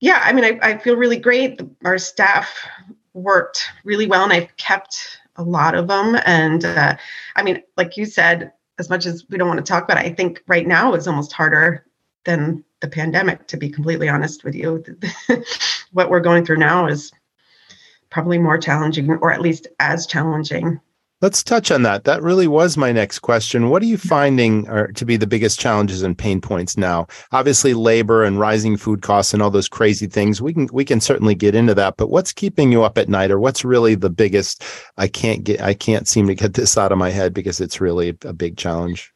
yeah, 0.00 0.22
I 0.24 0.32
mean, 0.32 0.44
I, 0.44 0.58
I 0.62 0.78
feel 0.78 0.96
really 0.96 1.18
great. 1.18 1.60
Our 1.84 1.98
staff 1.98 2.66
worked 3.12 3.68
really 3.84 4.06
well, 4.06 4.24
and 4.24 4.32
I've 4.32 4.56
kept 4.56 5.19
a 5.40 5.42
lot 5.42 5.74
of 5.74 5.88
them. 5.88 6.16
And 6.24 6.64
uh, 6.64 6.96
I 7.34 7.42
mean, 7.42 7.62
like 7.76 7.96
you 7.96 8.04
said, 8.04 8.52
as 8.78 8.90
much 8.90 9.06
as 9.06 9.24
we 9.28 9.38
don't 9.38 9.48
want 9.48 9.58
to 9.58 9.68
talk 9.68 9.84
about 9.84 9.98
it, 9.98 10.06
I 10.06 10.14
think 10.14 10.42
right 10.46 10.66
now 10.66 10.94
is 10.94 11.08
almost 11.08 11.32
harder 11.32 11.86
than 12.24 12.64
the 12.80 12.88
pandemic, 12.88 13.46
to 13.48 13.56
be 13.56 13.68
completely 13.68 14.08
honest 14.08 14.44
with 14.44 14.54
you. 14.54 14.84
what 15.92 16.10
we're 16.10 16.20
going 16.20 16.44
through 16.44 16.58
now 16.58 16.86
is 16.86 17.12
probably 18.10 18.38
more 18.38 18.58
challenging, 18.58 19.10
or 19.10 19.32
at 19.32 19.40
least 19.40 19.66
as 19.78 20.06
challenging 20.06 20.80
Let's 21.22 21.42
touch 21.42 21.70
on 21.70 21.82
that. 21.82 22.04
That 22.04 22.22
really 22.22 22.46
was 22.46 22.78
my 22.78 22.92
next 22.92 23.18
question. 23.18 23.68
What 23.68 23.82
are 23.82 23.86
you 23.86 23.98
finding 23.98 24.66
are 24.70 24.90
to 24.92 25.04
be 25.04 25.18
the 25.18 25.26
biggest 25.26 25.60
challenges 25.60 26.02
and 26.02 26.16
pain 26.16 26.40
points 26.40 26.78
now? 26.78 27.08
Obviously, 27.32 27.74
labor 27.74 28.24
and 28.24 28.38
rising 28.38 28.78
food 28.78 29.02
costs 29.02 29.34
and 29.34 29.42
all 29.42 29.50
those 29.50 29.68
crazy 29.68 30.06
things. 30.06 30.40
We 30.40 30.54
can 30.54 30.68
we 30.72 30.82
can 30.82 30.98
certainly 30.98 31.34
get 31.34 31.54
into 31.54 31.74
that. 31.74 31.98
But 31.98 32.08
what's 32.08 32.32
keeping 32.32 32.72
you 32.72 32.84
up 32.84 32.96
at 32.96 33.10
night, 33.10 33.30
or 33.30 33.38
what's 33.38 33.66
really 33.66 33.94
the 33.94 34.08
biggest? 34.08 34.64
I 34.96 35.08
can't 35.08 35.44
get. 35.44 35.60
I 35.60 35.74
can't 35.74 36.08
seem 36.08 36.26
to 36.26 36.34
get 36.34 36.54
this 36.54 36.78
out 36.78 36.90
of 36.90 36.96
my 36.96 37.10
head 37.10 37.34
because 37.34 37.60
it's 37.60 37.82
really 37.82 38.16
a 38.24 38.32
big 38.32 38.56
challenge. 38.56 39.12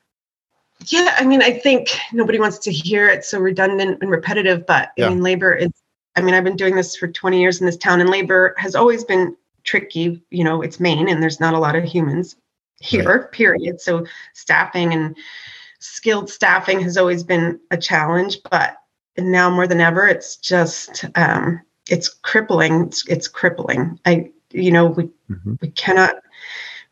Yeah, 0.87 1.15
I 1.17 1.25
mean, 1.25 1.41
I 1.41 1.53
think 1.53 1.99
nobody 2.13 2.39
wants 2.39 2.59
to 2.59 2.73
hear 2.73 3.09
it 3.09 3.25
so 3.25 3.39
redundant 3.39 4.03
and 4.03 4.11
repetitive, 4.11 4.67
but 4.67 4.91
yeah. 4.99 5.07
I 5.07 5.09
mean, 5.09 5.23
labor 5.23 5.55
is. 5.55 5.71
I 6.17 6.21
mean, 6.21 6.35
I've 6.35 6.45
been 6.45 6.55
doing 6.55 6.77
this 6.77 6.95
for 6.95 7.09
20 7.09 7.41
years 7.41 7.61
in 7.61 7.67
this 7.67 7.77
town, 7.77 8.01
and 8.01 8.09
labor 8.09 8.55
has 8.57 8.77
always 8.77 9.03
been 9.03 9.35
tricky. 9.65 10.23
You 10.31 10.45
know, 10.45 10.62
it's 10.62 10.81
Maine 10.81 11.09
and 11.09 11.23
there's 11.23 11.41
not 11.41 11.55
a 11.55 11.59
lot 11.59 11.77
of 11.77 11.85
humans 11.85 12.37
here, 12.81 13.21
right. 13.23 13.33
period. 13.33 13.81
So 13.81 14.07
staffing 14.35 14.93
and 14.93 15.17
skilled 15.81 16.31
staffing 16.31 16.81
has 16.81 16.97
always 16.97 17.23
been 17.23 17.61
a 17.71 17.77
challenge, 17.77 18.39
but 18.51 18.77
now 19.19 19.51
more 19.51 19.67
than 19.67 19.81
ever, 19.81 20.07
it's 20.07 20.37
just 20.37 21.05
um, 21.15 21.61
it's 21.89 22.09
crippling. 22.09 22.85
It's, 22.85 23.07
it's 23.09 23.29
crippling. 23.29 23.99
I, 24.07 24.31
you 24.51 24.71
know, 24.71 24.87
we 24.87 25.05
mm-hmm. 25.31 25.55
we 25.61 25.69
cannot 25.71 26.17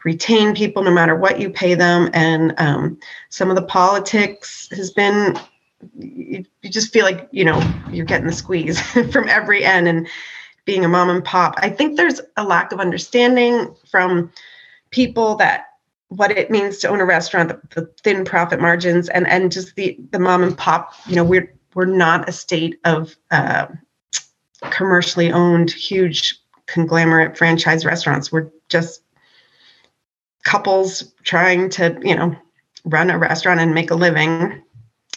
retain 0.05 0.55
people 0.55 0.83
no 0.83 0.91
matter 0.91 1.17
what 1.17 1.41
you 1.41 1.51
pay 1.51 1.75
them, 1.75 2.11
and 2.13 2.55
um, 2.59 2.99
some 3.31 3.51
of 3.51 3.57
the 3.57 3.63
politics 3.63 4.69
has 4.73 4.91
been. 4.91 5.39
You, 5.99 6.45
you 6.63 6.71
just 6.71 6.93
feel 6.93 7.05
like 7.05 7.29
you 7.33 7.45
know 7.45 7.61
you're 7.91 8.07
getting 8.07 8.27
the 8.27 8.33
squeeze 8.33 8.81
from 9.13 9.29
every 9.29 9.65
end, 9.65 9.89
and 9.89 10.07
being 10.65 10.85
a 10.85 10.89
mom 10.89 11.11
and 11.11 11.25
pop. 11.25 11.55
I 11.59 11.71
think 11.71 11.97
there's 11.97 12.21
a 12.37 12.45
lack 12.45 12.73
of 12.73 12.81
understanding 12.81 13.75
from 13.91 14.33
people 14.91 15.37
that 15.37 15.67
what 16.09 16.31
it 16.31 16.51
means 16.51 16.79
to 16.79 16.89
own 16.89 17.01
a 17.01 17.05
restaurant, 17.05 17.49
the, 17.49 17.81
the, 17.81 17.91
thin 18.03 18.25
profit 18.25 18.61
margins, 18.61 19.09
and 19.09 19.27
and 19.27 19.51
just 19.51 19.75
the 19.77 19.97
the 20.11 20.19
mom 20.19 20.43
and 20.43 20.57
pop. 20.57 20.95
You 21.07 21.17
know, 21.17 21.25
we're 21.25 21.53
we're 21.75 21.87
not 21.87 22.29
a 22.29 22.33
state 22.33 22.79
of 22.85 23.17
uh, 23.31 23.67
commercially 24.71 25.33
owned 25.33 25.71
huge 25.71 26.39
conglomerate 26.67 27.37
franchise 27.37 27.85
restaurants. 27.85 28.31
We're 28.31 28.51
just 28.69 29.03
couples 30.45 31.13
trying 31.25 31.71
to 31.71 31.99
you 32.03 32.15
know 32.15 32.37
run 32.85 33.11
a 33.11 33.19
restaurant 33.19 33.61
and 33.61 33.75
make 33.75 33.91
a 33.91 33.97
living, 33.97 34.63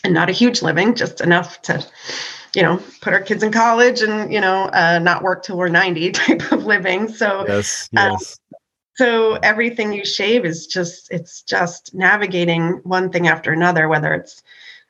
and 0.04 0.14
not 0.14 0.30
a 0.30 0.34
huge 0.34 0.62
living, 0.62 0.96
just 0.96 1.20
enough 1.20 1.62
to 1.64 1.86
you 2.56 2.62
know, 2.62 2.82
put 3.02 3.14
our 3.14 3.22
kids 3.22 3.44
in 3.44 3.52
college 3.52 4.02
and, 4.02 4.32
you 4.32 4.40
know, 4.40 4.70
uh, 4.74 5.00
not 5.00 5.22
work 5.22 5.44
till 5.44 5.58
we're 5.58 5.68
90 5.68 6.12
type 6.12 6.52
of 6.52 6.66
living. 6.66 7.08
So, 7.08 7.46
yes, 7.48 7.90
um, 7.98 8.12
yes. 8.12 8.38
Um, 8.54 8.60
so 8.98 9.34
everything 9.36 9.92
you 9.92 10.06
shave 10.06 10.46
is 10.46 10.68
just, 10.68 11.12
it's 11.12 11.42
just 11.42 11.94
navigating 11.94 12.80
one 12.84 13.12
thing 13.12 13.28
after 13.28 13.52
another, 13.52 13.90
whether 13.90 14.14
it's, 14.14 14.42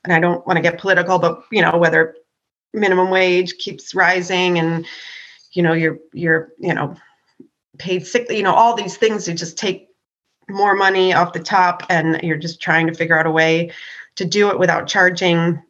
and 0.03 0.13
I 0.13 0.19
don't 0.19 0.45
want 0.45 0.57
to 0.57 0.61
get 0.61 0.79
political, 0.79 1.17
but, 1.17 1.43
you 1.51 1.63
know, 1.63 1.77
whether 1.77 2.15
minimum 2.71 3.09
wage 3.09 3.57
keeps 3.57 3.95
rising 3.95 4.59
and, 4.59 4.85
you 5.53 5.63
know, 5.63 5.73
you're, 5.73 5.97
you're, 6.13 6.53
you 6.59 6.73
know, 6.73 6.95
paid 7.79 8.05
sick, 8.05 8.29
you 8.29 8.43
know, 8.43 8.53
all 8.53 8.75
these 8.75 8.95
things 8.95 9.25
that 9.25 9.33
just 9.33 9.57
take 9.57 9.89
more 10.47 10.75
money 10.75 11.13
off 11.13 11.33
the 11.33 11.39
top 11.39 11.81
and 11.89 12.21
you're 12.21 12.37
just 12.37 12.61
trying 12.61 12.85
to 12.85 12.93
figure 12.93 13.17
out 13.17 13.25
a 13.25 13.31
way 13.31 13.71
to 14.17 14.25
do 14.25 14.49
it 14.49 14.59
without 14.59 14.87
charging 14.87 15.61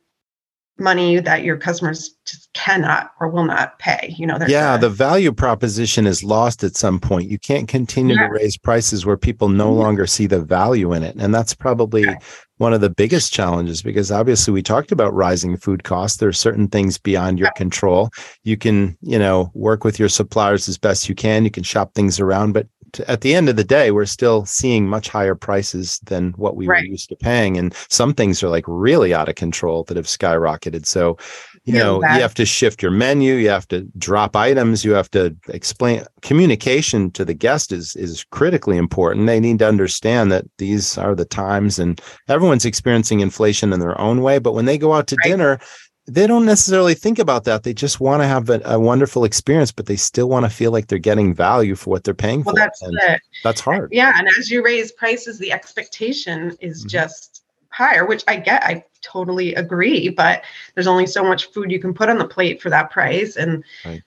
money 0.77 1.19
that 1.19 1.43
your 1.43 1.55
customers 1.55 2.15
just 2.25 2.51
cannot 2.53 3.11
or 3.21 3.29
will 3.29 3.45
not 3.45 3.79
pay 3.79 4.13
you 4.17 4.27
know 4.27 4.37
yeah 4.47 4.75
the 4.75 4.89
value 4.89 5.31
proposition 5.31 6.05
is 6.05 6.21
lost 6.21 6.65
at 6.65 6.75
some 6.75 6.99
point 6.99 7.29
you 7.29 7.39
can't 7.39 7.69
continue 7.69 8.15
yeah. 8.15 8.27
to 8.27 8.33
raise 8.33 8.57
prices 8.57 9.05
where 9.05 9.15
people 9.15 9.47
no 9.47 9.73
yeah. 9.73 9.83
longer 9.83 10.05
see 10.05 10.27
the 10.27 10.41
value 10.41 10.91
in 10.91 11.01
it 11.01 11.15
and 11.15 11.33
that's 11.33 11.53
probably 11.53 12.03
yeah. 12.03 12.17
one 12.57 12.73
of 12.73 12.81
the 12.81 12.89
biggest 12.89 13.31
challenges 13.31 13.81
because 13.81 14.11
obviously 14.11 14.51
we 14.53 14.61
talked 14.61 14.91
about 14.91 15.13
rising 15.13 15.55
food 15.55 15.85
costs 15.85 16.17
there 16.17 16.29
are 16.29 16.33
certain 16.33 16.67
things 16.67 16.97
beyond 16.97 17.39
your 17.39 17.51
control 17.55 18.09
you 18.43 18.57
can 18.57 18.97
you 19.01 19.17
know 19.17 19.51
work 19.53 19.85
with 19.85 19.97
your 19.97 20.09
suppliers 20.09 20.67
as 20.67 20.77
best 20.77 21.07
you 21.07 21.15
can 21.15 21.45
you 21.45 21.51
can 21.51 21.63
shop 21.63 21.93
things 21.93 22.19
around 22.19 22.51
but 22.51 22.67
at 23.01 23.21
the 23.21 23.35
end 23.35 23.49
of 23.49 23.55
the 23.55 23.63
day, 23.63 23.91
we're 23.91 24.05
still 24.05 24.45
seeing 24.45 24.87
much 24.87 25.09
higher 25.09 25.35
prices 25.35 25.99
than 26.05 26.31
what 26.33 26.55
we 26.55 26.67
right. 26.67 26.83
were 26.83 26.91
used 26.91 27.09
to 27.09 27.15
paying. 27.15 27.57
And 27.57 27.73
some 27.89 28.13
things 28.13 28.43
are 28.43 28.49
like 28.49 28.65
really 28.67 29.13
out 29.13 29.29
of 29.29 29.35
control 29.35 29.83
that 29.85 29.97
have 29.97 30.05
skyrocketed. 30.05 30.85
So, 30.85 31.17
you 31.65 31.75
yeah, 31.75 31.83
know, 31.83 32.01
that. 32.01 32.15
you 32.15 32.21
have 32.21 32.33
to 32.35 32.45
shift 32.45 32.81
your 32.81 32.91
menu, 32.91 33.35
you 33.35 33.49
have 33.49 33.67
to 33.69 33.81
drop 33.97 34.35
items, 34.35 34.85
you 34.85 34.91
have 34.93 35.09
to 35.11 35.35
explain 35.49 36.03
communication 36.21 37.11
to 37.11 37.25
the 37.25 37.33
guest 37.33 37.71
is 37.71 37.95
is 37.95 38.23
critically 38.31 38.77
important. 38.77 39.27
They 39.27 39.39
need 39.39 39.59
to 39.59 39.67
understand 39.67 40.31
that 40.31 40.45
these 40.57 40.97
are 40.97 41.15
the 41.15 41.25
times 41.25 41.79
and 41.79 41.99
everyone's 42.27 42.65
experiencing 42.65 43.19
inflation 43.19 43.73
in 43.73 43.79
their 43.79 43.99
own 43.99 44.21
way. 44.21 44.39
But 44.39 44.53
when 44.53 44.65
they 44.65 44.77
go 44.77 44.93
out 44.93 45.07
to 45.07 45.15
right. 45.23 45.29
dinner, 45.29 45.59
they 46.07 46.27
don't 46.27 46.45
necessarily 46.45 46.93
think 46.93 47.17
about 47.17 47.45
that. 47.45 47.63
They 47.63 47.73
just 47.73 47.99
want 47.99 48.21
to 48.21 48.27
have 48.27 48.49
a, 48.49 48.61
a 48.65 48.79
wonderful 48.79 49.23
experience, 49.23 49.71
but 49.71 49.87
they 49.87 49.95
still 49.95 50.29
want 50.29 50.45
to 50.45 50.49
feel 50.49 50.71
like 50.71 50.87
they're 50.87 50.99
getting 50.99 51.33
value 51.33 51.75
for 51.75 51.89
what 51.89 52.03
they're 52.03 52.13
paying 52.13 52.43
well, 52.43 52.53
for. 52.53 52.59
That's 52.59 52.81
and 52.81 52.97
it. 53.01 53.21
That's 53.43 53.59
hard. 53.59 53.89
Yeah, 53.91 54.13
and 54.15 54.27
as 54.37 54.51
you 54.51 54.63
raise 54.63 54.91
prices, 54.91 55.39
the 55.39 55.51
expectation 55.51 56.55
is 56.61 56.81
mm-hmm. 56.81 56.89
just 56.89 57.43
higher, 57.69 58.05
which 58.05 58.23
I 58.27 58.37
get. 58.37 58.63
I 58.63 58.83
totally 59.01 59.55
agree, 59.55 60.09
but 60.09 60.43
there's 60.75 60.87
only 60.87 61.07
so 61.07 61.23
much 61.23 61.51
food 61.51 61.71
you 61.71 61.79
can 61.79 61.93
put 61.93 62.09
on 62.09 62.19
the 62.19 62.27
plate 62.27 62.61
for 62.61 62.69
that 62.69 62.91
price, 62.91 63.35
and 63.35 63.63
right. 63.83 64.03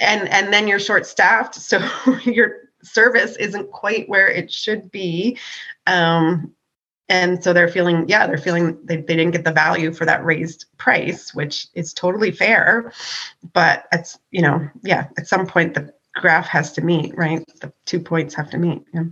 and 0.00 0.28
and 0.28 0.52
then 0.52 0.68
you're 0.68 0.78
short 0.78 1.04
staffed, 1.04 1.54
so 1.56 1.80
your 2.24 2.70
service 2.82 3.36
isn't 3.36 3.70
quite 3.72 4.08
where 4.08 4.28
it 4.28 4.52
should 4.52 4.90
be. 4.92 5.36
Um, 5.86 6.54
and 7.10 7.42
so 7.42 7.52
they're 7.52 7.68
feeling 7.68 8.08
yeah 8.08 8.26
they're 8.26 8.38
feeling 8.38 8.78
they, 8.84 8.96
they 8.96 9.16
didn't 9.16 9.32
get 9.32 9.44
the 9.44 9.52
value 9.52 9.92
for 9.92 10.06
that 10.06 10.24
raised 10.24 10.64
price 10.78 11.34
which 11.34 11.66
is 11.74 11.92
totally 11.92 12.30
fair. 12.30 12.92
But 13.52 13.86
it's 13.92 14.18
you 14.30 14.40
know 14.40 14.66
yeah 14.82 15.08
at 15.18 15.26
some 15.26 15.46
point 15.46 15.74
the 15.74 15.92
graph 16.14 16.46
has 16.46 16.72
to 16.72 16.80
meet 16.80 17.14
right? 17.16 17.44
The 17.60 17.72
two 17.84 18.00
points 18.00 18.34
have 18.34 18.48
to 18.50 18.58
meet 18.58 18.82
yeah. 18.94 19.04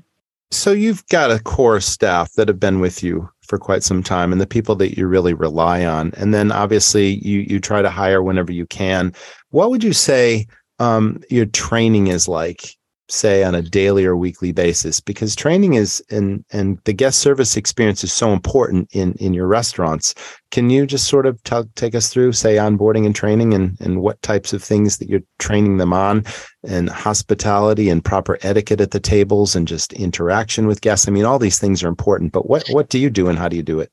so 0.51 0.73
you've 0.73 1.07
got 1.09 1.31
a 1.31 1.43
core 1.43 1.81
staff 1.81 2.33
that 2.35 2.49
have 2.49 2.61
been 2.61 2.81
with 2.81 3.03
you 3.03 3.29
for 3.43 3.59
quite 3.59 3.83
some 3.83 4.03
time 4.03 4.31
and 4.31 4.41
the 4.41 4.47
people 4.47 4.75
that 4.77 4.97
you 4.97 5.07
really 5.07 5.33
rely 5.33 5.85
on. 5.85 6.13
And 6.17 6.33
then 6.33 6.53
obviously 6.53 7.15
you 7.27 7.41
you 7.41 7.61
try 7.61 7.83
to 7.83 7.91
hire 7.91 8.23
whenever 8.23 8.53
you 8.53 8.67
can. 8.67 9.13
What 9.51 9.71
would 9.71 9.83
you 9.83 9.93
say 9.93 10.47
um, 10.79 11.21
your 11.31 11.47
training 11.47 12.07
is 12.07 12.29
like 12.29 12.78
say 13.09 13.43
on 13.43 13.55
a 13.55 13.63
daily 13.63 14.05
or 14.05 14.17
weekly 14.17 14.53
basis 14.53 15.01
because 15.01 15.35
training 15.35 15.75
is 15.75 16.03
and 16.11 16.45
and 16.51 16.79
the 16.85 16.93
guest 16.93 17.21
service 17.21 17.57
experience 17.57 18.05
is 18.05 18.13
so 18.13 18.33
important 18.33 18.89
in 18.93 19.15
in 19.15 19.33
your 19.33 19.47
restaurants. 19.47 20.15
Can 20.51 20.71
you 20.71 20.87
just 20.87 21.09
sort 21.09 21.27
of 21.27 21.43
t- 21.45 21.63
take 21.75 21.95
us 21.95 22.09
through 22.09 22.33
say 22.33 22.57
onboarding 22.57 23.07
and 23.07 23.15
training 23.15 23.55
and 23.55 23.81
and 23.81 24.01
what 24.03 24.21
types 24.23 24.53
of 24.53 24.63
things 24.63 24.99
that 24.99 25.09
you're 25.09 25.23
training 25.39 25.79
them 25.79 25.93
on 25.93 26.25
and 26.65 26.91
hospitality 26.91 27.89
and 27.89 28.05
proper 28.05 28.39
etiquette 28.43 28.81
at 28.81 28.91
the 28.91 29.01
tables 29.01 29.57
and 29.57 29.67
just 29.67 29.93
interaction 29.95 30.67
with 30.67 30.83
guests? 30.83 31.09
I 31.09 31.11
mean 31.11 31.25
all 31.25 31.39
these 31.39 31.59
things 31.59 31.83
are 31.83 31.89
important 31.89 32.33
but 32.33 32.49
what 32.49 32.69
what 32.69 32.89
do 32.89 32.99
you 32.99 33.11
do 33.11 33.29
and 33.29 33.39
how 33.39 33.49
do 33.49 33.57
you 33.57 33.63
do 33.63 33.81
it? 33.81 33.91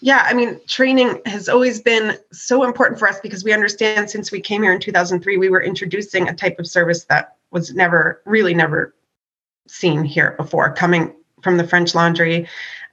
Yeah, 0.00 0.24
I 0.24 0.32
mean, 0.32 0.60
training 0.68 1.20
has 1.26 1.48
always 1.48 1.80
been 1.80 2.16
so 2.30 2.62
important 2.62 3.00
for 3.00 3.08
us 3.08 3.18
because 3.20 3.42
we 3.42 3.52
understand 3.52 4.08
since 4.08 4.30
we 4.30 4.40
came 4.40 4.62
here 4.62 4.72
in 4.72 4.78
2003, 4.78 5.38
we 5.38 5.48
were 5.48 5.60
introducing 5.60 6.28
a 6.28 6.34
type 6.34 6.60
of 6.60 6.68
service 6.68 7.04
that 7.06 7.37
was 7.50 7.74
never, 7.74 8.22
really 8.24 8.54
never 8.54 8.94
seen 9.66 10.04
here 10.04 10.34
before. 10.36 10.72
Coming 10.72 11.14
from 11.42 11.56
the 11.56 11.66
French 11.66 11.94
Laundry, 11.94 12.48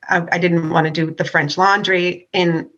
I, 0.08 0.26
I 0.32 0.38
didn't 0.38 0.70
want 0.70 0.86
to 0.86 0.92
do 0.92 1.12
the 1.12 1.26
French 1.26 1.58
Laundry 1.58 2.28
in 2.34 2.70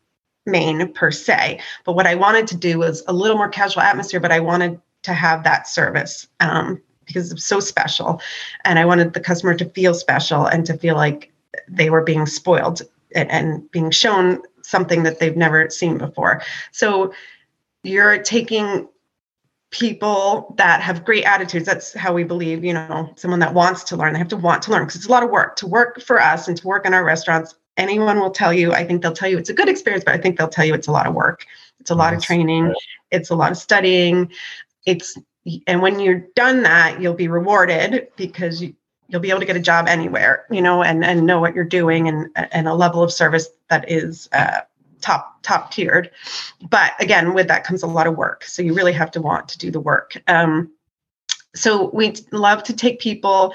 Maine 0.46 0.94
per 0.94 1.12
se, 1.12 1.60
but 1.84 1.94
what 1.94 2.08
I 2.08 2.16
wanted 2.16 2.48
to 2.48 2.58
do 2.58 2.80
was 2.80 3.04
a 3.08 3.14
little 3.14 3.38
more 3.38 3.50
casual 3.50 3.82
atmosphere, 3.82 4.20
but 4.20 4.32
I 4.32 4.40
wanted 4.40 4.80
to 5.04 5.14
have 5.14 5.44
that 5.44 5.68
service 5.68 6.28
um, 6.40 6.82
because 7.06 7.32
it's 7.32 7.46
so 7.46 7.60
special. 7.60 8.22
And 8.64 8.80
I 8.80 8.86
wanted 8.86 9.14
the 9.14 9.20
customer 9.20 9.56
to 9.56 9.66
feel 9.66 9.94
special 9.94 10.46
and 10.46 10.66
to 10.66 10.78
feel 10.78 10.96
like 10.96 11.32
they 11.68 11.90
were 11.90 12.04
being 12.04 12.26
spoiled 12.26 12.82
and, 13.16 13.30
and 13.32 13.72
being 13.72 13.92
shown 13.92 14.42
something 14.62 15.04
that 15.04 15.20
they've 15.20 15.38
never 15.38 15.70
seen 15.70 15.98
before. 15.98 16.42
So 16.72 17.14
you're 17.84 18.20
taking 18.20 18.88
people 19.72 20.56
that 20.58 20.82
have 20.82 21.04
great 21.04 21.26
attitudes. 21.26 21.66
That's 21.66 21.94
how 21.94 22.14
we 22.14 22.24
believe 22.24 22.64
you 22.64 22.74
know 22.74 23.14
someone 23.16 23.40
that 23.40 23.54
wants 23.54 23.84
to 23.86 23.98
learn. 23.98 24.14
They 24.14 24.20
have 24.20 24.28
to 24.30 24.38
want 24.38 24.62
to 24.64 24.72
learn 24.72 24.84
because 24.84 24.96
it's 24.96 25.08
a 25.08 25.12
lot 25.12 25.24
of 25.24 25.30
work 25.30 25.56
to 25.58 25.68
work 25.68 26.02
for 26.02 26.22
us 26.22 26.48
and 26.48 26.58
to 26.58 26.68
work 26.68 26.86
in 26.86 26.94
our 26.94 27.04
restaurants. 27.04 27.56
Anyone 27.76 28.20
will 28.20 28.32
tell 28.32 28.52
you 28.52 28.74
i 28.74 28.84
think 28.84 29.02
they'll 29.02 29.14
tell 29.14 29.30
you 29.30 29.38
it's 29.38 29.52
a 29.52 29.54
good 29.54 29.70
experience 29.70 30.04
but 30.04 30.16
i 30.16 30.18
think 30.18 30.36
they'll 30.38 30.48
tell 30.48 30.66
you 30.66 30.74
it's 30.74 30.88
a 30.88 30.92
lot 30.92 31.06
of 31.08 31.14
work. 31.14 31.46
It's 31.80 31.92
a 31.92 31.96
lot 31.96 32.14
of 32.14 32.22
training. 32.22 32.74
It's 33.12 33.30
a 33.30 33.36
lot 33.36 33.52
of 33.52 33.58
studying. 33.58 34.32
It's 34.86 35.18
and 35.68 35.82
when 35.82 36.00
you're 36.00 36.26
done 36.36 36.64
that 36.64 37.02
you'll 37.02 37.14
be 37.14 37.28
rewarded 37.28 38.08
because 38.16 38.62
you, 38.62 38.74
you'll 39.08 39.22
be 39.22 39.30
able 39.30 39.40
to 39.40 39.46
get 39.46 39.56
a 39.56 39.62
job 39.62 39.88
anywhere, 39.88 40.46
you 40.50 40.62
know, 40.62 40.84
and 40.84 41.04
and 41.06 41.26
know 41.26 41.40
what 41.40 41.56
you're 41.56 41.64
doing 41.64 42.08
and 42.08 42.30
and 42.36 42.68
a 42.68 42.74
level 42.74 43.04
of 43.04 43.12
service 43.12 43.48
that 43.70 43.90
is 43.90 44.28
uh, 44.32 44.62
top 45.02 45.42
top 45.44 45.72
tiered. 45.72 46.12
But 46.70 46.94
again, 47.00 47.34
with 47.34 47.48
that 47.48 47.64
comes 47.64 47.84
a 47.84 47.88
lot 47.88 48.08
of 48.08 48.16
work. 48.16 48.44
So 48.44 48.62
you 48.62 48.74
really 48.74 48.94
have 48.94 49.12
to 49.12 49.22
want 49.22 49.48
to 49.50 49.58
do 49.58 49.72
the 49.72 49.80
work. 49.80 50.22
Um, 50.28 50.72
so 51.56 51.90
we 51.92 52.14
love 52.32 52.64
to 52.64 52.74
take 52.74 53.00
people 53.00 53.54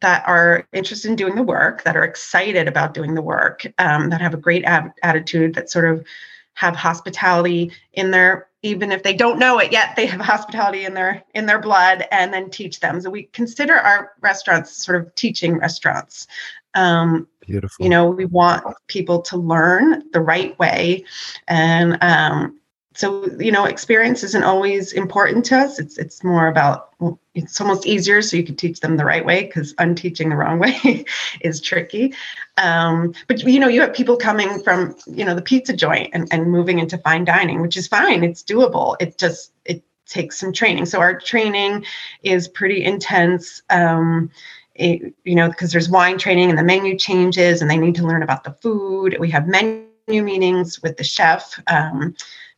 that 0.00 0.26
are 0.26 0.66
interested 0.72 1.10
in 1.10 1.16
doing 1.16 1.34
the 1.34 1.42
work, 1.42 1.82
that 1.82 1.96
are 1.96 2.04
excited 2.04 2.68
about 2.68 2.94
doing 2.94 3.14
the 3.14 3.22
work, 3.22 3.66
um, 3.78 4.10
that 4.10 4.20
have 4.20 4.34
a 4.34 4.38
great 4.38 4.64
ab- 4.64 4.92
attitude, 5.02 5.54
that 5.54 5.70
sort 5.70 5.90
of 5.90 6.06
have 6.54 6.74
hospitality 6.74 7.72
in 7.92 8.10
their 8.10 8.48
even 8.62 8.90
if 8.90 9.04
they 9.04 9.14
don't 9.14 9.38
know 9.38 9.60
it 9.60 9.70
yet 9.70 9.94
they 9.94 10.06
have 10.06 10.20
hospitality 10.20 10.84
in 10.84 10.92
their 10.92 11.22
in 11.34 11.46
their 11.46 11.60
blood 11.60 12.04
and 12.10 12.34
then 12.34 12.50
teach 12.50 12.80
them 12.80 13.00
so 13.00 13.08
we 13.08 13.22
consider 13.32 13.74
our 13.74 14.10
restaurants 14.20 14.84
sort 14.84 15.00
of 15.00 15.14
teaching 15.14 15.56
restaurants 15.56 16.26
um, 16.74 17.28
beautiful. 17.48 17.82
You 17.84 17.90
know 17.90 18.08
we 18.08 18.26
want 18.26 18.64
people 18.86 19.22
to 19.22 19.36
learn 19.36 20.04
the 20.12 20.20
right 20.20 20.56
way. 20.58 21.04
And 21.48 21.98
um, 22.02 22.60
so 22.94 23.30
you 23.38 23.52
know 23.52 23.64
experience 23.64 24.22
isn't 24.22 24.44
always 24.44 24.92
important 24.92 25.44
to 25.46 25.58
us. 25.58 25.78
It's 25.78 25.98
it's 25.98 26.22
more 26.22 26.48
about 26.48 26.90
well, 26.98 27.18
it's 27.34 27.60
almost 27.60 27.86
easier 27.86 28.20
so 28.22 28.36
you 28.36 28.44
can 28.44 28.56
teach 28.56 28.80
them 28.80 28.96
the 28.96 29.04
right 29.04 29.24
way 29.24 29.44
because 29.44 29.74
unteaching 29.78 30.30
the 30.30 30.36
wrong 30.36 30.58
way 30.64 31.04
is 31.40 31.60
tricky. 31.60 32.12
Um, 32.56 33.14
but 33.28 33.42
you 33.42 33.60
know 33.60 33.68
you 33.68 33.80
have 33.80 33.94
people 33.94 34.16
coming 34.16 34.62
from 34.62 34.96
you 35.06 35.24
know 35.24 35.34
the 35.34 35.42
pizza 35.42 35.72
joint 35.72 36.10
and, 36.12 36.28
and 36.30 36.50
moving 36.50 36.78
into 36.78 36.98
fine 36.98 37.24
dining 37.24 37.62
which 37.62 37.76
is 37.76 37.88
fine. 37.88 38.24
It's 38.24 38.42
doable. 38.42 38.96
It 39.00 39.16
just 39.16 39.52
it 39.64 39.82
takes 40.06 40.38
some 40.38 40.52
training. 40.52 40.86
So 40.86 40.98
our 40.98 41.20
training 41.20 41.84
is 42.22 42.48
pretty 42.48 42.82
intense. 42.82 43.62
Um, 43.70 44.30
it, 44.78 45.14
you 45.24 45.34
know 45.34 45.48
because 45.48 45.72
there's 45.72 45.88
wine 45.88 46.18
training 46.18 46.48
and 46.50 46.58
the 46.58 46.62
menu 46.62 46.96
changes 46.96 47.60
and 47.60 47.70
they 47.70 47.76
need 47.76 47.94
to 47.96 48.06
learn 48.06 48.22
about 48.22 48.44
the 48.44 48.52
food 48.52 49.16
we 49.18 49.30
have 49.30 49.46
menu 49.46 49.86
meetings 50.08 50.80
with 50.82 50.96
the 50.96 51.04
chef 51.04 51.60
um, 51.66 52.14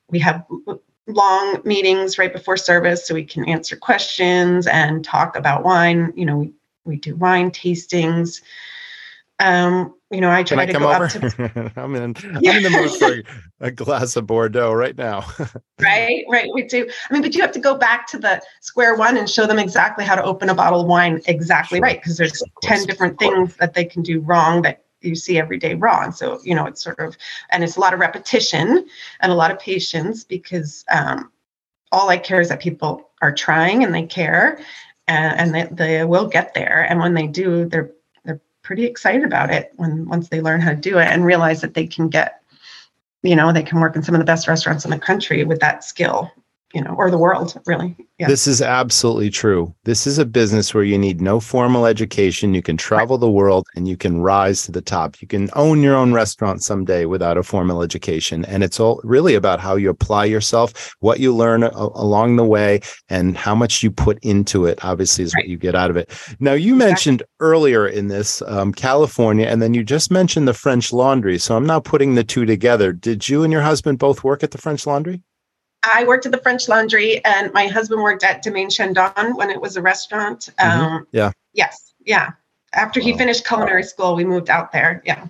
we 0.09 0.19
have 0.19 0.45
long 1.15 1.61
meetings 1.65 2.19
right 2.19 2.33
before 2.33 2.57
service 2.57 3.07
so 3.07 3.15
we 3.15 3.25
can 3.25 3.49
answer 3.49 3.77
questions 3.77 4.67
and 4.67 5.05
talk 5.05 5.37
about 5.37 5.65
wine. 5.65 6.13
You 6.17 6.27
know, 6.27 6.37
we, 6.39 6.53
we 6.85 6.97
do 6.97 7.17
wine 7.17 7.51
tastings. 7.51 8.41
Um, 9.41 9.95
you 10.11 10.21
know, 10.21 10.31
I 10.31 10.43
try 10.43 10.67
to 10.67 10.73
go 10.73 10.93
over? 10.93 11.05
up 11.05 11.11
to. 11.13 11.73
I'm 11.77 11.95
in. 11.97 12.15
Yeah. 12.41 12.53
I'm 12.53 12.57
in 12.59 12.63
the 12.65 12.71
mood 12.71 12.91
for 12.91 13.35
a 13.61 13.71
glass 13.71 14.17
of 14.17 14.27
Bordeaux 14.27 14.73
right 14.73 14.97
now. 14.97 15.25
right, 15.81 16.25
right. 16.29 16.49
We 16.53 16.63
do. 16.63 16.89
I 17.09 17.13
mean, 17.13 17.23
but 17.23 17.35
you 17.35 17.41
have 17.41 17.53
to 17.53 17.61
go 17.61 17.77
back 17.77 18.07
to 18.09 18.19
the 18.19 18.43
square 18.61 18.97
one 18.97 19.17
and 19.17 19.29
show 19.29 19.47
them 19.47 19.59
exactly 19.59 20.05
how 20.05 20.15
to 20.15 20.23
open 20.23 20.51
a 20.51 20.55
bottle 20.55 20.83
of 20.83 20.87
wine 20.87 21.21
exactly 21.27 21.79
sure. 21.79 21.83
right, 21.83 22.01
because 22.01 22.17
there's 22.17 22.43
ten 22.63 22.85
different 22.85 23.19
things 23.19 23.57
that 23.57 23.75
they 23.75 23.85
can 23.85 24.03
do 24.03 24.21
wrong 24.21 24.63
that 24.63 24.85
you 25.01 25.15
see 25.15 25.39
every 25.39 25.59
day 25.59 25.75
raw. 25.75 26.03
And 26.03 26.15
so, 26.15 26.41
you 26.43 26.55
know, 26.55 26.67
it's 26.67 26.83
sort 26.83 26.99
of, 26.99 27.17
and 27.51 27.65
it's 27.65 27.77
a 27.77 27.81
lot 27.81 27.95
of 27.95 28.01
repetition 28.01 28.87
and 29.21 29.33
a 29.33 29.35
lot 29.35 29.51
of 29.51 29.59
patience 29.59 30.25
because 30.25 30.85
um, 30.91 31.33
all 31.93 32.11
I 32.11 32.19
care 32.19 32.41
is 32.41 32.51
that 32.51 32.61
people 32.61 33.11
are 33.23 33.35
trying 33.35 33.83
and 33.85 33.95
they 33.95 34.05
care 34.05 34.61
and, 35.09 35.41
and 35.41 35.55
they, 35.55 35.99
they 35.99 36.05
will 36.05 36.27
get 36.27 36.53
there. 36.55 36.87
And 36.89 37.01
when 37.01 37.15
they 37.15 37.27
do, 37.27 37.65
they're 37.65 37.91
pretty 38.71 38.85
excited 38.85 39.25
about 39.25 39.51
it 39.51 39.73
when, 39.79 40.09
once 40.09 40.29
they 40.29 40.41
learn 40.41 40.61
how 40.61 40.71
to 40.71 40.77
do 40.77 40.97
it 40.97 41.09
and 41.09 41.25
realize 41.25 41.61
that 41.61 41.75
they 41.75 41.89
can 41.89 42.09
get, 42.09 42.41
you 43.25 43.35
know, 43.35 43.53
they 43.53 43.65
can 43.65 43.81
work 43.81 43.97
in 43.97 44.03
some 44.05 44.15
of 44.15 44.21
the 44.21 44.25
best 44.25 44.47
restaurants 44.47 44.85
in 44.85 44.93
the 44.93 44.99
country 44.99 45.43
with 45.43 45.59
that 45.59 45.83
skill 45.83 46.31
you 46.75 46.83
know, 46.83 46.95
or 46.97 47.11
the 47.11 47.19
world, 47.19 47.61
really. 47.67 47.97
Yeah. 48.19 48.29
This 48.29 48.47
is 48.47 48.61
absolutely 48.61 49.31
true. 49.31 49.75
This 49.85 50.07
is 50.07 50.19
a 50.19 50.27
business 50.27 50.75
where 50.75 50.85
you 50.85 50.99
need 50.99 51.21
no 51.21 51.41
formal 51.41 51.87
education. 51.87 52.55
You 52.55 52.63
can 52.63 52.77
travel 52.77 53.17
the 53.19 53.31
world 53.31 53.67
and 53.75 53.89
you 53.89 53.97
can 53.97 54.21
rise 54.21 54.65
to 54.65 54.73
the 54.73 54.83
top. 54.83 55.21
You 55.21 55.27
can 55.27 55.49
own 55.55 55.83
your 55.83 55.97
own 55.97 56.13
restaurant 56.13 56.63
someday 56.63 57.07
without 57.07 57.39
a 57.39 57.43
formal 57.43 57.83
education. 57.83 58.45
And 58.45 58.63
it's 58.63 58.79
all 58.79 59.01
really 59.05 59.35
about 59.35 59.59
how 59.59 59.77
you 59.77 59.89
apply 59.89 60.27
yourself, 60.27 60.95
what 61.01 61.19
you 61.19 61.35
learn 61.35 61.63
a- 61.63 61.71
along 61.73 62.37
the 62.37 62.45
way, 62.45 62.81
and 63.09 63.37
how 63.37 63.55
much 63.55 63.83
you 63.83 63.91
put 63.91 64.19
into 64.23 64.67
it, 64.67 64.85
obviously, 64.85 65.25
is 65.25 65.35
right. 65.35 65.43
what 65.43 65.49
you 65.49 65.57
get 65.57 65.75
out 65.75 65.91
of 65.91 65.97
it. 65.97 66.11
Now, 66.41 66.53
you 66.53 66.75
exactly. 66.75 66.91
mentioned 66.91 67.23
earlier 67.41 67.89
in 67.89 68.09
this 68.09 68.43
um, 68.43 68.73
California, 68.73 69.47
and 69.47 69.63
then 69.63 69.73
you 69.73 69.83
just 69.83 70.11
mentioned 70.11 70.47
the 70.47 70.55
French 70.55 70.93
Laundry. 70.93 71.39
So 71.39 71.57
I'm 71.57 71.67
now 71.67 71.81
putting 71.81 72.15
the 72.15 72.25
two 72.25 72.45
together. 72.45 72.93
Did 72.93 73.29
you 73.29 73.43
and 73.43 73.53
your 73.53 73.63
husband 73.63 73.99
both 73.99 74.23
work 74.23 74.43
at 74.43 74.51
the 74.51 74.59
French 74.59 74.87
Laundry? 74.87 75.23
I 75.83 76.05
worked 76.05 76.27
at 76.27 76.33
the 76.33 76.39
French 76.39 76.69
Laundry, 76.69 77.25
and 77.25 77.53
my 77.53 77.67
husband 77.67 78.03
worked 78.03 78.23
at 78.23 78.43
Domaine 78.43 78.71
Chandon 78.71 79.37
when 79.37 79.51
it 79.51 79.61
was 79.61 79.77
a 79.77 79.83
restaurant. 79.83 80.51
Mm-hmm. 80.59 80.81
Um, 80.81 81.07
yeah. 81.13 81.33
Yes. 81.55 81.95
Yeah. 82.05 82.31
After 82.73 83.01
wow. 83.01 83.07
he 83.07 83.17
finished 83.17 83.47
culinary 83.47 83.83
school, 83.83 84.15
we 84.15 84.25
moved 84.25 84.51
out 84.51 84.73
there. 84.73 85.03
Yeah. 85.05 85.27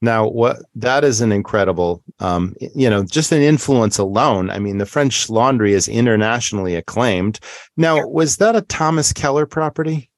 Now, 0.00 0.26
what 0.26 0.56
that 0.74 1.04
is 1.04 1.20
an 1.20 1.30
incredible, 1.30 2.02
um, 2.18 2.56
you 2.74 2.90
know, 2.90 3.04
just 3.04 3.30
an 3.30 3.40
influence 3.40 3.98
alone. 3.98 4.50
I 4.50 4.58
mean, 4.58 4.78
the 4.78 4.86
French 4.86 5.30
Laundry 5.30 5.74
is 5.74 5.86
internationally 5.86 6.74
acclaimed. 6.74 7.38
Now, 7.76 7.96
yeah. 7.96 8.04
was 8.06 8.38
that 8.38 8.56
a 8.56 8.62
Thomas 8.62 9.12
Keller 9.12 9.46
property? 9.46 10.10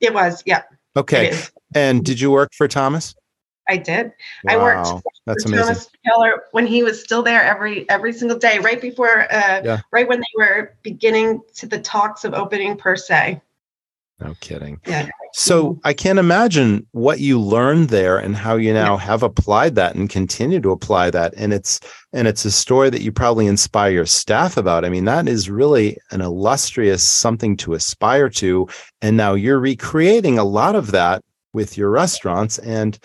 It 0.00 0.14
was. 0.14 0.42
Yeah. 0.46 0.62
Okay. 0.96 1.36
And 1.74 2.02
did 2.02 2.20
you 2.20 2.30
work 2.30 2.50
for 2.54 2.66
Thomas? 2.66 3.14
I 3.68 3.76
did. 3.76 4.12
Wow, 4.44 4.52
I 4.52 4.56
worked 4.56 5.04
that's 5.26 5.44
amazing. 5.44 5.66
Thomas 5.66 5.90
Keller 6.06 6.44
when 6.52 6.66
he 6.66 6.82
was 6.82 7.02
still 7.02 7.22
there 7.22 7.42
every 7.42 7.88
every 7.90 8.12
single 8.12 8.38
day, 8.38 8.58
right 8.58 8.80
before, 8.80 9.32
uh, 9.32 9.60
yeah. 9.64 9.80
right 9.92 10.08
when 10.08 10.20
they 10.20 10.44
were 10.44 10.74
beginning 10.82 11.42
to 11.56 11.66
the 11.66 11.78
talks 11.78 12.24
of 12.24 12.34
opening 12.34 12.76
per 12.76 12.96
se. 12.96 13.40
No 14.20 14.34
kidding. 14.40 14.80
Yeah. 14.86 15.08
So 15.34 15.78
I 15.84 15.92
can't 15.92 16.18
imagine 16.18 16.84
what 16.90 17.20
you 17.20 17.40
learned 17.40 17.90
there 17.90 18.18
and 18.18 18.34
how 18.34 18.56
you 18.56 18.72
now 18.72 18.94
yeah. 18.94 19.00
have 19.00 19.22
applied 19.22 19.76
that 19.76 19.94
and 19.94 20.10
continue 20.10 20.60
to 20.60 20.72
apply 20.72 21.10
that. 21.10 21.34
And 21.36 21.52
it's 21.52 21.78
and 22.12 22.26
it's 22.26 22.44
a 22.44 22.50
story 22.50 22.90
that 22.90 23.02
you 23.02 23.12
probably 23.12 23.46
inspire 23.46 23.92
your 23.92 24.06
staff 24.06 24.56
about. 24.56 24.84
I 24.84 24.88
mean, 24.88 25.04
that 25.04 25.28
is 25.28 25.50
really 25.50 25.98
an 26.10 26.20
illustrious 26.20 27.06
something 27.08 27.56
to 27.58 27.74
aspire 27.74 28.28
to. 28.30 28.66
And 29.02 29.16
now 29.16 29.34
you're 29.34 29.60
recreating 29.60 30.38
a 30.38 30.44
lot 30.44 30.74
of 30.74 30.90
that 30.90 31.22
with 31.52 31.76
your 31.76 31.90
restaurants. 31.90 32.58
And 32.58 32.98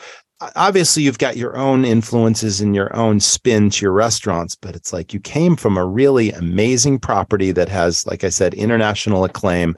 obviously 0.55 1.03
you've 1.03 1.17
got 1.17 1.37
your 1.37 1.57
own 1.57 1.85
influences 1.85 2.61
and 2.61 2.75
your 2.75 2.93
own 2.95 3.19
spin 3.19 3.69
to 3.69 3.85
your 3.85 3.91
restaurants 3.91 4.55
but 4.55 4.75
it's 4.75 4.93
like 4.93 5.13
you 5.13 5.19
came 5.19 5.55
from 5.55 5.77
a 5.77 5.85
really 5.85 6.31
amazing 6.31 6.99
property 6.99 7.51
that 7.51 7.69
has 7.69 8.05
like 8.07 8.23
i 8.23 8.29
said 8.29 8.53
international 8.53 9.23
acclaim. 9.23 9.75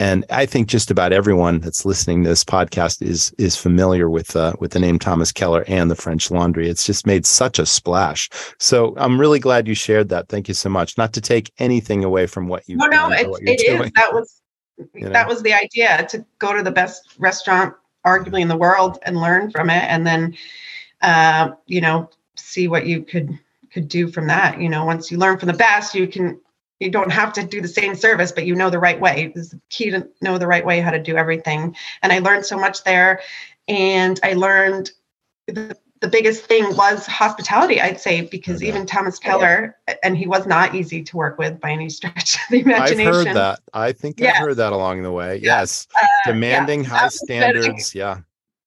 And 0.00 0.24
i 0.30 0.46
think 0.46 0.68
just 0.68 0.90
about 0.92 1.12
everyone 1.12 1.58
that's 1.58 1.84
listening 1.84 2.22
to 2.22 2.30
this 2.30 2.44
podcast 2.44 3.02
is 3.02 3.34
is 3.38 3.56
familiar 3.56 4.08
with 4.08 4.36
uh, 4.36 4.52
with 4.60 4.70
the 4.70 4.78
name 4.78 4.98
thomas 4.98 5.32
keller 5.32 5.64
and 5.66 5.90
the 5.90 5.96
french 5.96 6.30
laundry. 6.30 6.68
It's 6.68 6.86
just 6.86 7.06
made 7.06 7.26
such 7.26 7.58
a 7.58 7.66
splash. 7.66 8.28
So 8.58 8.94
i'm 8.96 9.20
really 9.20 9.40
glad 9.40 9.66
you 9.66 9.74
shared 9.74 10.08
that. 10.10 10.28
Thank 10.28 10.46
you 10.46 10.54
so 10.54 10.68
much. 10.68 10.96
Not 10.96 11.12
to 11.14 11.20
take 11.20 11.52
anything 11.58 12.04
away 12.04 12.26
from 12.26 12.46
what 12.46 12.68
you 12.68 12.76
no 12.76 12.86
no 12.86 13.10
it, 13.10 13.26
it 13.42 13.60
is. 13.60 13.90
that 13.96 14.12
was 14.12 14.40
You 14.94 15.06
know? 15.06 15.10
that 15.10 15.26
was 15.26 15.42
the 15.42 15.52
idea 15.52 16.06
to 16.10 16.24
go 16.38 16.56
to 16.56 16.62
the 16.62 16.70
best 16.70 17.16
restaurant 17.18 17.74
arguably 18.08 18.40
in 18.40 18.48
the 18.48 18.56
world 18.56 18.98
and 19.02 19.20
learn 19.20 19.50
from 19.50 19.70
it 19.70 19.84
and 19.84 20.06
then 20.06 20.36
uh, 21.02 21.50
you 21.66 21.80
know 21.80 22.08
see 22.36 22.68
what 22.68 22.86
you 22.86 23.02
could 23.02 23.38
could 23.72 23.88
do 23.88 24.08
from 24.08 24.26
that. 24.28 24.60
You 24.60 24.68
know 24.68 24.84
once 24.84 25.10
you 25.10 25.18
learn 25.18 25.38
from 25.38 25.48
the 25.48 25.52
best 25.54 25.94
you 25.94 26.06
can 26.06 26.40
you 26.80 26.90
don't 26.90 27.10
have 27.10 27.32
to 27.32 27.44
do 27.44 27.60
the 27.60 27.68
same 27.68 27.94
service 27.94 28.32
but 28.32 28.46
you 28.46 28.54
know 28.54 28.70
the 28.70 28.78
right 28.78 29.00
way. 29.00 29.32
It's 29.34 29.50
the 29.50 29.60
key 29.68 29.90
to 29.90 30.08
know 30.20 30.38
the 30.38 30.46
right 30.46 30.64
way 30.64 30.80
how 30.80 30.90
to 30.90 31.02
do 31.02 31.16
everything. 31.16 31.76
And 32.02 32.12
i 32.12 32.18
learned 32.18 32.46
so 32.46 32.58
much 32.58 32.84
there. 32.84 33.20
And 33.66 34.18
i 34.22 34.32
learned 34.32 34.92
the, 35.46 35.76
the 36.00 36.08
biggest 36.08 36.44
thing 36.44 36.64
was 36.76 37.06
hospitality 37.06 37.80
i'd 37.80 38.00
say 38.00 38.20
because 38.22 38.56
Okay. 38.58 38.68
even 38.68 38.86
thomas 38.86 39.18
keller 39.18 39.76
and 40.02 40.16
he 40.16 40.26
was 40.26 40.46
not 40.46 40.74
easy 40.74 41.02
to 41.02 41.16
work 41.16 41.38
with 41.38 41.60
by 41.60 41.70
any 41.72 41.88
stretch 41.88 42.36
of 42.36 42.40
the 42.50 42.60
imagination. 42.60 43.08
I've 43.08 43.14
heard 43.26 43.36
that. 43.36 43.60
I 43.74 43.92
think 43.92 44.20
Yeah. 44.20 44.30
I've 44.32 44.36
heard 44.36 44.54
that 44.58 44.72
along 44.72 45.02
the 45.02 45.12
way. 45.12 45.40
Yes. 45.42 45.86
Uh, 46.00 46.06
Demanding 46.26 46.82
yeah, 46.84 46.88
high 46.90 47.08
standards. 47.08 47.94
Yeah. 47.94 48.18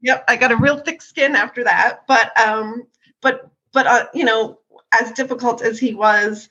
yep 0.01 0.23
i 0.27 0.36
got 0.36 0.51
a 0.51 0.55
real 0.57 0.77
thick 0.79 1.01
skin 1.01 1.36
after 1.36 1.63
that 1.63 2.01
but 2.07 2.38
um 2.39 2.84
but 3.21 3.49
but 3.71 3.86
uh, 3.88 4.05
you 4.13 4.25
know 4.25 4.59
as 4.99 5.11
difficult 5.13 5.61
as 5.61 5.79
he 5.79 5.93
was 5.93 6.49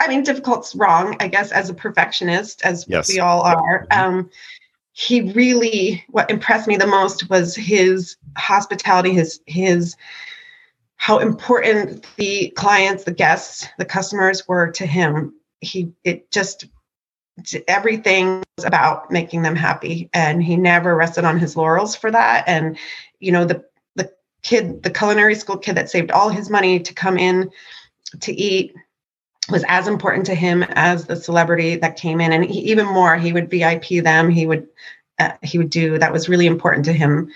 i 0.00 0.08
mean 0.08 0.22
difficult's 0.24 0.74
wrong 0.74 1.14
i 1.20 1.28
guess 1.28 1.52
as 1.52 1.70
a 1.70 1.74
perfectionist 1.74 2.62
as 2.64 2.84
Yes. 2.88 3.08
we 3.08 3.20
all 3.20 3.42
are 3.42 3.86
Mhm. 3.92 3.96
um 3.98 4.30
he 4.98 5.20
really 5.32 6.02
what 6.08 6.30
impressed 6.30 6.66
me 6.66 6.78
the 6.78 6.86
most 6.86 7.28
was 7.28 7.54
his 7.54 8.16
hospitality 8.38 9.12
his 9.12 9.40
his 9.44 9.94
how 10.96 11.18
important 11.18 12.06
the 12.16 12.48
clients 12.56 13.04
the 13.04 13.12
guests 13.12 13.68
the 13.76 13.84
customers 13.84 14.48
were 14.48 14.70
to 14.70 14.86
him. 14.86 15.34
He 15.60 15.92
it 16.02 16.30
just 16.30 16.64
everything 17.68 18.42
was 18.56 18.64
about 18.64 19.10
making 19.10 19.42
them 19.42 19.54
happy 19.54 20.08
and 20.14 20.42
he 20.42 20.56
never 20.56 20.96
rested 20.96 21.26
on 21.26 21.38
his 21.38 21.58
laurels 21.58 21.94
for 21.94 22.10
that. 22.10 22.44
And 22.46 22.78
you 23.20 23.32
know 23.32 23.44
the 23.44 23.66
the 23.96 24.10
kid 24.42 24.82
the 24.82 24.90
culinary 24.90 25.34
school 25.34 25.58
kid 25.58 25.76
that 25.76 25.90
saved 25.90 26.10
all 26.10 26.30
his 26.30 26.48
money 26.48 26.80
to 26.80 26.94
come 26.94 27.18
in 27.18 27.50
to 28.20 28.32
eat 28.32 28.74
was 29.50 29.64
as 29.68 29.86
important 29.86 30.26
to 30.26 30.34
him 30.34 30.62
as 30.70 31.06
the 31.06 31.16
celebrity 31.16 31.76
that 31.76 31.96
came 31.96 32.20
in. 32.20 32.32
And 32.32 32.44
he, 32.44 32.60
even 32.70 32.86
more 32.86 33.16
he 33.16 33.32
would 33.32 33.50
vip 33.50 33.86
them. 34.02 34.28
He 34.30 34.46
would 34.46 34.68
uh, 35.18 35.32
he 35.42 35.58
would 35.58 35.70
do 35.70 35.98
that 35.98 36.12
was 36.12 36.28
really 36.28 36.46
important 36.46 36.84
to 36.86 36.92
him. 36.92 37.30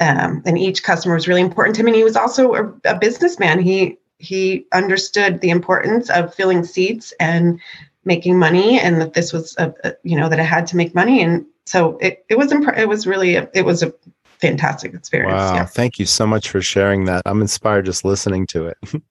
Um, 0.00 0.42
and 0.46 0.56
each 0.58 0.82
customer 0.82 1.14
was 1.14 1.26
really 1.26 1.40
important 1.40 1.74
to 1.76 1.82
him. 1.82 1.88
And 1.88 1.96
he 1.96 2.04
was 2.04 2.16
also 2.16 2.54
a, 2.54 2.72
a 2.84 2.98
businessman. 2.98 3.60
He 3.60 3.98
he 4.18 4.66
understood 4.72 5.40
the 5.40 5.50
importance 5.50 6.10
of 6.10 6.34
filling 6.34 6.64
seats 6.64 7.12
and 7.20 7.60
making 8.04 8.38
money 8.38 8.80
and 8.80 9.00
that 9.00 9.14
this 9.14 9.32
was 9.32 9.56
a, 9.58 9.72
a 9.84 9.94
you 10.02 10.16
know 10.16 10.28
that 10.28 10.38
it 10.38 10.44
had 10.44 10.66
to 10.68 10.76
make 10.76 10.94
money. 10.94 11.22
And 11.22 11.46
so 11.66 11.98
it, 11.98 12.24
it 12.28 12.38
was 12.38 12.52
impre- 12.52 12.78
it 12.78 12.88
was 12.88 13.06
really 13.06 13.36
a, 13.36 13.48
it 13.54 13.64
was 13.64 13.82
a 13.82 13.92
fantastic 14.38 14.94
experience. 14.94 15.32
Wow. 15.32 15.54
yeah. 15.54 15.64
Thank 15.64 15.98
you 15.98 16.06
so 16.06 16.26
much 16.26 16.48
for 16.48 16.60
sharing 16.62 17.04
that. 17.06 17.22
I'm 17.26 17.40
inspired 17.40 17.86
just 17.86 18.04
listening 18.04 18.46
to 18.48 18.66
it. 18.66 18.78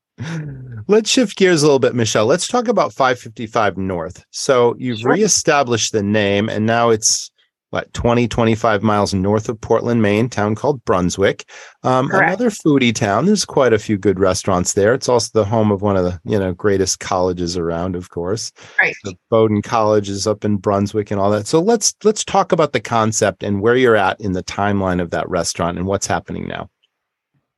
Let's 0.88 1.10
shift 1.10 1.38
gears 1.38 1.62
a 1.64 1.66
little 1.66 1.80
bit, 1.80 1.96
Michelle. 1.96 2.26
Let's 2.26 2.48
talk 2.48 2.68
about 2.68 2.94
555 2.94 3.78
North. 3.78 4.24
So 4.32 4.76
you've 4.78 5.00
Sure. 5.00 5.12
reestablished 5.12 5.92
the 5.92 6.04
name, 6.04 6.50
and 6.50 6.66
now 6.66 6.90
it's 6.90 7.30
what 7.70 7.92
20, 7.94 8.30
25 8.30 8.82
miles 8.82 9.14
north 9.14 9.50
of 9.50 9.60
Portland, 9.60 10.02
Maine, 10.02 10.30
town 10.30 10.56
called 10.56 10.84
Brunswick. 10.86 11.44
Um, 11.84 12.10
another 12.12 12.50
foodie 12.50 12.96
town. 12.96 13.26
There's 13.26 13.44
quite 13.44 13.74
a 13.74 13.78
few 13.80 13.98
good 13.98 14.20
restaurants 14.20 14.72
there. 14.74 14.94
It's 14.94 15.10
also 15.10 15.30
the 15.34 15.44
home 15.44 15.70
of 15.72 15.82
one 15.82 15.98
of 15.98 16.06
the 16.06 16.20
you 16.24 16.40
know 16.40 16.54
greatest 16.54 17.02
colleges 17.02 17.58
around, 17.58 17.96
of 17.98 18.10
course. 18.10 18.54
right 18.80 18.96
Bowdoin 19.30 19.62
College 19.62 20.08
is 20.08 20.26
up 20.26 20.46
in 20.46 20.56
Brunswick 20.58 21.12
and 21.12 21.20
all 21.20 21.30
that. 21.32 21.46
So 21.46 21.60
let's 21.60 21.94
let's 22.06 22.24
talk 22.24 22.54
about 22.54 22.72
the 22.72 22.80
concept 22.80 23.44
and 23.44 23.62
where 23.62 23.76
you're 23.76 23.98
at 23.98 24.20
in 24.22 24.32
the 24.32 24.44
timeline 24.44 25.02
of 25.02 25.10
that 25.12 25.30
restaurant 25.30 25.78
and 25.78 25.86
what's 25.86 26.08
happening 26.08 26.48
now. 26.48 26.70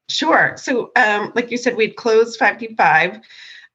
Sure. 0.10 0.56
So, 0.58 0.92
um, 0.96 1.32
like 1.36 1.52
you 1.52 1.58
said, 1.58 1.76
we'd 1.76 1.96
closed 1.96 2.40
55. 2.40 3.20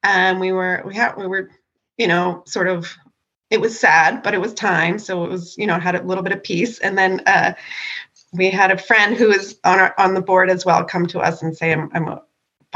Um, 0.03 0.39
we 0.39 0.51
were, 0.51 0.83
we 0.85 0.93
had, 0.93 1.15
we 1.15 1.27
were, 1.27 1.49
you 1.97 2.07
know, 2.07 2.43
sort 2.45 2.67
of, 2.67 2.93
it 3.49 3.61
was 3.61 3.79
sad, 3.79 4.21
but 4.21 4.33
it 4.33 4.41
was 4.41 4.53
time. 4.53 4.99
So 4.99 5.23
it 5.23 5.29
was, 5.29 5.57
you 5.57 5.65
know, 5.65 5.79
had 5.79 5.95
a 5.95 6.03
little 6.03 6.23
bit 6.23 6.33
of 6.33 6.43
peace. 6.43 6.79
And 6.79 6.97
then 6.97 7.21
uh, 7.25 7.53
we 8.33 8.49
had 8.49 8.71
a 8.71 8.77
friend 8.77 9.15
who 9.15 9.31
is 9.31 9.57
on 9.63 9.79
our, 9.79 9.95
on 9.97 10.13
the 10.13 10.21
board 10.21 10.49
as 10.49 10.65
well 10.65 10.83
come 10.83 11.05
to 11.07 11.19
us 11.19 11.41
and 11.41 11.55
say, 11.55 11.71
I'm, 11.71 11.89
I'm 11.93 12.19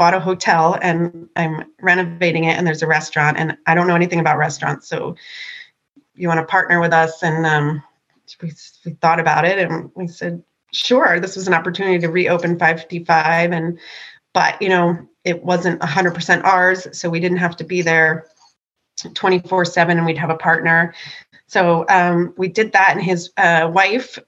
bought 0.00 0.14
a 0.14 0.20
hotel 0.20 0.78
and 0.80 1.28
I'm 1.36 1.64
renovating 1.82 2.44
it 2.44 2.56
and 2.56 2.66
there's 2.66 2.80
a 2.80 2.86
restaurant 2.86 3.36
and 3.36 3.58
I 3.66 3.74
don't 3.74 3.86
know 3.86 3.94
anything 3.94 4.18
about 4.18 4.38
restaurants. 4.38 4.88
So 4.88 5.14
you 6.14 6.26
want 6.26 6.40
to 6.40 6.46
partner 6.46 6.80
with 6.80 6.94
us? 6.94 7.22
And 7.22 7.44
um, 7.44 7.82
we, 8.40 8.52
we 8.86 8.92
thought 8.92 9.20
about 9.20 9.44
it 9.44 9.58
and 9.58 9.90
we 9.94 10.08
said, 10.08 10.42
sure 10.72 11.20
this 11.20 11.36
was 11.36 11.48
an 11.48 11.54
opportunity 11.54 11.98
to 11.98 12.08
reopen 12.08 12.58
555 12.58 13.52
and 13.52 13.78
but 14.32 14.60
you 14.62 14.68
know 14.68 14.98
it 15.24 15.42
wasn't 15.42 15.80
100% 15.80 16.44
ours 16.44 16.86
so 16.98 17.10
we 17.10 17.20
didn't 17.20 17.38
have 17.38 17.56
to 17.56 17.64
be 17.64 17.82
there 17.82 18.26
24 19.08 19.64
7 19.64 19.96
and 19.96 20.06
we'd 20.06 20.18
have 20.18 20.30
a 20.30 20.36
partner. 20.36 20.94
So 21.46 21.84
um, 21.88 22.34
we 22.36 22.48
did 22.48 22.72
that 22.72 22.90
and 22.92 23.02
his 23.02 23.30
uh, 23.36 23.70
wife 23.72 24.18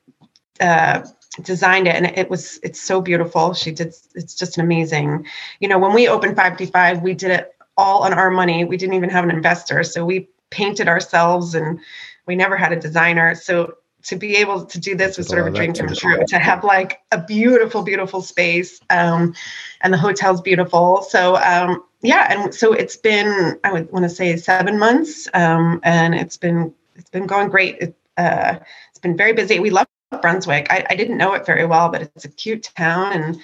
uh, 0.61 1.05
designed 1.43 1.86
it 1.86 1.95
and 1.95 2.07
it 2.07 2.28
was 2.28 2.59
it's 2.62 2.80
so 2.80 3.01
beautiful. 3.01 3.55
She 3.55 3.70
did 3.70 3.95
it's 4.14 4.34
just 4.34 4.59
amazing. 4.59 5.26
You 5.61 5.68
know 5.68 5.78
when 5.78 5.93
we 5.93 6.09
opened 6.09 6.36
555 6.36 7.03
we 7.03 7.14
did 7.14 7.30
it 7.30 7.53
all 7.76 8.03
on 8.03 8.12
our 8.12 8.30
money. 8.30 8.64
We 8.64 8.76
didn't 8.76 8.95
even 8.95 9.11
have 9.11 9.24
an 9.24 9.30
investor 9.30 9.82
so 9.82 10.05
we 10.05 10.28
painted 10.51 10.88
ourselves 10.88 11.55
and 11.55 11.80
we 12.26 12.36
never 12.36 12.57
had 12.57 12.72
a 12.72 12.80
designer. 12.80 13.34
So 13.34 13.74
to 14.05 14.16
be 14.16 14.36
able 14.36 14.64
to 14.64 14.80
do 14.80 14.94
this 14.94 15.16
was 15.16 15.28
sort 15.28 15.40
of 15.40 15.55
a 15.55 15.57
dream 15.57 15.72
come 15.72 15.94
true 15.94 16.24
to 16.26 16.38
have 16.38 16.64
like 16.64 17.00
a 17.12 17.22
beautiful 17.22 17.82
beautiful 17.82 18.20
space 18.20 18.80
um, 18.90 19.34
and 19.80 19.92
the 19.92 19.98
hotel's 19.98 20.40
beautiful. 20.40 21.03
So 21.03 21.36
um, 21.36 21.84
yeah 22.03 22.26
and 22.30 22.53
so 22.53 22.72
it's 22.72 22.96
been 22.96 23.59
i 23.64 23.72
would 23.72 23.90
want 23.92 24.05
to 24.05 24.09
say 24.09 24.36
seven 24.36 24.78
months 24.78 25.28
um, 25.34 25.80
and 25.84 26.14
it's 26.14 26.36
been 26.36 26.74
it's 26.94 27.11
been 27.11 27.26
going 27.26 27.48
great. 27.48 27.78
It, 27.80 27.96
uh, 28.18 28.59
it's 28.90 28.98
been 28.98 29.16
very 29.16 29.32
busy. 29.32 29.59
We 29.59 29.70
love 29.70 29.86
brunswick. 30.20 30.66
I, 30.70 30.84
I 30.90 30.94
didn't 30.94 31.16
know 31.16 31.32
it 31.34 31.46
very 31.46 31.64
well 31.64 31.88
but 31.88 32.03
it's 32.03 32.24
a 32.24 32.28
cute 32.28 32.70
town 32.76 33.12
and 33.12 33.40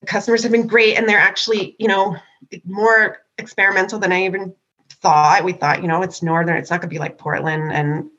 the 0.00 0.06
customers 0.06 0.42
have 0.42 0.52
been 0.52 0.66
great 0.66 0.96
and 0.96 1.08
they're 1.08 1.18
actually 1.18 1.76
you 1.78 1.88
know 1.88 2.16
more 2.64 3.18
experimental 3.38 3.98
than 3.98 4.12
i 4.12 4.24
even 4.24 4.54
thought. 4.88 5.44
We 5.44 5.52
thought 5.52 5.82
you 5.82 5.88
know 5.88 6.02
it's 6.02 6.22
northern 6.22 6.56
it's 6.56 6.70
not 6.70 6.80
going 6.80 6.88
to 6.88 6.94
be 6.94 6.98
like 6.98 7.18
portland 7.18 7.72
and 7.72 8.10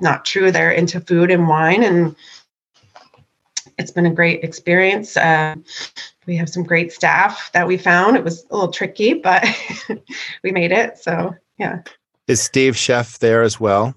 not 0.00 0.24
true. 0.24 0.50
They're 0.50 0.70
into 0.72 1.00
food 1.00 1.30
and 1.30 1.48
wine 1.48 1.82
and 1.82 2.14
it's 3.78 3.90
been 3.90 4.06
a 4.06 4.12
great 4.14 4.44
experience. 4.44 5.16
Uh, 5.16 5.54
we 6.26 6.36
have 6.36 6.48
some 6.48 6.62
great 6.62 6.92
staff 6.92 7.50
that 7.52 7.66
we 7.66 7.76
found. 7.78 8.16
It 8.16 8.24
was 8.24 8.44
a 8.50 8.54
little 8.54 8.72
tricky 8.72 9.14
but 9.14 9.44
we 10.44 10.52
made 10.52 10.72
it 10.72 10.98
so 10.98 11.34
yeah. 11.58 11.82
Is 12.28 12.40
Steve 12.40 12.76
Chef 12.76 13.18
there 13.18 13.42
as 13.42 13.58
well? 13.60 13.94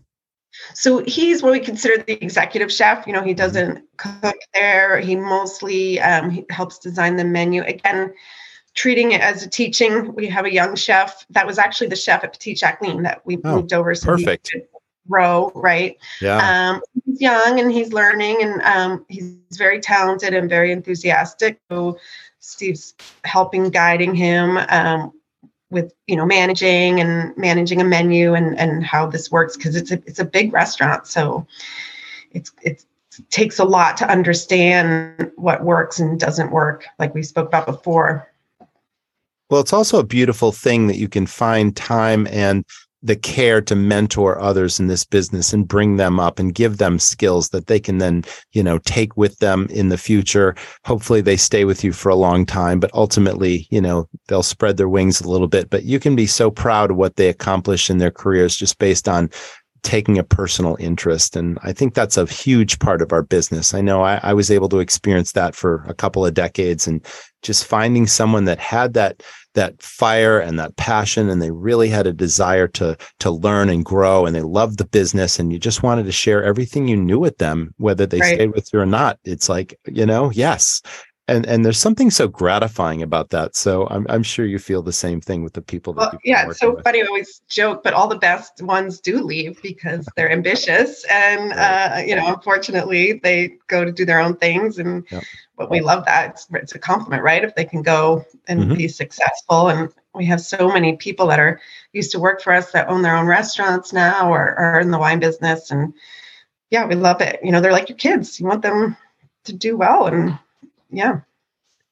so 0.74 1.04
he's 1.04 1.44
what 1.44 1.52
we 1.52 1.60
consider 1.60 2.02
the 2.02 2.14
executive 2.24 2.72
chef. 2.72 3.06
You 3.06 3.14
know 3.14 3.22
he 3.22 3.34
doesn't 3.34 3.84
cook 3.98 4.38
there. 4.54 5.00
He 5.00 5.16
mostly 5.16 6.00
um, 6.00 6.30
he 6.30 6.46
helps 6.50 6.80
design 6.80 7.18
the 7.18 7.26
menu. 7.26 7.62
Again 7.64 8.14
treating 8.76 9.14
it 9.14 9.22
as 9.22 9.44
a 9.44 9.50
teaching. 9.50 10.14
We 10.14 10.28
have 10.28 10.46
a 10.46 10.54
young 10.54 10.76
chef 10.76 11.26
that 11.32 11.48
was 11.48 11.58
actually 11.58 11.88
the 11.88 11.96
chef 11.96 12.24
at 12.24 12.34
Petite 12.34 12.58
Jacqueline 12.58 13.04
that 13.04 13.26
we 13.26 13.38
Oh, 13.44 13.56
moved 13.56 13.74
over 13.74 13.96
so 13.96 14.16
he 14.16 14.26
perfect. 14.26 14.52
could 14.52 14.64
row 15.08 15.52
right? 15.56 15.98
Yeah. 16.22 16.72
um, 16.72 16.82
he's 17.06 17.22
young 17.22 17.60
and 17.60 17.72
he's 17.72 17.94
learning 17.94 18.42
and 18.42 18.62
um, 18.64 19.06
he's 19.08 19.36
very 19.58 19.80
talented 19.80 20.34
and 20.34 20.50
very 20.50 20.72
enthusiastic. 20.72 21.60
So 21.70 21.98
steve's 22.40 22.94
helping 23.24 23.70
guiding 23.70 24.16
him 24.16 24.58
um, 24.70 25.14
with 25.70 25.94
you 26.08 26.16
know 26.16 26.26
managing 26.26 27.00
and 27.00 27.36
managing 27.38 27.82
a 27.82 27.84
menu 27.84 28.34
and 28.34 28.58
and 28.58 28.86
how 28.86 29.08
this 29.08 29.32
works 29.32 29.58
because 29.58 29.76
it's 29.76 29.92
a 29.92 29.96
it's 30.06 30.20
a 30.20 30.26
big 30.26 30.54
restaurant. 30.54 31.08
So 31.08 31.46
it's 32.32 32.52
it's 32.62 32.86
it 33.18 33.30
takes 33.30 33.60
a 33.60 33.64
lot 33.64 33.98
to 33.98 34.10
understand 34.10 35.32
what 35.36 35.64
works 35.64 36.00
and 36.00 36.20
doesn't 36.20 36.52
work 36.52 36.86
like 37.00 37.14
we 37.14 37.24
spoke 37.24 37.48
about 37.48 37.66
before. 37.66 38.30
Well, 39.50 39.62
it's 39.62 39.74
also 39.74 40.00
a 40.00 40.06
beautiful 40.06 40.52
thing 40.52 40.88
that 40.88 40.98
you 40.98 41.08
can 41.08 41.28
find 41.28 41.76
time 41.76 42.28
and 42.32 42.66
the 43.06 43.16
care 43.16 43.62
to 43.62 43.76
mentor 43.76 44.42
others 44.42 44.80
in 44.80 44.88
this 44.88 45.06
business 45.06 45.54
and 45.54 45.68
bring 45.68 45.98
them 45.98 46.20
up 46.20 46.40
and 46.40 46.56
give 46.56 46.78
them 46.78 46.98
skills 46.98 47.50
that 47.50 47.68
they 47.68 47.80
can 47.80 48.00
then, 48.00 48.24
you 48.52 48.64
know, 48.64 48.80
take 48.80 49.16
with 49.16 49.38
them 49.38 49.68
in 49.70 49.90
the 49.90 49.98
future. 49.98 50.56
Hopefully 50.86 51.22
they 51.22 51.38
stay 51.38 51.66
with 51.66 51.84
you 51.84 51.94
for 51.94 52.10
a 52.10 52.16
long 52.16 52.46
time, 52.46 52.80
but 52.80 52.94
ultimately, 52.96 53.68
you 53.70 53.80
know, 53.80 54.10
they'll 54.28 54.42
spread 54.42 54.78
their 54.78 54.90
wings 54.90 55.22
a 55.22 55.30
little 55.30 55.48
bit, 55.48 55.70
but 55.70 55.84
you 55.84 56.00
can 56.00 56.16
be 56.16 56.26
so 56.26 56.50
proud 56.50 56.90
of 56.90 56.98
what 56.98 57.16
they 57.16 57.30
accomplish 57.30 57.92
in 57.92 58.00
their 58.00 58.12
careers 58.12 58.58
just 58.58 58.80
based 58.80 59.08
on 59.08 59.30
taking 59.84 60.18
a 60.18 60.24
personal 60.24 60.76
interest. 60.80 61.36
And 61.36 61.60
I 61.62 61.72
think 61.72 61.94
that's 61.94 62.18
a 62.18 62.26
huge 62.26 62.80
part 62.80 63.04
of 63.04 63.14
our 63.14 63.22
business. 63.22 63.76
I 63.76 63.82
know 63.82 64.02
I, 64.02 64.20
I 64.24 64.34
was 64.34 64.50
able 64.50 64.68
to 64.70 64.80
experience 64.80 65.34
that 65.34 65.54
for 65.54 65.86
a 65.88 65.94
couple 65.94 66.26
of 66.26 66.34
decades 66.34 66.88
and 66.88 67.06
just 67.44 67.66
finding 67.66 68.08
someone 68.08 68.46
that 68.46 68.58
had 68.58 68.96
that 68.96 69.22
that 69.56 69.82
fire 69.82 70.40
and 70.40 70.60
that 70.60 70.76
passion 70.76 71.30
and 71.30 71.42
they 71.42 71.52
really 71.52 71.90
had 71.90 72.08
a 72.08 72.14
desire 72.14 72.68
to 72.68 72.96
to 73.20 73.32
learn 73.32 73.70
and 73.70 73.84
grow 73.84 74.26
and 74.26 74.36
they 74.36 74.42
loved 74.42 74.78
the 74.78 74.86
business 74.86 75.40
and 75.40 75.52
you 75.52 75.60
just 75.60 75.84
wanted 75.84 76.06
to 76.06 76.12
share 76.12 76.44
everything 76.44 76.88
you 76.88 76.96
knew 76.96 77.20
with 77.20 77.38
them 77.40 77.74
whether 77.78 78.06
they 78.06 78.20
right. 78.20 78.36
stayed 78.36 78.54
with 78.54 78.72
you 78.72 78.80
or 78.80 78.86
not 78.86 79.18
it's 79.24 79.50
like 79.50 79.78
you 79.88 80.06
know 80.06 80.32
yes 80.32 80.82
and 81.28 81.46
and 81.46 81.66
there's 81.66 81.80
something 81.80 82.12
so 82.12 82.28
gratifying 82.28 83.02
about 83.02 83.30
that 83.30 83.56
so 83.56 83.88
i'm, 83.90 84.06
I'm 84.10 84.24
sure 84.24 84.46
you 84.46 84.60
feel 84.60 84.82
the 84.82 84.94
same 84.94 85.22
thing 85.22 85.44
with 85.44 85.54
the 85.54 85.62
people 85.62 85.94
that 85.94 86.14
well, 86.14 86.20
yeah 86.24 86.48
it's 86.48 86.60
so 86.60 86.76
with. 86.76 86.84
funny 86.84 87.02
I 87.02 87.06
always 87.06 87.42
joke 87.48 87.84
but 87.84 87.94
all 87.94 88.08
the 88.08 88.18
best 88.18 88.62
ones 88.62 89.00
do 89.00 89.22
leave 89.22 89.62
because 89.62 90.08
they're 90.16 90.32
ambitious 90.32 91.04
and 91.10 91.50
right. 91.52 91.88
uh, 91.88 92.04
you 92.06 92.16
know 92.16 92.28
unfortunately 92.28 93.14
they 93.14 93.58
go 93.68 93.84
to 93.84 93.92
do 93.92 94.06
their 94.06 94.20
own 94.20 94.36
things 94.36 94.78
and 94.78 95.06
yep. 95.10 95.24
but 95.58 95.72
we 95.72 95.82
love 95.82 96.06
that 96.06 96.32
it's, 96.32 96.48
it's, 96.54 96.76
a 96.76 96.80
compliment 96.80 97.24
right 97.24 97.44
if 97.44 97.56
they 97.56 97.66
can 97.66 97.82
go 97.82 98.24
and 98.48 98.62
mm-hmm. 98.62 98.76
be 98.76 98.88
successful 98.88 99.70
and 99.70 99.90
we 100.14 100.26
have 100.26 100.42
so 100.42 100.70
many 100.70 100.96
people 100.96 101.28
that 101.28 101.40
are 101.40 101.60
used 101.94 102.12
to 102.12 102.20
work 102.20 102.42
for 102.42 102.54
us 102.54 102.72
that 102.72 102.88
own 102.88 103.02
their 103.02 103.16
own 103.16 103.26
restaurants 103.26 103.92
now 103.92 104.32
or 104.32 104.56
are 104.56 104.80
in 104.80 104.92
the 104.92 105.00
wine 105.00 105.20
business 105.20 105.72
and 105.72 105.94
yeah 106.70 106.86
we 106.86 106.96
love 106.96 107.22
it 107.22 107.40
you 107.44 107.52
know 107.52 107.62
they're 107.62 107.72
like 107.72 107.90
your 107.90 107.98
kids 107.98 108.40
you 108.40 108.46
want 108.46 108.62
them 108.62 108.96
to 109.44 109.54
do 109.54 109.78
well 109.78 110.08
and 110.08 110.38
yeah. 110.96 111.20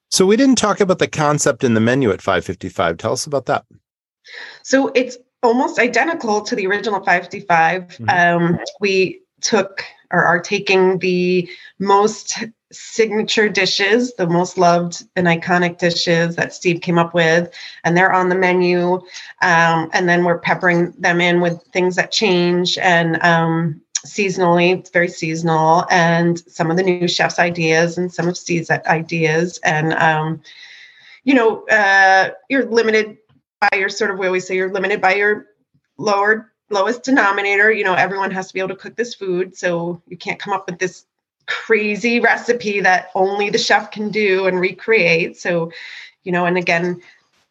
So 0.09 0.25
we 0.25 0.37
didn't 0.37 0.57
talk 0.57 0.79
about 0.79 0.99
the 0.99 1.07
concept 1.07 1.63
in 1.63 1.73
the 1.73 1.79
menu 1.79 2.11
at 2.11 2.21
555. 2.21 2.97
Tell 2.97 3.13
us 3.13 3.25
about 3.25 3.47
that. 3.47 3.65
So 4.63 4.91
it's 4.95 5.17
almost 5.41 5.79
identical 5.79 6.41
to 6.41 6.55
the 6.55 6.67
original 6.67 6.99
555. 6.99 7.87
Mm-hmm. 7.87 8.09
Um, 8.09 8.59
we 8.79 9.21
took 9.41 9.83
or 10.11 10.23
are 10.23 10.39
taking 10.39 10.99
the 10.99 11.49
most 11.79 12.43
signature 12.71 13.49
dishes, 13.49 14.13
the 14.13 14.27
most 14.27 14.57
loved 14.57 15.03
and 15.15 15.27
iconic 15.27 15.79
dishes 15.79 16.35
that 16.35 16.53
Steve 16.53 16.81
came 16.81 16.97
up 16.97 17.13
with, 17.13 17.53
and 17.83 17.97
they're 17.97 18.13
on 18.13 18.29
the 18.29 18.35
menu. 18.35 18.95
Um, 19.41 19.89
and 19.93 20.07
then 20.07 20.23
we're 20.23 20.39
peppering 20.39 20.93
them 20.97 21.19
in 21.19 21.41
with 21.41 21.61
things 21.73 21.95
that 21.95 22.11
change 22.11 22.77
and 22.77 23.21
um, 23.23 23.81
seasonally. 24.05 24.77
It's 24.77 24.89
very 24.89 25.07
seasonal, 25.07 25.85
and 25.89 26.39
some 26.51 26.71
of 26.71 26.77
the 26.77 26.83
new 26.83 27.07
chef's 27.07 27.39
ideas 27.39 27.97
and 27.97 28.13
some 28.13 28.27
of 28.27 28.37
Steve's 28.37 28.69
ideas. 28.69 29.59
And 29.63 29.93
um, 29.93 30.41
you 31.23 31.33
know, 31.33 31.65
uh, 31.67 32.31
you're 32.49 32.65
limited 32.65 33.17
by 33.61 33.77
your 33.77 33.89
sort 33.89 34.11
of 34.11 34.19
we 34.19 34.27
always 34.27 34.45
say 34.45 34.55
you're 34.55 34.73
limited 34.73 35.01
by 35.01 35.15
your 35.15 35.47
lower 35.97 36.51
lowest 36.69 37.03
denominator. 37.03 37.71
You 37.71 37.83
know, 37.83 37.93
everyone 37.93 38.31
has 38.31 38.47
to 38.47 38.53
be 38.53 38.59
able 38.59 38.69
to 38.69 38.75
cook 38.75 38.95
this 38.95 39.13
food, 39.13 39.57
so 39.57 40.01
you 40.07 40.17
can't 40.17 40.39
come 40.39 40.53
up 40.53 40.69
with 40.69 40.79
this 40.79 41.05
crazy 41.45 42.19
recipe 42.19 42.79
that 42.79 43.09
only 43.15 43.49
the 43.49 43.57
chef 43.57 43.91
can 43.91 44.09
do 44.09 44.47
and 44.47 44.59
recreate. 44.59 45.37
So, 45.37 45.71
you 46.23 46.31
know, 46.31 46.45
and 46.45 46.57
again, 46.57 47.01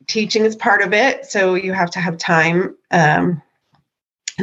teaching 0.07 0.45
is 0.45 0.57
part 0.57 0.83
of 0.83 0.93
it. 0.93 1.27
So 1.27 1.55
you 1.55 1.73
have 1.73 1.91
to 1.91 2.01
have 2.01 2.17
time 2.19 2.75
um, 2.91 3.43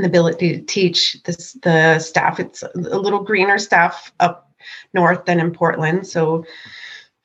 the 0.02 0.08
ability 0.08 0.58
to 0.58 0.62
teach 0.66 1.22
this, 1.24 1.54
the 1.64 2.00
staff. 2.00 2.40
It's 2.40 2.64
a 2.64 2.72
little 2.76 3.24
greener 3.24 3.58
staff 3.58 4.12
up 4.20 4.52
north 4.94 5.26
than 5.26 5.40
in 5.40 5.52
Portland. 5.52 6.08
So 6.08 6.46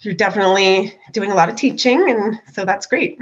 you're 0.00 0.14
definitely 0.14 0.96
doing 1.12 1.30
a 1.30 1.34
lot 1.34 1.48
of 1.48 1.56
teaching. 1.56 2.10
And 2.10 2.40
so 2.52 2.64
that's 2.64 2.86
great. 2.86 3.18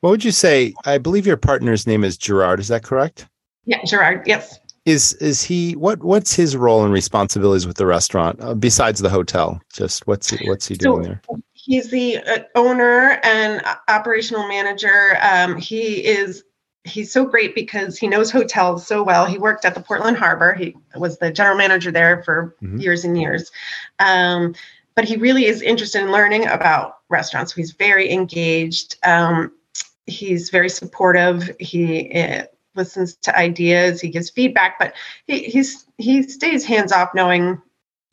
What 0.00 0.10
would 0.10 0.24
you 0.24 0.30
say? 0.30 0.74
I 0.84 0.98
believe 0.98 1.26
your 1.26 1.36
partner's 1.36 1.86
name 1.86 2.04
is 2.04 2.16
Gerard. 2.16 2.60
Is 2.60 2.68
that 2.68 2.82
correct? 2.84 3.26
Yeah, 3.64 3.82
Gerard. 3.84 4.22
Yes. 4.26 4.58
Is 4.84 5.14
is 5.14 5.42
he 5.42 5.72
what 5.74 6.04
what's 6.04 6.32
his 6.32 6.56
role 6.56 6.84
and 6.84 6.92
responsibilities 6.92 7.66
with 7.66 7.76
the 7.76 7.86
restaurant 7.86 8.40
uh, 8.40 8.54
besides 8.54 9.00
the 9.00 9.10
hotel? 9.10 9.60
Just 9.72 10.06
what's 10.06 10.30
he, 10.30 10.48
what's 10.48 10.68
he 10.68 10.76
doing 10.76 11.02
so, 11.02 11.08
there? 11.08 11.22
He's 11.54 11.90
the 11.90 12.18
uh, 12.18 12.38
owner 12.54 13.18
and 13.24 13.62
operational 13.88 14.46
manager. 14.46 15.18
Um, 15.22 15.56
he 15.56 16.06
is 16.06 16.44
he's 16.86 17.12
so 17.12 17.24
great 17.24 17.54
because 17.54 17.98
he 17.98 18.08
knows 18.08 18.30
hotels 18.30 18.86
so 18.86 19.02
well. 19.02 19.26
He 19.26 19.38
worked 19.38 19.64
at 19.64 19.74
the 19.74 19.80
Portland 19.80 20.16
Harbor. 20.16 20.54
He 20.54 20.76
was 20.94 21.18
the 21.18 21.30
general 21.30 21.56
manager 21.56 21.90
there 21.90 22.22
for 22.22 22.54
mm-hmm. 22.62 22.78
years 22.78 23.04
and 23.04 23.20
years. 23.20 23.50
Um, 23.98 24.54
but 24.94 25.04
he 25.04 25.16
really 25.16 25.46
is 25.46 25.62
interested 25.62 26.02
in 26.02 26.12
learning 26.12 26.46
about 26.46 26.98
restaurants. 27.08 27.52
He's 27.52 27.72
very 27.72 28.10
engaged. 28.10 28.96
Um, 29.04 29.52
he's 30.06 30.50
very 30.50 30.70
supportive. 30.70 31.54
He 31.60 32.12
uh, 32.12 32.44
listens 32.74 33.16
to 33.16 33.36
ideas. 33.36 34.00
He 34.00 34.08
gives 34.08 34.30
feedback, 34.30 34.78
but 34.78 34.94
he 35.26 35.44
he's 35.44 35.84
he 35.98 36.22
stays 36.22 36.64
hands 36.64 36.92
off, 36.92 37.10
knowing 37.14 37.60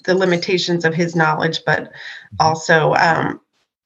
the 0.03 0.15
limitations 0.15 0.83
of 0.83 0.93
his 0.93 1.15
knowledge, 1.15 1.61
but 1.65 1.83
mm-hmm. 1.83 2.35
also 2.39 2.93
um, 2.95 3.39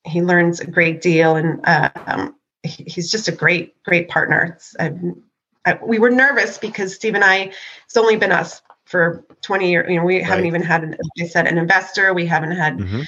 he 0.05 0.23
learns 0.23 0.59
a 0.59 0.65
great 0.65 1.01
deal 1.01 1.35
and 1.35 1.59
uh, 1.65 1.89
um, 2.07 2.35
he's 2.67 3.11
just 3.11 3.27
a 3.27 3.31
great, 3.31 3.81
great 3.83 4.09
partner. 4.09 4.57
I, 4.79 5.79
we 5.83 5.99
were 5.99 6.09
nervous 6.09 6.57
because 6.57 6.95
Steve 6.95 7.15
and 7.15 7.23
I, 7.23 7.51
it's 7.85 7.97
only 7.97 8.15
been 8.15 8.31
us 8.31 8.61
for 8.85 9.25
20 9.41 9.69
years. 9.69 9.89
You 9.89 9.97
know, 9.97 10.05
we 10.05 10.17
right. 10.17 10.25
haven't 10.25 10.45
even 10.45 10.61
had, 10.61 10.83
an, 10.83 10.97
I 11.19 11.25
said, 11.25 11.47
an 11.47 11.57
investor. 11.57 12.13
We 12.13 12.25
haven't 12.25 12.51
had 12.51 12.77
mm-hmm. 12.77 13.01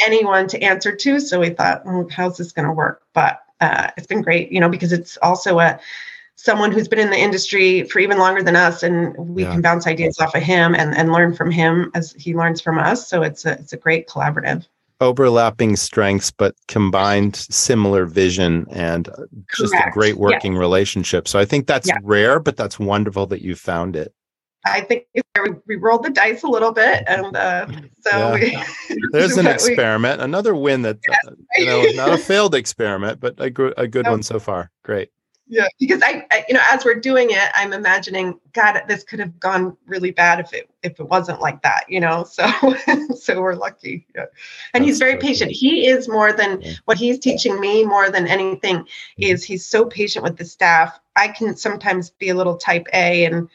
anyone 0.00 0.48
to 0.48 0.60
answer 0.60 0.94
to. 0.94 1.20
So 1.20 1.40
we 1.40 1.50
thought, 1.50 1.82
oh, 1.86 2.08
how's 2.10 2.36
this 2.36 2.52
going 2.52 2.66
to 2.66 2.72
work? 2.72 3.02
But 3.12 3.40
uh, 3.60 3.90
it's 3.96 4.06
been 4.06 4.22
great, 4.22 4.50
you 4.50 4.60
know, 4.60 4.68
because 4.68 4.92
it's 4.92 5.16
also 5.18 5.60
a 5.60 5.78
someone 6.34 6.72
who's 6.72 6.88
been 6.88 6.98
in 6.98 7.10
the 7.10 7.18
industry 7.18 7.82
for 7.84 7.98
even 7.98 8.18
longer 8.18 8.42
than 8.42 8.56
us, 8.56 8.82
and 8.82 9.14
we 9.16 9.42
yeah. 9.42 9.52
can 9.52 9.60
bounce 9.60 9.86
ideas 9.86 10.18
off 10.18 10.34
of 10.34 10.42
him 10.42 10.74
and, 10.74 10.96
and 10.96 11.12
learn 11.12 11.34
from 11.34 11.50
him 11.50 11.90
as 11.94 12.12
he 12.14 12.34
learns 12.34 12.62
from 12.62 12.78
us. 12.78 13.06
So 13.06 13.22
it's 13.22 13.44
a 13.44 13.52
it's 13.52 13.74
a 13.74 13.76
great 13.76 14.08
collaborative 14.08 14.66
overlapping 15.00 15.76
strengths 15.76 16.30
but 16.30 16.54
combined 16.68 17.34
similar 17.36 18.04
vision 18.04 18.66
and 18.70 19.08
just 19.56 19.72
Correct. 19.72 19.88
a 19.88 19.90
great 19.92 20.16
working 20.16 20.56
relationship 20.56 21.26
so 21.26 21.38
i 21.38 21.44
think 21.44 21.66
that's 21.66 21.88
yeah. 21.88 21.98
rare 22.02 22.38
but 22.38 22.56
that's 22.56 22.78
wonderful 22.78 23.26
that 23.26 23.42
you 23.42 23.54
found 23.54 23.96
it 23.96 24.12
i 24.66 24.82
think 24.82 25.06
we 25.66 25.76
rolled 25.76 26.02
the 26.02 26.10
dice 26.10 26.42
a 26.42 26.48
little 26.48 26.72
bit 26.72 27.02
and 27.06 27.34
uh, 27.34 27.66
so 28.00 28.34
yeah. 28.36 28.64
we, 28.90 28.96
there's 29.12 29.38
an 29.38 29.46
experiment 29.46 30.18
we, 30.18 30.24
another 30.24 30.54
win 30.54 30.82
that 30.82 30.98
yes. 31.08 31.18
uh, 31.26 31.32
you 31.56 31.66
know 31.66 31.82
not 31.94 32.12
a 32.12 32.18
failed 32.18 32.54
experiment 32.54 33.20
but 33.20 33.34
a, 33.38 33.48
gr- 33.48 33.72
a 33.78 33.88
good 33.88 34.06
one 34.06 34.22
so 34.22 34.38
far 34.38 34.70
great 34.84 35.10
yeah 35.50 35.66
because 35.78 36.00
I, 36.02 36.24
I, 36.30 36.44
you 36.48 36.54
know 36.54 36.62
as 36.70 36.84
we're 36.84 37.00
doing 37.00 37.28
it 37.30 37.48
i'm 37.54 37.72
imagining 37.72 38.38
god 38.52 38.80
this 38.88 39.02
could 39.02 39.18
have 39.18 39.38
gone 39.40 39.76
really 39.86 40.12
bad 40.12 40.40
if 40.40 40.52
it 40.54 40.70
if 40.82 40.98
it 40.98 41.08
wasn't 41.08 41.40
like 41.40 41.60
that 41.62 41.84
you 41.88 42.00
know 42.00 42.24
so 42.24 42.48
so 43.18 43.42
we're 43.42 43.54
lucky 43.54 44.06
yeah. 44.14 44.26
And 44.72 44.82
That's 44.82 44.90
he's 44.90 44.98
very 44.98 45.16
patient. 45.16 45.50
he 45.50 45.86
is 45.86 46.08
more 46.08 46.32
than 46.32 46.62
what 46.84 46.96
he's 46.96 47.18
teaching 47.18 47.60
me 47.60 47.84
more 47.84 48.10
than 48.10 48.26
anything 48.26 48.78
mm-hmm. 48.78 49.22
is 49.22 49.44
he's 49.44 49.66
so 49.66 49.84
patient 49.86 50.22
with 50.22 50.36
the 50.36 50.44
staff. 50.44 50.98
I 51.16 51.28
can 51.28 51.56
sometimes 51.56 52.10
be 52.10 52.28
a 52.28 52.34
little 52.34 52.56
type 52.56 52.86
a 52.94 53.24
and 53.24 53.48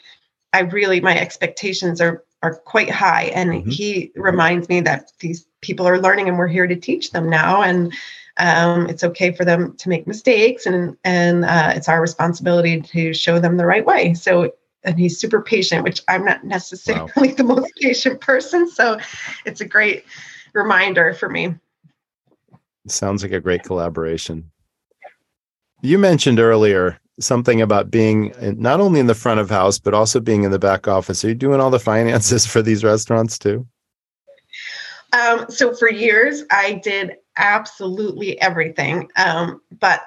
i 0.53 0.59
really 0.59 1.01
my 1.01 1.17
expectations 1.17 2.01
are 2.01 2.23
are 2.43 2.55
quite 2.55 2.89
high 2.89 3.25
and 3.35 3.49
mm-hmm. 3.49 3.69
he 3.69 4.11
reminds 4.15 4.69
me 4.69 4.81
that 4.81 5.11
these 5.19 5.47
people 5.65 5.87
are 5.87 5.99
learning 5.99 6.27
and 6.27 6.37
we're 6.37 6.47
here 6.47 6.67
to 6.67 6.75
teach 6.75 7.11
them 7.11 7.29
now 7.29 7.61
and 7.61 7.93
um, 8.37 8.87
it's 8.89 9.03
okay 9.03 9.31
for 9.31 9.45
them 9.45 9.75
to 9.77 9.89
make 9.89 10.07
mistakes, 10.07 10.65
and 10.65 10.97
and 11.03 11.45
uh, 11.45 11.71
it's 11.73 11.87
our 11.87 12.01
responsibility 12.01 12.81
to 12.81 13.13
show 13.13 13.39
them 13.39 13.55
the 13.55 13.65
right 13.65 13.85
way. 13.85 14.13
So 14.13 14.51
and 14.83 14.99
he's 14.99 15.17
super 15.17 15.41
patient, 15.41 15.83
which 15.83 16.01
I'm 16.07 16.25
not 16.25 16.43
necessarily 16.43 17.11
wow. 17.15 17.33
the 17.37 17.43
most 17.43 17.71
patient 17.81 18.21
person. 18.21 18.69
So 18.69 18.99
it's 19.45 19.61
a 19.61 19.65
great 19.65 20.05
reminder 20.53 21.13
for 21.13 21.29
me. 21.29 21.55
Sounds 22.87 23.23
like 23.23 23.31
a 23.31 23.39
great 23.39 23.63
collaboration. 23.63 24.51
You 25.81 25.97
mentioned 25.97 26.39
earlier 26.39 26.99
something 27.19 27.61
about 27.61 27.89
being 27.89 28.33
not 28.41 28.81
only 28.81 28.99
in 28.99 29.07
the 29.07 29.15
front 29.15 29.39
of 29.39 29.49
house, 29.49 29.79
but 29.79 29.93
also 29.93 30.19
being 30.19 30.43
in 30.43 30.51
the 30.51 30.59
back 30.59 30.87
office. 30.87 31.23
Are 31.23 31.29
you 31.29 31.35
doing 31.35 31.61
all 31.61 31.69
the 31.69 31.79
finances 31.79 32.45
for 32.45 32.61
these 32.61 32.83
restaurants 32.83 33.39
too? 33.39 33.65
Um, 35.15 35.45
so 35.49 35.73
for 35.73 35.89
years, 35.89 36.43
I 36.51 36.73
did 36.83 37.17
absolutely 37.37 38.39
everything. 38.41 39.09
Um, 39.15 39.61
but 39.79 40.01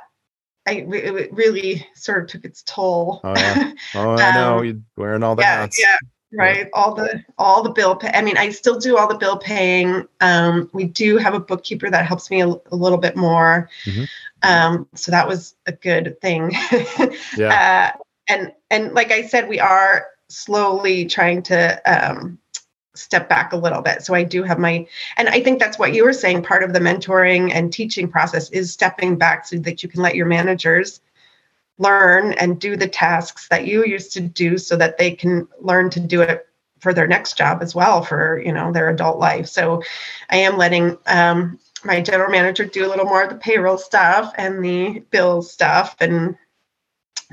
I 0.67 0.87
it 0.93 1.33
really 1.33 1.87
sort 1.95 2.23
of 2.23 2.29
took 2.29 2.45
its 2.45 2.63
toll. 2.63 3.21
Oh, 3.25 3.33
yeah. 3.37 3.73
oh 3.95 4.17
I 4.17 4.35
know. 4.35 4.59
um, 4.59 4.65
You're 4.65 4.77
wearing 4.97 5.23
all 5.23 5.35
the 5.35 5.43
yeah, 5.43 5.61
hats. 5.61 5.81
Yeah, 5.81 5.97
right. 6.33 6.59
Yeah. 6.59 6.69
All 6.75 6.95
the 6.95 7.25
all 7.39 7.63
the 7.63 7.71
bill. 7.71 7.97
Pay- 7.97 8.13
I 8.13 8.23
mean, 8.23 8.37
I 8.37 8.51
still 8.51 8.79
do 8.79 8.99
all 8.99 9.09
the 9.09 9.17
bill 9.17 9.39
paying. 9.39 10.07
Um, 10.21 10.69
we 10.73 10.85
do 10.85 11.17
have 11.17 11.35
a 11.35 11.41
bookkeeper 11.41 11.91
that 11.91 12.07
helps 12.07 12.31
me 12.31 12.43
a, 12.43 12.49
a 12.49 12.77
little 12.77 12.99
bit 12.99 13.17
more. 13.17 13.71
Mm-hmm. 13.85 14.05
Um, 14.43 14.89
so 14.95 15.11
that 15.11 15.27
was 15.27 15.55
a 15.67 15.73
good 15.73 16.21
thing. 16.21 16.53
yeah. 17.37 17.95
Uh, 17.97 18.03
and 18.29 18.53
and 18.71 18.93
like 18.93 19.11
I 19.11 19.27
said, 19.27 19.49
we 19.49 19.59
are 19.59 20.07
slowly 20.29 21.07
trying 21.07 21.43
to 21.45 21.81
um, 21.91 22.39
step 22.99 23.29
back 23.29 23.53
a 23.53 23.57
little 23.57 23.83
bit. 23.83 24.03
So 24.03 24.15
I 24.15 24.25
do 24.25 24.43
have 24.43 24.59
my, 24.59 24.87
and 25.17 25.29
I 25.29 25.41
think 25.41 25.59
that's 25.59 25.79
what 25.79 25.95
you 25.95 26.05
were 26.05 26.13
saying. 26.13 26.43
Part 26.43 26.63
of 26.63 26.73
the 26.73 26.81
mentoring 26.81 27.53
and 27.53 27.73
teaching 27.73 28.09
process 28.09 28.51
is 28.51 28.73
stepping 28.73 29.17
back 29.17 29.47
so 29.47 29.59
that 29.59 29.83
you 29.83 29.89
can 29.89 30.03
let 30.03 30.15
your 30.15 30.27
managers 30.27 31.01
learn 31.79 32.33
and 32.35 32.61
do 32.61 32.77
the 32.77 32.89
tasks 32.89 33.49
that 33.49 33.67
you 33.67 33.85
used 33.85 34.13
to 34.13 34.21
do 34.21 34.59
so 34.59 34.77
that 34.77 34.99
they 34.99 35.13
can 35.13 35.47
learn 35.61 35.91
to 35.91 36.01
do 36.01 36.21
it 36.21 36.47
for 36.81 36.93
their 36.93 37.07
next 37.07 37.37
job 37.37 37.63
as 37.63 37.75
well 37.75 38.03
for 38.03 38.41
you 38.45 38.53
know 38.53 38.73
their 38.73 38.89
adult 38.89 39.19
life 39.19 39.47
so 39.47 39.83
i 40.31 40.37
am 40.37 40.57
letting 40.57 40.97
um, 41.07 41.59
my 41.85 42.01
general 42.01 42.31
manager 42.31 42.65
do 42.65 42.87
a 42.87 42.89
little 42.89 43.05
more 43.05 43.23
of 43.23 43.31
the 43.31 43.37
payroll 43.37 43.79
stuff 43.79 44.33
and 44.37 44.65
the 44.65 45.01
bill 45.11 45.43
stuff 45.43 45.97
and 46.01 46.37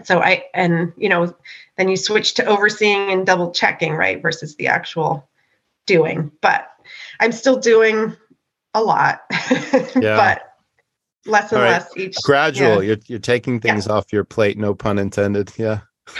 so 0.03 0.19
i 0.19 0.43
and 0.53 0.93
you 0.97 1.09
know 1.09 1.35
then 1.77 1.89
you 1.89 1.97
switch 1.97 2.33
to 2.35 2.45
overseeing 2.45 3.11
and 3.11 3.25
double 3.25 3.51
checking 3.51 3.93
right 3.93 4.21
versus 4.21 4.55
the 4.55 4.67
actual 4.67 5.27
doing 5.85 6.31
but 6.41 6.69
i'm 7.19 7.31
still 7.31 7.57
doing 7.57 8.15
a 8.73 8.81
lot 8.81 9.21
yeah. 9.95 10.15
but 10.15 10.41
less 11.25 11.51
and 11.51 11.61
right. 11.61 11.69
less 11.69 11.97
each 11.97 12.15
gradual 12.23 12.83
yeah. 12.83 12.89
you're, 12.89 12.97
you're 13.05 13.19
taking 13.19 13.59
things 13.59 13.87
yeah. 13.87 13.93
off 13.93 14.13
your 14.13 14.23
plate 14.23 14.57
no 14.57 14.73
pun 14.73 14.99
intended 14.99 15.51
yeah 15.57 15.79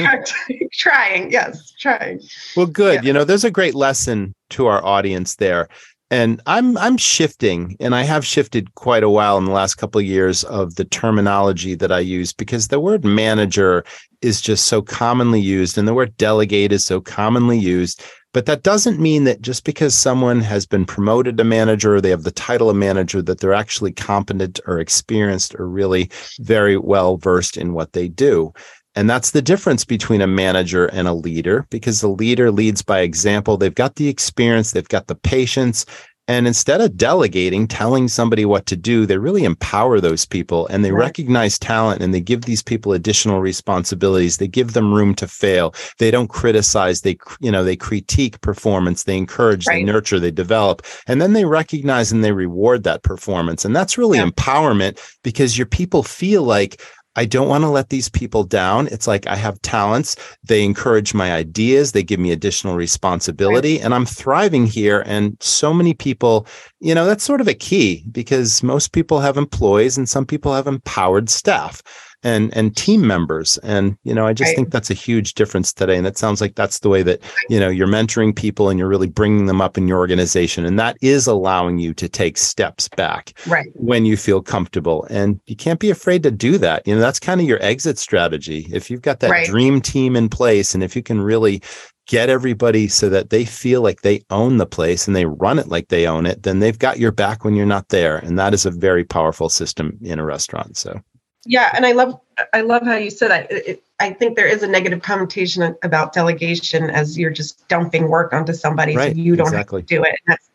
trying 0.74 1.32
yes 1.32 1.72
trying 1.80 2.20
well 2.56 2.66
good 2.66 2.96
yeah. 2.96 3.02
you 3.02 3.14
know 3.14 3.24
there's 3.24 3.44
a 3.44 3.52
great 3.52 3.76
lesson 3.76 4.34
to 4.50 4.66
our 4.66 4.84
audience 4.84 5.36
there 5.36 5.68
and 6.10 6.42
i'm 6.48 6.78
i'm 6.78 6.98
shifting 6.98 7.76
and 7.80 7.94
i 7.94 8.04
have 8.04 8.26
shifted 8.26 8.74
quite 8.76 9.04
a 9.04 9.10
while 9.10 9.38
in 9.38 9.46
the 9.46 9.52
last 9.52 9.76
couple 9.76 10.00
of 10.00 10.06
years 10.06 10.44
of 10.46 10.76
the 10.76 10.86
terminology 10.86 11.76
that 11.76 11.92
i 11.92 12.00
use 12.00 12.34
because 12.34 12.68
the 12.68 12.80
word 12.80 13.04
manager 13.04 13.84
is 14.22 14.42
just 14.42 14.66
so 14.66 14.82
commonly 14.82 15.40
used 15.40 15.78
and 15.78 15.88
the 15.88 15.94
word 15.94 16.16
delegate 16.18 16.72
is 16.72 16.86
so 16.86 17.00
commonly 17.00 17.58
used 17.58 18.04
but 18.36 18.48
that 18.48 18.64
doesn't 18.64 19.00
mean 19.00 19.24
that 19.24 19.42
just 19.42 19.64
because 19.64 19.98
someone 19.98 20.42
has 20.42 20.66
been 20.66 20.84
promoted 20.84 21.38
to 21.38 21.46
manager 21.46 21.96
or 21.96 22.02
they 22.02 22.10
have 22.10 22.24
the 22.24 22.32
title 22.32 22.70
of 22.70 22.76
manager 22.76 23.22
that 23.22 23.40
they're 23.40 23.54
actually 23.54 23.94
competent 23.94 24.60
or 24.68 24.78
experienced 24.78 25.56
or 25.56 25.70
really 25.70 26.12
very 26.42 26.76
well 26.76 27.16
versed 27.16 27.56
in 27.56 27.72
what 27.72 27.94
they 27.94 28.10
do 28.10 28.52
and 28.96 29.10
that's 29.10 29.32
the 29.32 29.42
difference 29.42 29.86
between 29.86 30.22
a 30.22 30.28
manager 30.28 30.88
and 30.88 31.08
a 31.08 31.14
leader 31.14 31.66
because 31.70 32.02
the 32.02 32.08
leader 32.08 32.50
leads 32.50 32.82
by 32.82 33.02
example. 33.02 33.58
They've 33.58 33.76
got 33.76 33.96
the 33.96 34.08
experience, 34.08 34.72
they've 34.72 34.88
got 34.88 35.08
the 35.08 35.16
patience. 35.16 35.86
And 36.28 36.48
instead 36.48 36.82
of 36.82 36.98
delegating, 36.98 37.68
telling 37.68 38.08
somebody 38.08 38.46
what 38.46 38.66
to 38.66 38.76
do, 38.76 39.06
they 39.06 39.18
really 39.18 39.44
empower 39.44 40.00
those 40.00 40.26
people 40.26 40.66
and 40.68 40.84
they 40.84 40.92
right. 40.92 41.06
recognize 41.06 41.60
talent 41.60 42.02
and 42.02 42.14
they 42.14 42.22
give 42.22 42.44
these 42.44 42.64
people 42.64 42.94
additional 42.94 43.42
responsibilities. 43.42 44.38
They 44.38 44.48
give 44.48 44.74
them 44.74 44.94
room 44.94 45.14
to 45.16 45.28
fail. 45.28 45.76
They 46.00 46.10
don't 46.10 46.28
criticize. 46.28 47.02
They, 47.02 47.18
you 47.42 47.52
know, 47.52 47.64
they 47.64 47.76
critique 47.76 48.42
performance. 48.42 49.04
They 49.04 49.18
encourage, 49.18 49.68
right. 49.68 49.76
they 49.76 49.84
nurture, 49.84 50.20
they 50.20 50.32
develop, 50.32 50.82
and 51.06 51.22
then 51.22 51.34
they 51.34 51.46
recognize 51.46 52.12
and 52.12 52.24
they 52.24 52.32
reward 52.32 52.84
that 52.84 53.04
performance. 53.04 53.64
And 53.64 53.76
that's 53.76 53.98
really 53.98 54.18
yeah. 54.18 54.26
empowerment 54.26 55.00
because 55.24 55.58
your 55.58 55.68
people 55.68 56.02
feel 56.02 56.42
like, 56.42 56.82
I 57.16 57.26
don't 57.26 57.48
want 57.48 57.64
to 57.64 57.70
let 57.70 57.90
these 57.90 58.10
people 58.10 58.44
down. 58.44 58.88
It's 58.88 59.08
like 59.08 59.28
I 59.28 59.36
have 59.36 59.62
talents. 59.62 60.16
They 60.44 60.64
encourage 60.64 61.14
my 61.14 61.32
ideas. 61.34 61.92
They 61.92 62.04
give 62.04 62.20
me 62.20 62.32
additional 62.32 62.76
responsibility 62.76 63.76
right. 63.76 63.86
and 63.86 63.94
I'm 63.94 64.06
thriving 64.06 64.66
here. 64.66 65.04
And 65.06 65.38
so 65.40 65.74
many 65.74 65.94
people, 65.94 66.48
you 66.80 66.94
know, 66.94 67.06
that's 67.06 67.24
sort 67.24 67.42
of 67.42 67.48
a 67.48 67.54
key 67.54 68.04
because 68.12 68.64
most 68.64 68.92
people 68.92 69.20
have 69.20 69.38
employees 69.38 69.98
and 69.98 70.10
some 70.10 70.26
people 70.26 70.54
have 70.54 70.68
empowered 70.68 71.30
staff 71.30 71.82
and 72.26 72.56
and 72.58 72.76
team 72.76 73.06
members 73.06 73.58
and 73.60 73.98
you 74.04 74.14
know 74.14 74.26
i 74.26 74.34
just 74.34 74.50
right. 74.50 74.56
think 74.56 74.72
that's 74.72 74.90
a 74.90 74.96
huge 74.96 75.36
difference 75.36 75.72
today 75.72 75.96
and 75.96 76.08
it 76.08 76.18
sounds 76.18 76.42
like 76.42 76.56
that's 76.56 76.80
the 76.80 76.90
way 76.90 77.04
that 77.04 77.22
you 77.50 77.60
know 77.60 77.70
you're 77.70 77.88
mentoring 77.88 78.36
people 78.36 78.68
and 78.68 78.80
you're 78.80 78.90
really 78.90 79.08
bringing 79.08 79.46
them 79.46 79.62
up 79.62 79.78
in 79.78 79.88
your 79.88 80.00
organization 80.00 80.66
and 80.66 80.80
that 80.80 80.98
is 81.02 81.28
allowing 81.28 81.78
you 81.78 81.94
to 81.94 82.10
take 82.10 82.38
steps 82.38 82.90
back 82.90 83.34
right 83.48 83.68
when 83.76 84.06
you 84.06 84.18
feel 84.18 84.42
comfortable 84.42 85.06
and 85.10 85.40
you 85.46 85.56
can't 85.56 85.80
be 85.80 85.92
afraid 85.92 86.24
to 86.24 86.32
do 86.32 86.58
that 86.58 86.86
you 86.88 86.96
know 86.96 87.00
that's 87.00 87.20
kind 87.20 87.40
of 87.40 87.48
your 87.48 87.62
exit 87.62 87.98
strategy 87.98 88.68
if 88.74 88.90
you've 88.90 89.04
got 89.04 89.20
that 89.20 89.30
right. 89.30 89.48
dream 89.48 89.80
team 89.80 90.16
in 90.16 90.28
place 90.28 90.74
and 90.74 90.84
if 90.84 90.96
you 90.96 91.04
can 91.04 91.22
really 91.22 91.62
get 92.08 92.30
everybody 92.30 92.88
so 92.88 93.10
that 93.10 93.30
they 93.30 93.46
feel 93.46 93.82
like 93.82 94.02
they 94.02 94.24
own 94.30 94.58
the 94.58 94.66
place 94.66 95.08
and 95.08 95.16
they 95.16 95.26
run 95.26 95.58
it 95.58 95.68
like 95.70 95.88
they 95.88 96.06
own 96.06 96.28
it, 96.28 96.44
then 96.44 96.60
they've 96.60 96.78
got 96.78 97.00
your 97.00 97.12
back 97.12 97.44
when 97.44 97.56
you're 97.56 97.66
not 97.66 97.90
there. 97.90 98.18
And 98.18 98.38
that 98.38 98.54
is 98.54 98.64
a 98.64 98.70
very 98.70 99.04
powerful 99.04 99.50
system 99.50 99.98
in 100.04 100.20
a 100.20 100.24
restaurant. 100.24 100.78
So 100.78 101.02
yeah 101.46 101.72
and 101.74 101.86
i 101.86 101.92
love 101.92 102.20
i 102.54 102.62
love 102.62 102.84
how 102.84 102.96
you 102.96 103.10
said 103.10 103.30
that 103.30 103.52
it, 103.52 103.68
it, 103.68 103.84
i 104.00 104.12
think 104.12 104.36
there 104.36 104.48
is 104.48 104.64
a 104.64 104.68
negative 104.68 105.02
connotation 105.02 105.76
about 105.84 106.14
delegation 106.14 106.90
as 106.90 107.18
you're 107.18 107.32
just 107.32 107.68
dumping 107.68 108.10
work 108.10 108.34
onto 108.34 108.54
somebody 108.54 108.96
right, 108.96 109.14
so 109.14 109.18
you 109.18 109.36
don't 109.36 109.48
exactly. 109.48 109.82
have 109.82 109.88
to 109.88 109.96
do 109.96 110.04
it 110.04 110.10
and 110.10 110.28
that's 110.28 110.50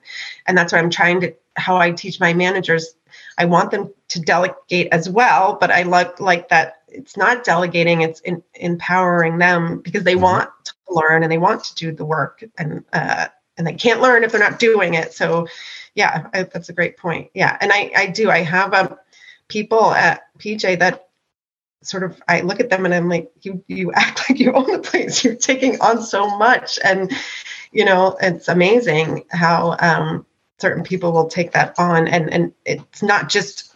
and 0.47 0.59
that's 0.59 0.73
why 0.73 0.79
i'm 0.79 0.91
trying 0.91 1.21
to 1.21 1.33
how 1.57 1.77
i 1.77 1.91
teach 1.91 2.21
my 2.21 2.33
managers 2.33 2.95
i 3.39 3.45
want 3.45 3.71
them 3.71 3.93
to 4.09 4.21
delegate 4.21 4.89
as 4.93 5.09
well 5.09 5.57
but 5.61 5.71
i 5.71 5.83
like 5.83 6.21
like 6.21 6.49
that 6.49 6.83
it's 6.89 7.17
not 7.17 7.45
delegating 7.45 8.03
it's 8.03 8.21
in, 8.21 8.43
empowering 8.55 9.39
them 9.39 9.81
because 9.81 10.05
they 10.05 10.15
mm-hmm. 10.15 10.25
want 10.25 10.51
to 10.65 10.75
learn 10.89 11.23
and 11.23 11.31
they 11.31 11.39
want 11.39 11.63
to 11.63 11.75
do 11.77 11.93
the 11.93 12.05
work 12.05 12.43
and 12.59 12.85
uh, 12.93 13.29
and 13.57 13.67
they 13.67 13.75
can't 13.75 14.01
learn 14.01 14.25
if 14.25 14.33
they're 14.33 14.41
not 14.41 14.59
doing 14.59 14.95
it 14.95 15.13
so 15.13 15.47
yeah 15.95 16.27
I, 16.35 16.45
that's 16.45 16.69
a 16.69 16.73
great 16.73 16.97
point 16.97 17.31
yeah 17.35 17.57
and 17.61 17.73
i 17.73 17.93
i 17.97 18.07
do 18.07 18.31
i 18.31 18.39
have 18.39 18.73
a 18.73 18.99
people 19.51 19.91
at 19.93 20.23
PJ 20.39 20.79
that 20.79 21.09
sort 21.83 22.05
of 22.05 22.21
I 22.29 22.41
look 22.41 22.61
at 22.61 22.71
them 22.71 22.85
and 22.85 22.95
I'm 22.95 23.09
like, 23.09 23.31
you 23.43 23.63
you 23.69 23.93
act 23.93 24.23
like 24.29 24.39
you 24.39 24.53
own 24.53 24.71
the 24.71 24.79
place. 24.79 25.23
You're 25.23 25.35
taking 25.35 25.81
on 25.81 26.03
so 26.03 26.39
much, 26.39 26.79
and 26.83 27.13
you 27.73 27.85
know 27.85 28.17
it's 28.23 28.49
amazing 28.49 29.25
how 29.31 29.77
um, 29.81 30.25
certain 30.59 30.85
people 30.85 31.13
will 31.13 31.29
take 31.29 31.53
that 31.53 31.79
on, 31.79 32.09
and 32.09 32.33
and 32.33 32.53
it's 32.65 33.03
not 33.03 33.29
just 33.29 33.75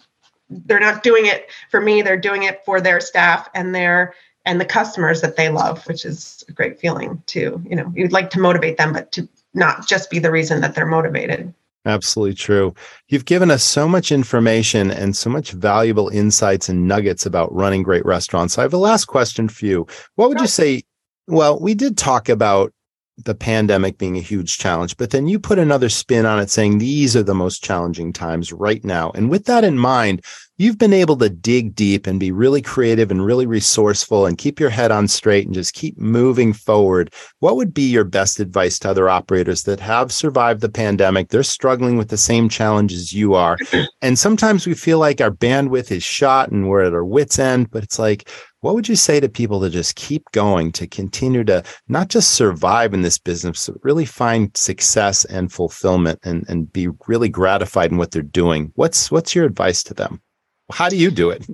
they're 0.49 0.81
not 0.81 1.03
doing 1.03 1.27
it 1.27 1.51
for 1.71 1.81
me. 1.81 2.03
They're 2.03 2.17
doing 2.17 2.45
it 2.45 2.65
for 2.65 2.81
their 2.81 3.01
staff 3.01 3.49
and 3.55 3.75
their 3.75 4.15
and 4.47 4.61
the 4.61 4.67
customers 4.67 5.23
that 5.23 5.37
they 5.37 5.49
love, 5.49 5.87
which 5.87 6.05
is 6.05 6.45
a 6.49 6.53
great 6.53 6.79
feeling 6.79 7.23
too. 7.27 7.63
You 7.69 7.77
know, 7.77 7.93
you'd 7.95 8.13
like 8.13 8.31
to 8.31 8.41
motivate 8.41 8.77
them, 8.77 8.93
but 8.93 9.11
to 9.13 9.29
not 9.55 9.87
just 9.87 10.11
be 10.11 10.19
the 10.19 10.31
reason 10.31 10.61
that 10.61 10.75
they're 10.75 10.87
motivated. 10.87 11.55
Absolutely 11.87 12.35
true. 12.35 12.75
You've 13.09 13.27
given 13.27 13.51
us 13.51 13.63
so 13.63 13.87
much 13.87 14.11
information 14.11 14.91
and 14.91 15.15
so 15.15 15.29
much 15.29 15.53
valuable 15.53 16.09
insights 16.09 16.69
and 16.69 16.89
nuggets 16.89 17.27
about 17.27 17.55
running 17.55 17.83
great 17.83 18.07
restaurants. 18.07 18.59
I 18.59 18.63
have 18.63 18.73
a 18.73 18.79
last 18.79 19.05
question 19.05 19.49
for 19.49 19.67
you. 19.67 19.87
What 20.15 20.31
would 20.31 20.41
you 20.41 20.47
say? 20.47 20.83
Well, 21.27 21.61
we 21.61 21.75
did 21.75 21.99
talk 21.99 22.29
about 22.29 22.73
the 23.17 23.35
pandemic 23.35 23.99
being 23.99 24.17
a 24.17 24.21
huge 24.21 24.59
challenge, 24.59 24.97
but 24.97 25.11
then 25.11 25.29
you 25.29 25.39
put 25.39 25.59
another 25.59 25.89
spin 25.89 26.27
on 26.27 26.41
it 26.41 26.51
saying 26.51 26.79
these 26.79 27.15
are 27.15 27.23
the 27.23 27.35
most 27.35 27.63
challenging 27.63 28.13
times 28.13 28.53
right 28.53 28.85
now. 28.85 29.11
And 29.15 29.31
with 29.31 29.45
that 29.45 29.63
in 29.63 29.79
mind, 29.79 30.25
you've 30.57 30.79
been 30.79 30.93
able 30.93 31.17
to 31.17 31.29
dig 31.29 31.75
deep 31.75 32.07
and 32.07 32.21
be 32.21 32.31
really 32.31 32.63
creative 32.63 33.11
and 33.11 33.25
really 33.25 33.47
resourceful 33.47 34.27
and 34.27 34.39
keep 34.39 34.61
your 34.61 34.71
head 34.71 34.93
on 34.93 35.09
straight 35.09 35.47
and 35.47 35.55
just 35.55 35.75
keep 35.75 35.99
moving 35.99 36.53
forward. 36.53 37.13
What 37.41 37.57
would 37.57 37.75
be 37.75 37.83
your 37.83 38.05
best 38.05 38.39
advice 38.39 38.79
to 38.81 38.91
other 38.91 39.09
operators 39.09 39.65
that 39.65 39.81
have 39.81 40.13
survived 40.13 40.61
the 40.61 40.69
pandemic? 40.69 41.29
They're 41.29 41.43
struggling 41.43 41.97
with 41.97 42.09
the 42.09 42.17
same 42.17 42.49
challenges 42.49 43.13
you 43.13 43.35
are. 43.35 43.57
And 44.03 44.19
sometimes 44.19 44.67
we 44.67 44.75
feel 44.75 44.99
like 44.99 45.23
our 45.23 45.31
bandwidth 45.31 45.91
is 45.91 46.03
shot 46.03 46.51
and 46.51 46.69
we're 46.69 46.83
at 46.83 46.93
our 46.93 47.05
wits' 47.05 47.39
end, 47.39 47.71
but 47.71 47.83
it's 47.83 47.99
like, 47.99 48.29
what 48.65 48.75
would 48.75 48.89
you 48.89 48.97
say 48.97 49.21
to 49.21 49.29
people 49.29 49.61
to 49.61 49.69
just 49.69 49.95
keep 49.95 50.25
going, 50.33 50.73
to 50.73 50.87
continue 50.87 51.45
to 51.45 51.63
not 51.87 52.09
just 52.09 52.31
survive 52.31 52.95
in 52.95 53.03
this 53.03 53.19
business, 53.19 53.69
but 53.69 53.77
really 53.85 54.07
find 54.07 54.57
success 54.57 55.27
and 55.27 55.53
fulfillment 55.53 56.19
and, 56.23 56.47
and 56.49 56.73
be 56.73 56.89
really 57.07 57.29
gratified 57.29 57.91
in 57.91 57.99
what 57.99 58.11
they're 58.11 58.23
doing? 58.23 58.73
What's 58.75 59.11
what's 59.11 59.35
your 59.35 59.45
advice 59.45 59.83
to 59.83 59.93
them? 59.93 60.23
How 60.73 60.89
do 60.89 60.97
you 60.97 61.11
do 61.11 61.29
it? 61.29 61.47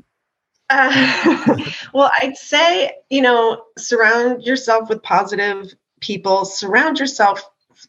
Uh, 0.71 1.59
well, 1.93 2.13
I'd 2.23 2.37
say, 2.37 2.93
you 3.09 3.23
know, 3.23 3.61
surround 3.77 4.45
yourself 4.45 4.89
with 4.89 5.03
positive 5.03 5.75
people, 5.99 6.45
surround 6.45 7.01
yourself 7.01 7.43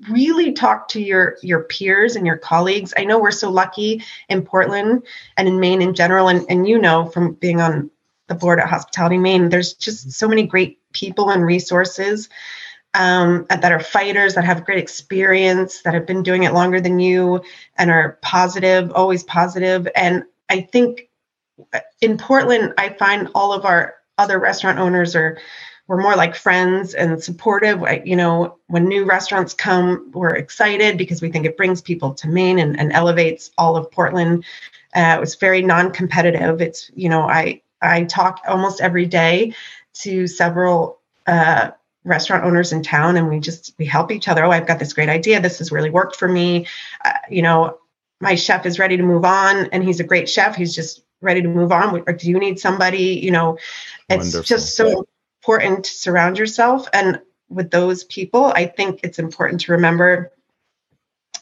really 0.09 0.51
talk 0.51 0.88
to 0.88 0.99
your 0.99 1.38
your 1.43 1.65
peers 1.65 2.15
and 2.15 2.26
your 2.26 2.38
colleagues 2.38 2.93
i 2.95 3.03
know 3.03 3.19
we're 3.19 3.30
so 3.30 3.51
lucky 3.51 4.01
in 4.30 4.41
portland 4.41 5.03
and 5.36 5.49
in 5.49 5.59
maine 5.59 5.82
in 5.82 5.93
general 5.93 6.30
and, 6.30 6.45
and 6.47 6.65
you 6.65 6.80
know 6.80 7.07
from 7.07 7.34
being 7.34 7.59
on 7.59 7.91
the 8.32 8.39
board 8.39 8.59
at 8.59 8.67
hospitality 8.67 9.17
maine 9.17 9.49
there's 9.49 9.73
just 9.73 10.11
so 10.11 10.27
many 10.27 10.45
great 10.47 10.79
people 10.93 11.29
and 11.29 11.45
resources 11.45 12.29
um, 12.93 13.45
that 13.49 13.71
are 13.71 13.79
fighters 13.79 14.36
that 14.36 14.43
have 14.43 14.65
great 14.65 14.79
experience 14.79 15.82
that 15.84 15.93
have 15.93 16.05
been 16.05 16.23
doing 16.23 16.43
it 16.43 16.53
longer 16.53 16.82
than 16.82 16.99
you 16.99 17.41
and 17.77 17.89
are 17.89 18.17
positive 18.21 18.91
always 18.93 19.23
positive. 19.23 19.88
and 19.95 20.23
i 20.49 20.61
think 20.61 21.09
in 22.01 22.17
Portland, 22.17 22.73
I 22.77 22.89
find 22.89 23.29
all 23.36 23.53
of 23.53 23.65
our 23.65 23.95
other 24.17 24.39
restaurant 24.39 24.79
owners 24.79 25.15
are 25.15 25.39
we're 25.88 26.01
more 26.01 26.15
like 26.15 26.36
friends 26.36 26.93
and 26.93 27.21
supportive. 27.21 27.84
You 28.05 28.15
know, 28.15 28.57
when 28.67 28.88
new 28.88 29.03
restaurants 29.03 29.53
come, 29.53 30.09
we're 30.13 30.36
excited 30.36 30.97
because 30.97 31.21
we 31.21 31.29
think 31.29 31.45
it 31.45 31.57
brings 31.57 31.82
people 31.82 32.13
to 32.13 32.29
Maine 32.29 32.59
and, 32.59 32.79
and 32.79 32.93
elevates 32.93 33.51
all 33.57 33.75
of 33.75 33.91
Portland. 33.91 34.45
Uh, 34.95 35.15
it 35.17 35.19
was 35.19 35.36
very 35.36 35.61
non-competitive. 35.61 36.61
It's 36.61 36.91
you 36.95 37.09
know, 37.09 37.21
I 37.21 37.61
I 37.82 38.03
talk 38.03 38.41
almost 38.47 38.82
every 38.82 39.05
day 39.05 39.53
to 39.93 40.27
several 40.27 40.99
uh, 41.27 41.71
restaurant 42.03 42.43
owners 42.43 42.71
in 42.71 42.84
town, 42.84 43.17
and 43.17 43.29
we 43.29 43.39
just 43.39 43.73
we 43.77 43.86
help 43.86 44.11
each 44.11 44.27
other. 44.27 44.43
Oh, 44.43 44.51
I've 44.51 44.67
got 44.67 44.79
this 44.79 44.93
great 44.93 45.09
idea. 45.09 45.41
This 45.41 45.59
has 45.59 45.71
really 45.71 45.89
worked 45.89 46.15
for 46.15 46.27
me. 46.27 46.67
Uh, 47.03 47.13
you 47.29 47.41
know, 47.41 47.77
my 48.19 48.36
chef 48.36 48.65
is 48.65 48.79
ready 48.79 48.97
to 48.97 49.03
move 49.03 49.25
on, 49.25 49.67
and 49.67 49.84
he's 49.84 49.99
a 49.99 50.05
great 50.05 50.29
chef. 50.29 50.55
He's 50.55 50.75
just 50.75 51.03
ready 51.21 51.41
to 51.41 51.47
move 51.47 51.71
on 51.71 52.03
or 52.07 52.13
do 52.13 52.29
you 52.29 52.39
need 52.39 52.59
somebody 52.59 53.19
you 53.21 53.32
know 53.32 53.57
it's 54.09 54.34
Wonderful. 54.34 54.43
just 54.43 54.75
so 54.75 55.05
important 55.39 55.86
to 55.86 55.91
surround 55.91 56.38
yourself 56.38 56.88
and 56.93 57.21
with 57.49 57.71
those 57.71 58.03
people 58.05 58.45
i 58.55 58.65
think 58.65 58.99
it's 59.03 59.19
important 59.19 59.61
to 59.61 59.71
remember 59.71 60.32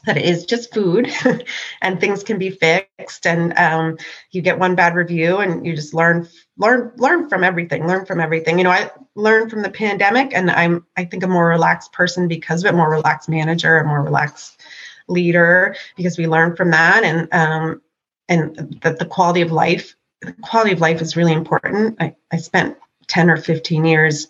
that 0.06 0.16
it 0.16 0.24
is 0.24 0.44
just 0.44 0.72
food 0.72 1.10
and 1.82 2.00
things 2.00 2.22
can 2.22 2.38
be 2.38 2.50
fixed. 2.50 3.26
And 3.26 3.56
um, 3.58 3.98
you 4.30 4.42
get 4.42 4.58
one 4.58 4.74
bad 4.74 4.94
review 4.94 5.38
and 5.38 5.66
you 5.66 5.74
just 5.74 5.94
learn 5.94 6.28
learn 6.56 6.92
learn 6.96 7.28
from 7.28 7.44
everything 7.44 7.86
learn 7.86 8.06
from 8.06 8.20
everything. 8.20 8.58
You 8.58 8.64
know 8.64 8.70
i 8.70 8.90
learned 9.14 9.50
from 9.50 9.62
the 9.62 9.70
pandemic 9.70 10.32
and 10.34 10.50
i'm 10.50 10.86
i 10.96 11.04
think 11.04 11.22
a 11.22 11.28
more 11.28 11.48
relaxed 11.48 11.92
person 11.92 12.28
because 12.28 12.64
of 12.64 12.72
it 12.72 12.76
more 12.76 12.90
relaxed 12.90 13.28
manager 13.28 13.78
a 13.78 13.86
more 13.86 14.02
relaxed 14.02 14.60
leader 15.08 15.74
because 15.96 16.16
we 16.16 16.26
learned 16.26 16.56
from 16.56 16.70
that. 16.70 17.04
And 17.04 17.28
um, 17.32 17.82
and 18.28 18.78
that 18.82 18.98
the 18.98 19.06
quality 19.06 19.40
of 19.42 19.52
life 19.52 19.96
the 20.20 20.32
quality 20.42 20.72
of 20.72 20.80
life 20.80 21.00
is 21.00 21.16
really 21.16 21.32
important. 21.32 21.96
I, 22.00 22.14
I 22.30 22.36
spent 22.36 22.76
10 23.08 23.30
or 23.30 23.36
15 23.36 23.84
years 23.84 24.28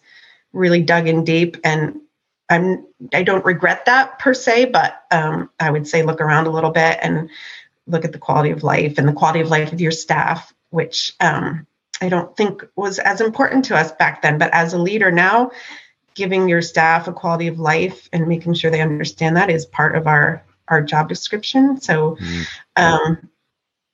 really 0.53 0.83
dug 0.83 1.09
in 1.09 1.25
deep 1.25 1.57
and 1.65 2.01
I'm 2.51 2.85
I 3.15 3.23
don't 3.23 3.45
regret 3.45 3.87
that 3.87 4.19
per 4.19 4.35
se, 4.35 4.67
but 4.67 5.03
um, 5.11 5.51
I 5.59 5.71
would 5.71 5.87
say 5.89 6.03
look 6.03 6.21
around 6.21 6.47
a 6.47 6.51
little 6.51 6.71
bit 6.71 6.99
and 7.01 7.31
look 7.87 8.05
at 8.05 8.13
the 8.13 8.19
quality 8.19 8.51
of 8.51 8.63
life 8.63 8.99
and 8.99 9.09
the 9.09 9.13
quality 9.13 9.41
of 9.41 9.49
life 9.49 9.73
of 9.73 9.81
your 9.81 9.93
staff, 9.93 10.53
which 10.71 11.15
um, 11.21 11.67
I 12.01 12.09
don't 12.09 12.37
think 12.37 12.67
was 12.77 12.99
as 12.99 13.21
important 13.21 13.65
to 13.67 13.77
us 13.77 13.93
back 13.93 14.23
then. 14.23 14.39
But 14.39 14.53
as 14.53 14.75
a 14.75 14.79
leader 14.79 15.11
now, 15.11 15.53
giving 16.15 16.49
your 16.49 16.63
staff 16.63 17.09
a 17.09 17.13
quality 17.13 17.47
of 17.47 17.59
life 17.59 18.09
and 18.13 18.29
making 18.29 18.55
sure 18.55 18.71
they 18.71 18.81
understand 18.81 19.37
that 19.37 19.51
is 19.51 19.65
part 19.65 19.97
of 19.97 20.07
our 20.07 20.45
our 20.69 20.83
job 20.83 21.09
description. 21.09 21.81
So, 21.81 22.17
mm-hmm. 22.17 22.43
um, 22.77 23.31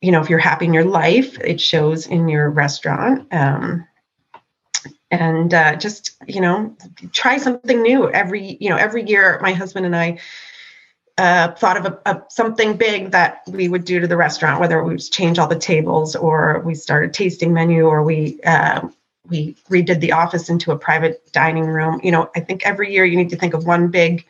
you 0.00 0.12
know, 0.12 0.20
if 0.20 0.28
you're 0.28 0.38
happy 0.38 0.66
in 0.66 0.74
your 0.74 0.84
life, 0.84 1.38
it 1.40 1.60
shows 1.60 2.06
in 2.06 2.28
your 2.28 2.50
restaurant. 2.50 3.32
Um, 3.32 3.86
and 5.10 5.54
uh, 5.54 5.76
just 5.76 6.16
you 6.26 6.40
know 6.40 6.76
try 7.12 7.38
something 7.38 7.82
new 7.82 8.10
every 8.10 8.56
you 8.60 8.68
know 8.68 8.76
every 8.76 9.04
year 9.04 9.38
my 9.42 9.52
husband 9.52 9.86
and 9.86 9.96
i 9.96 10.18
uh, 11.18 11.50
thought 11.52 11.78
of 11.78 11.86
a, 11.86 11.98
a, 12.04 12.22
something 12.28 12.76
big 12.76 13.10
that 13.10 13.40
we 13.48 13.68
would 13.68 13.86
do 13.86 14.00
to 14.00 14.06
the 14.06 14.16
restaurant 14.16 14.60
whether 14.60 14.82
we 14.84 14.98
change 14.98 15.38
all 15.38 15.48
the 15.48 15.58
tables 15.58 16.14
or 16.14 16.60
we 16.60 16.74
started 16.74 17.14
tasting 17.14 17.54
menu 17.54 17.86
or 17.86 18.02
we 18.02 18.38
uh, 18.42 18.86
we 19.28 19.54
redid 19.70 20.00
the 20.00 20.12
office 20.12 20.50
into 20.50 20.70
a 20.72 20.78
private 20.78 21.32
dining 21.32 21.64
room. 21.66 22.00
You 22.02 22.12
know 22.12 22.30
i 22.36 22.40
think 22.40 22.66
every 22.66 22.92
year 22.92 23.04
you 23.04 23.16
need 23.16 23.30
to 23.30 23.36
think 23.36 23.54
of 23.54 23.64
one 23.66 23.88
big 23.88 24.26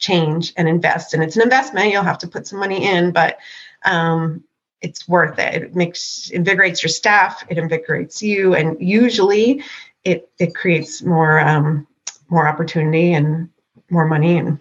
change 0.00 0.52
and 0.56 0.68
invest. 0.68 1.14
And 1.14 1.22
it's 1.22 1.36
an 1.36 1.42
investment. 1.42 1.92
You'll 1.92 2.02
have 2.02 2.18
to 2.18 2.28
put 2.28 2.46
some 2.46 2.58
money 2.58 2.88
in 2.88 3.12
but 3.12 3.38
um, 3.84 4.42
it's 4.80 5.06
worth 5.06 5.38
it. 5.38 5.62
It 5.62 5.76
makes 5.76 6.30
invigorates 6.30 6.82
your 6.82 6.88
staff. 6.88 7.44
It 7.48 7.58
invigorates 7.58 8.22
you. 8.22 8.54
And 8.54 8.76
usually 8.80 9.62
it 10.04 10.30
it 10.38 10.54
creates 10.54 11.02
more 11.02 11.40
um, 11.40 11.86
more 12.28 12.48
opportunity 12.48 13.12
and 13.12 13.48
more 13.90 14.06
money 14.06 14.38
and 14.38 14.58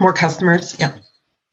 more 0.00 0.12
customers. 0.12 0.76
Yeah. 0.78 0.96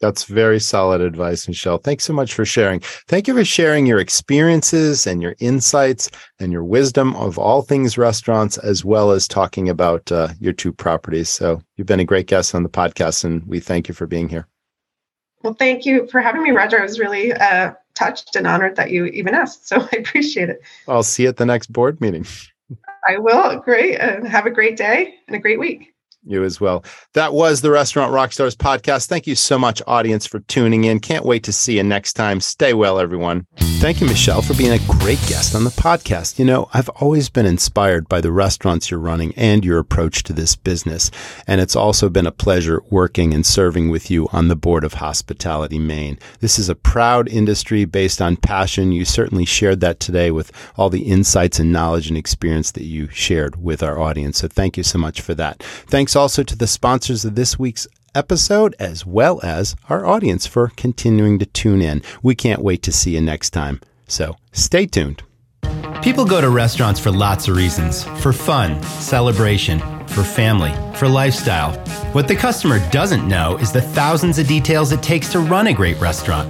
That's 0.02 0.26
very 0.26 0.60
solid 0.60 1.00
advice, 1.00 1.48
Michelle. 1.48 1.78
Thanks 1.78 2.04
so 2.04 2.12
much 2.12 2.34
for 2.34 2.44
sharing. 2.44 2.82
Thank 3.08 3.26
you 3.26 3.34
for 3.34 3.46
sharing 3.46 3.86
your 3.86 4.00
experiences 4.00 5.08
and 5.08 5.22
your 5.22 5.34
insights 5.40 6.12
and 6.42 6.52
your 6.52 6.66
wisdom 6.66 7.16
of 7.16 7.38
all 7.38 7.62
things 7.62 7.98
restaurants, 7.98 8.58
as 8.58 8.84
well 8.84 9.12
as 9.12 9.30
talking 9.30 9.70
about 9.70 10.12
uh, 10.12 10.28
your 10.42 10.52
two 10.52 10.74
properties. 10.74 11.30
So, 11.30 11.62
you've 11.78 11.88
been 11.88 12.02
a 12.02 12.06
great 12.06 12.28
guest 12.28 12.54
on 12.54 12.64
the 12.64 12.70
podcast, 12.70 13.24
and 13.24 13.46
we 13.46 13.62
thank 13.62 13.88
you 13.88 13.94
for 13.94 14.06
being 14.06 14.28
here. 14.28 14.46
Well, 15.42 15.54
thank 15.54 15.86
you 15.86 16.06
for 16.08 16.20
having 16.20 16.44
me, 16.44 16.52
Roger. 16.52 16.82
I 16.82 16.84
was 16.84 17.00
really 17.00 17.32
uh, 17.32 17.72
touched 17.96 18.36
and 18.36 18.48
honored 18.48 18.76
that 18.76 18.92
you 18.92 19.06
even 19.06 19.34
asked. 19.34 19.68
So 19.68 19.78
I 19.94 19.98
appreciate 19.98 20.50
it. 20.50 20.62
I'll 20.88 21.04
see 21.04 21.24
you 21.24 21.30
at 21.30 21.38
the 21.38 21.46
next 21.46 21.72
board 21.72 22.02
meeting. 22.02 22.26
I 23.08 23.18
will. 23.18 23.60
Great. 23.60 24.00
Uh, 24.00 24.24
have 24.26 24.46
a 24.46 24.52
great 24.52 24.78
day 24.78 25.16
and 25.28 25.36
a 25.36 25.40
great 25.40 25.60
week. 25.60 25.93
You 26.26 26.44
as 26.44 26.62
well. 26.62 26.86
That 27.14 27.34
was 27.34 27.62
the 27.62 27.72
Restaurant 27.72 28.14
Rockstars 28.14 28.56
podcast. 28.56 29.08
Thank 29.08 29.28
you 29.28 29.36
so 29.36 29.60
much, 29.60 29.82
audience, 29.88 30.26
for 30.26 30.40
tuning 30.40 30.86
in. 30.86 31.00
Can't 31.00 31.26
wait 31.26 31.44
to 31.44 31.52
see 31.52 31.78
you 31.78 31.84
next 31.84 32.14
time. 32.14 32.40
Stay 32.40 32.74
well, 32.74 33.00
everyone. 33.00 33.46
Thank 33.84 34.00
you, 34.00 34.08
Michelle, 34.08 34.42
for 34.42 34.54
being 34.54 34.72
a 34.72 34.80
great 34.88 35.20
guest 35.28 35.56
on 35.56 35.66
the 35.66 35.70
podcast. 35.70 36.40
You 36.40 36.46
know, 36.46 36.70
I've 36.74 36.88
always 36.90 37.28
been 37.30 37.46
inspired 37.46 38.08
by 38.08 38.22
the 38.22 38.32
restaurants 38.32 38.90
you're 38.90 39.00
running 39.02 39.34
and 39.36 39.66
your 39.66 39.80
approach 39.80 40.24
to 40.24 40.34
this 40.34 40.56
business. 40.56 41.12
And 41.46 41.60
it's 41.60 41.76
also 41.76 42.08
been 42.08 42.26
a 42.26 42.32
pleasure 42.32 42.82
working 42.90 43.34
and 43.34 43.46
serving 43.46 43.90
with 43.90 44.10
you 44.10 44.30
on 44.32 44.48
the 44.48 44.56
board 44.56 44.86
of 44.86 44.94
Hospitality 44.94 45.80
Maine. 45.80 46.18
This 46.40 46.58
is 46.58 46.70
a 46.70 46.76
proud 46.76 47.28
industry 47.28 47.84
based 47.84 48.22
on 48.22 48.38
passion. 48.38 48.94
You 48.94 49.04
certainly 49.04 49.44
shared 49.44 49.82
that 49.82 50.00
today 50.00 50.32
with 50.32 50.54
all 50.78 50.90
the 50.90 51.04
insights 51.04 51.60
and 51.60 51.74
knowledge 51.74 52.08
and 52.08 52.18
experience 52.18 52.72
that 52.72 52.86
you 52.86 53.10
shared 53.10 53.62
with 53.62 53.84
our 53.84 54.00
audience. 54.00 54.38
So 54.38 54.48
thank 54.48 54.78
you 54.78 54.84
so 54.84 54.98
much 54.98 55.20
for 55.20 55.34
that. 55.36 55.62
Thanks 55.62 56.13
also 56.16 56.44
to 56.44 56.56
the 56.56 56.68
sponsors 56.68 57.26
of 57.26 57.36
this 57.36 57.58
week's 57.58 57.88
episode, 58.16 58.76
as 58.80 59.06
well 59.06 59.40
as 59.44 59.76
our 59.90 60.06
audience 60.06 60.46
for 60.46 60.72
continuing 60.76 61.40
to 61.40 61.46
tune 61.46 61.82
in. 61.82 62.02
We 62.22 62.36
can't 62.36 62.62
wait 62.62 62.84
to 62.84 62.92
see 62.92 63.16
you 63.16 63.22
next 63.22 63.52
time. 63.52 63.82
So 64.08 64.38
stay 64.52 64.86
tuned. 64.86 65.24
People 66.02 66.26
go 66.26 66.42
to 66.42 66.50
restaurants 66.50 67.00
for 67.00 67.12
lots 67.12 67.48
of 67.48 67.56
reasons 67.56 68.04
for 68.22 68.34
fun, 68.34 68.82
celebration, 68.84 69.80
for 70.08 70.24
family, 70.24 70.74
for 70.98 71.08
lifestyle. 71.08 71.74
What 72.12 72.28
the 72.28 72.36
customer 72.36 72.80
doesn't 72.92 73.28
know 73.28 73.58
is 73.58 73.72
the 73.72 73.82
thousands 73.82 74.38
of 74.38 74.48
details 74.48 74.92
it 74.92 75.02
takes 75.02 75.32
to 75.32 75.40
run 75.40 75.68
a 75.68 75.74
great 75.74 76.00
restaurant. 76.02 76.50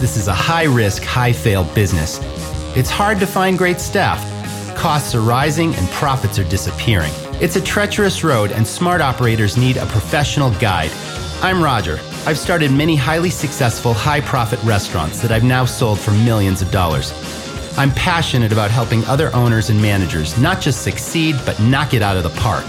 This 0.00 0.16
is 0.16 0.28
a 0.28 0.34
high 0.34 0.64
risk, 0.64 1.02
high 1.02 1.32
fail 1.32 1.64
business. 1.74 2.20
It's 2.76 2.90
hard 2.90 3.18
to 3.20 3.26
find 3.26 3.58
great 3.58 3.80
staff. 3.80 4.20
Costs 4.76 5.14
are 5.14 5.20
rising 5.20 5.74
and 5.74 5.88
profits 5.88 6.38
are 6.38 6.48
disappearing. 6.48 7.12
It's 7.38 7.56
a 7.56 7.60
treacherous 7.60 8.24
road, 8.24 8.50
and 8.50 8.66
smart 8.66 9.02
operators 9.02 9.58
need 9.58 9.76
a 9.76 9.84
professional 9.84 10.50
guide. 10.52 10.90
I'm 11.42 11.62
Roger. 11.62 12.00
I've 12.24 12.38
started 12.38 12.72
many 12.72 12.96
highly 12.96 13.28
successful, 13.28 13.92
high 13.92 14.22
profit 14.22 14.58
restaurants 14.62 15.20
that 15.20 15.30
I've 15.30 15.44
now 15.44 15.66
sold 15.66 16.00
for 16.00 16.12
millions 16.12 16.62
of 16.62 16.70
dollars. 16.70 17.12
I'm 17.76 17.90
passionate 17.90 18.52
about 18.52 18.70
helping 18.70 19.04
other 19.04 19.30
owners 19.34 19.68
and 19.68 19.80
managers 19.82 20.38
not 20.38 20.62
just 20.62 20.82
succeed, 20.82 21.36
but 21.44 21.60
knock 21.60 21.92
it 21.92 22.00
out 22.00 22.16
of 22.16 22.22
the 22.22 22.40
park. 22.40 22.64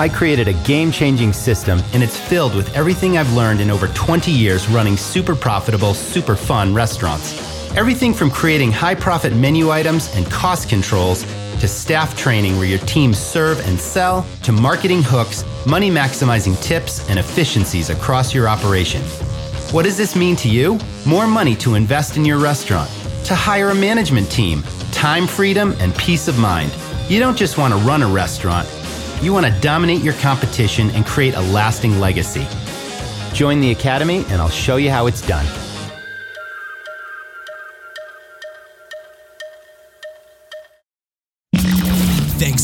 I 0.00 0.08
created 0.08 0.48
a 0.48 0.54
game 0.64 0.90
changing 0.90 1.34
system, 1.34 1.82
and 1.92 2.02
it's 2.02 2.18
filled 2.18 2.54
with 2.54 2.74
everything 2.74 3.18
I've 3.18 3.34
learned 3.34 3.60
in 3.60 3.70
over 3.70 3.88
20 3.88 4.30
years 4.30 4.70
running 4.70 4.96
super 4.96 5.36
profitable, 5.36 5.92
super 5.92 6.34
fun 6.34 6.72
restaurants. 6.72 7.38
Everything 7.76 8.14
from 8.14 8.30
creating 8.30 8.72
high 8.72 8.94
profit 8.94 9.34
menu 9.34 9.70
items 9.70 10.10
and 10.16 10.24
cost 10.30 10.70
controls 10.70 11.26
to 11.60 11.68
staff 11.68 12.16
training 12.16 12.56
where 12.56 12.66
your 12.66 12.78
teams 12.80 13.18
serve 13.18 13.60
and 13.66 13.78
sell, 13.78 14.26
to 14.42 14.52
marketing 14.52 15.02
hooks, 15.02 15.44
money 15.66 15.90
maximizing 15.90 16.60
tips, 16.62 17.08
and 17.08 17.18
efficiencies 17.18 17.90
across 17.90 18.34
your 18.34 18.48
operation. 18.48 19.02
What 19.72 19.84
does 19.84 19.96
this 19.96 20.14
mean 20.16 20.36
to 20.36 20.48
you? 20.48 20.78
More 21.06 21.26
money 21.26 21.54
to 21.56 21.74
invest 21.74 22.16
in 22.16 22.24
your 22.24 22.38
restaurant, 22.38 22.90
to 23.24 23.34
hire 23.34 23.70
a 23.70 23.74
management 23.74 24.30
team, 24.30 24.62
time 24.92 25.26
freedom, 25.26 25.74
and 25.78 25.94
peace 25.96 26.28
of 26.28 26.38
mind. 26.38 26.72
You 27.08 27.20
don't 27.20 27.36
just 27.36 27.58
want 27.58 27.72
to 27.74 27.80
run 27.80 28.02
a 28.02 28.08
restaurant, 28.08 28.68
you 29.22 29.32
want 29.32 29.46
to 29.46 29.60
dominate 29.60 30.02
your 30.02 30.14
competition 30.14 30.90
and 30.90 31.06
create 31.06 31.34
a 31.34 31.40
lasting 31.40 32.00
legacy. 32.00 32.46
Join 33.32 33.60
the 33.60 33.70
Academy, 33.70 34.24
and 34.28 34.42
I'll 34.42 34.48
show 34.48 34.76
you 34.76 34.90
how 34.90 35.06
it's 35.06 35.26
done. 35.26 35.46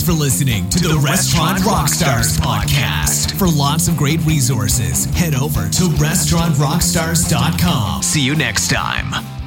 For 0.08 0.14
listening 0.14 0.66
to 0.70 0.78
the, 0.78 0.88
the 0.88 0.98
Restaurant 0.98 1.58
Rockstars 1.58 2.38
podcast. 2.38 3.38
For 3.38 3.46
lots 3.46 3.88
of 3.88 3.96
great 3.98 4.24
resources, 4.24 5.04
head 5.14 5.34
over 5.34 5.68
to 5.68 5.82
restaurantrockstars.com. 6.00 8.02
See 8.02 8.22
you 8.22 8.34
next 8.34 8.70
time. 8.70 9.37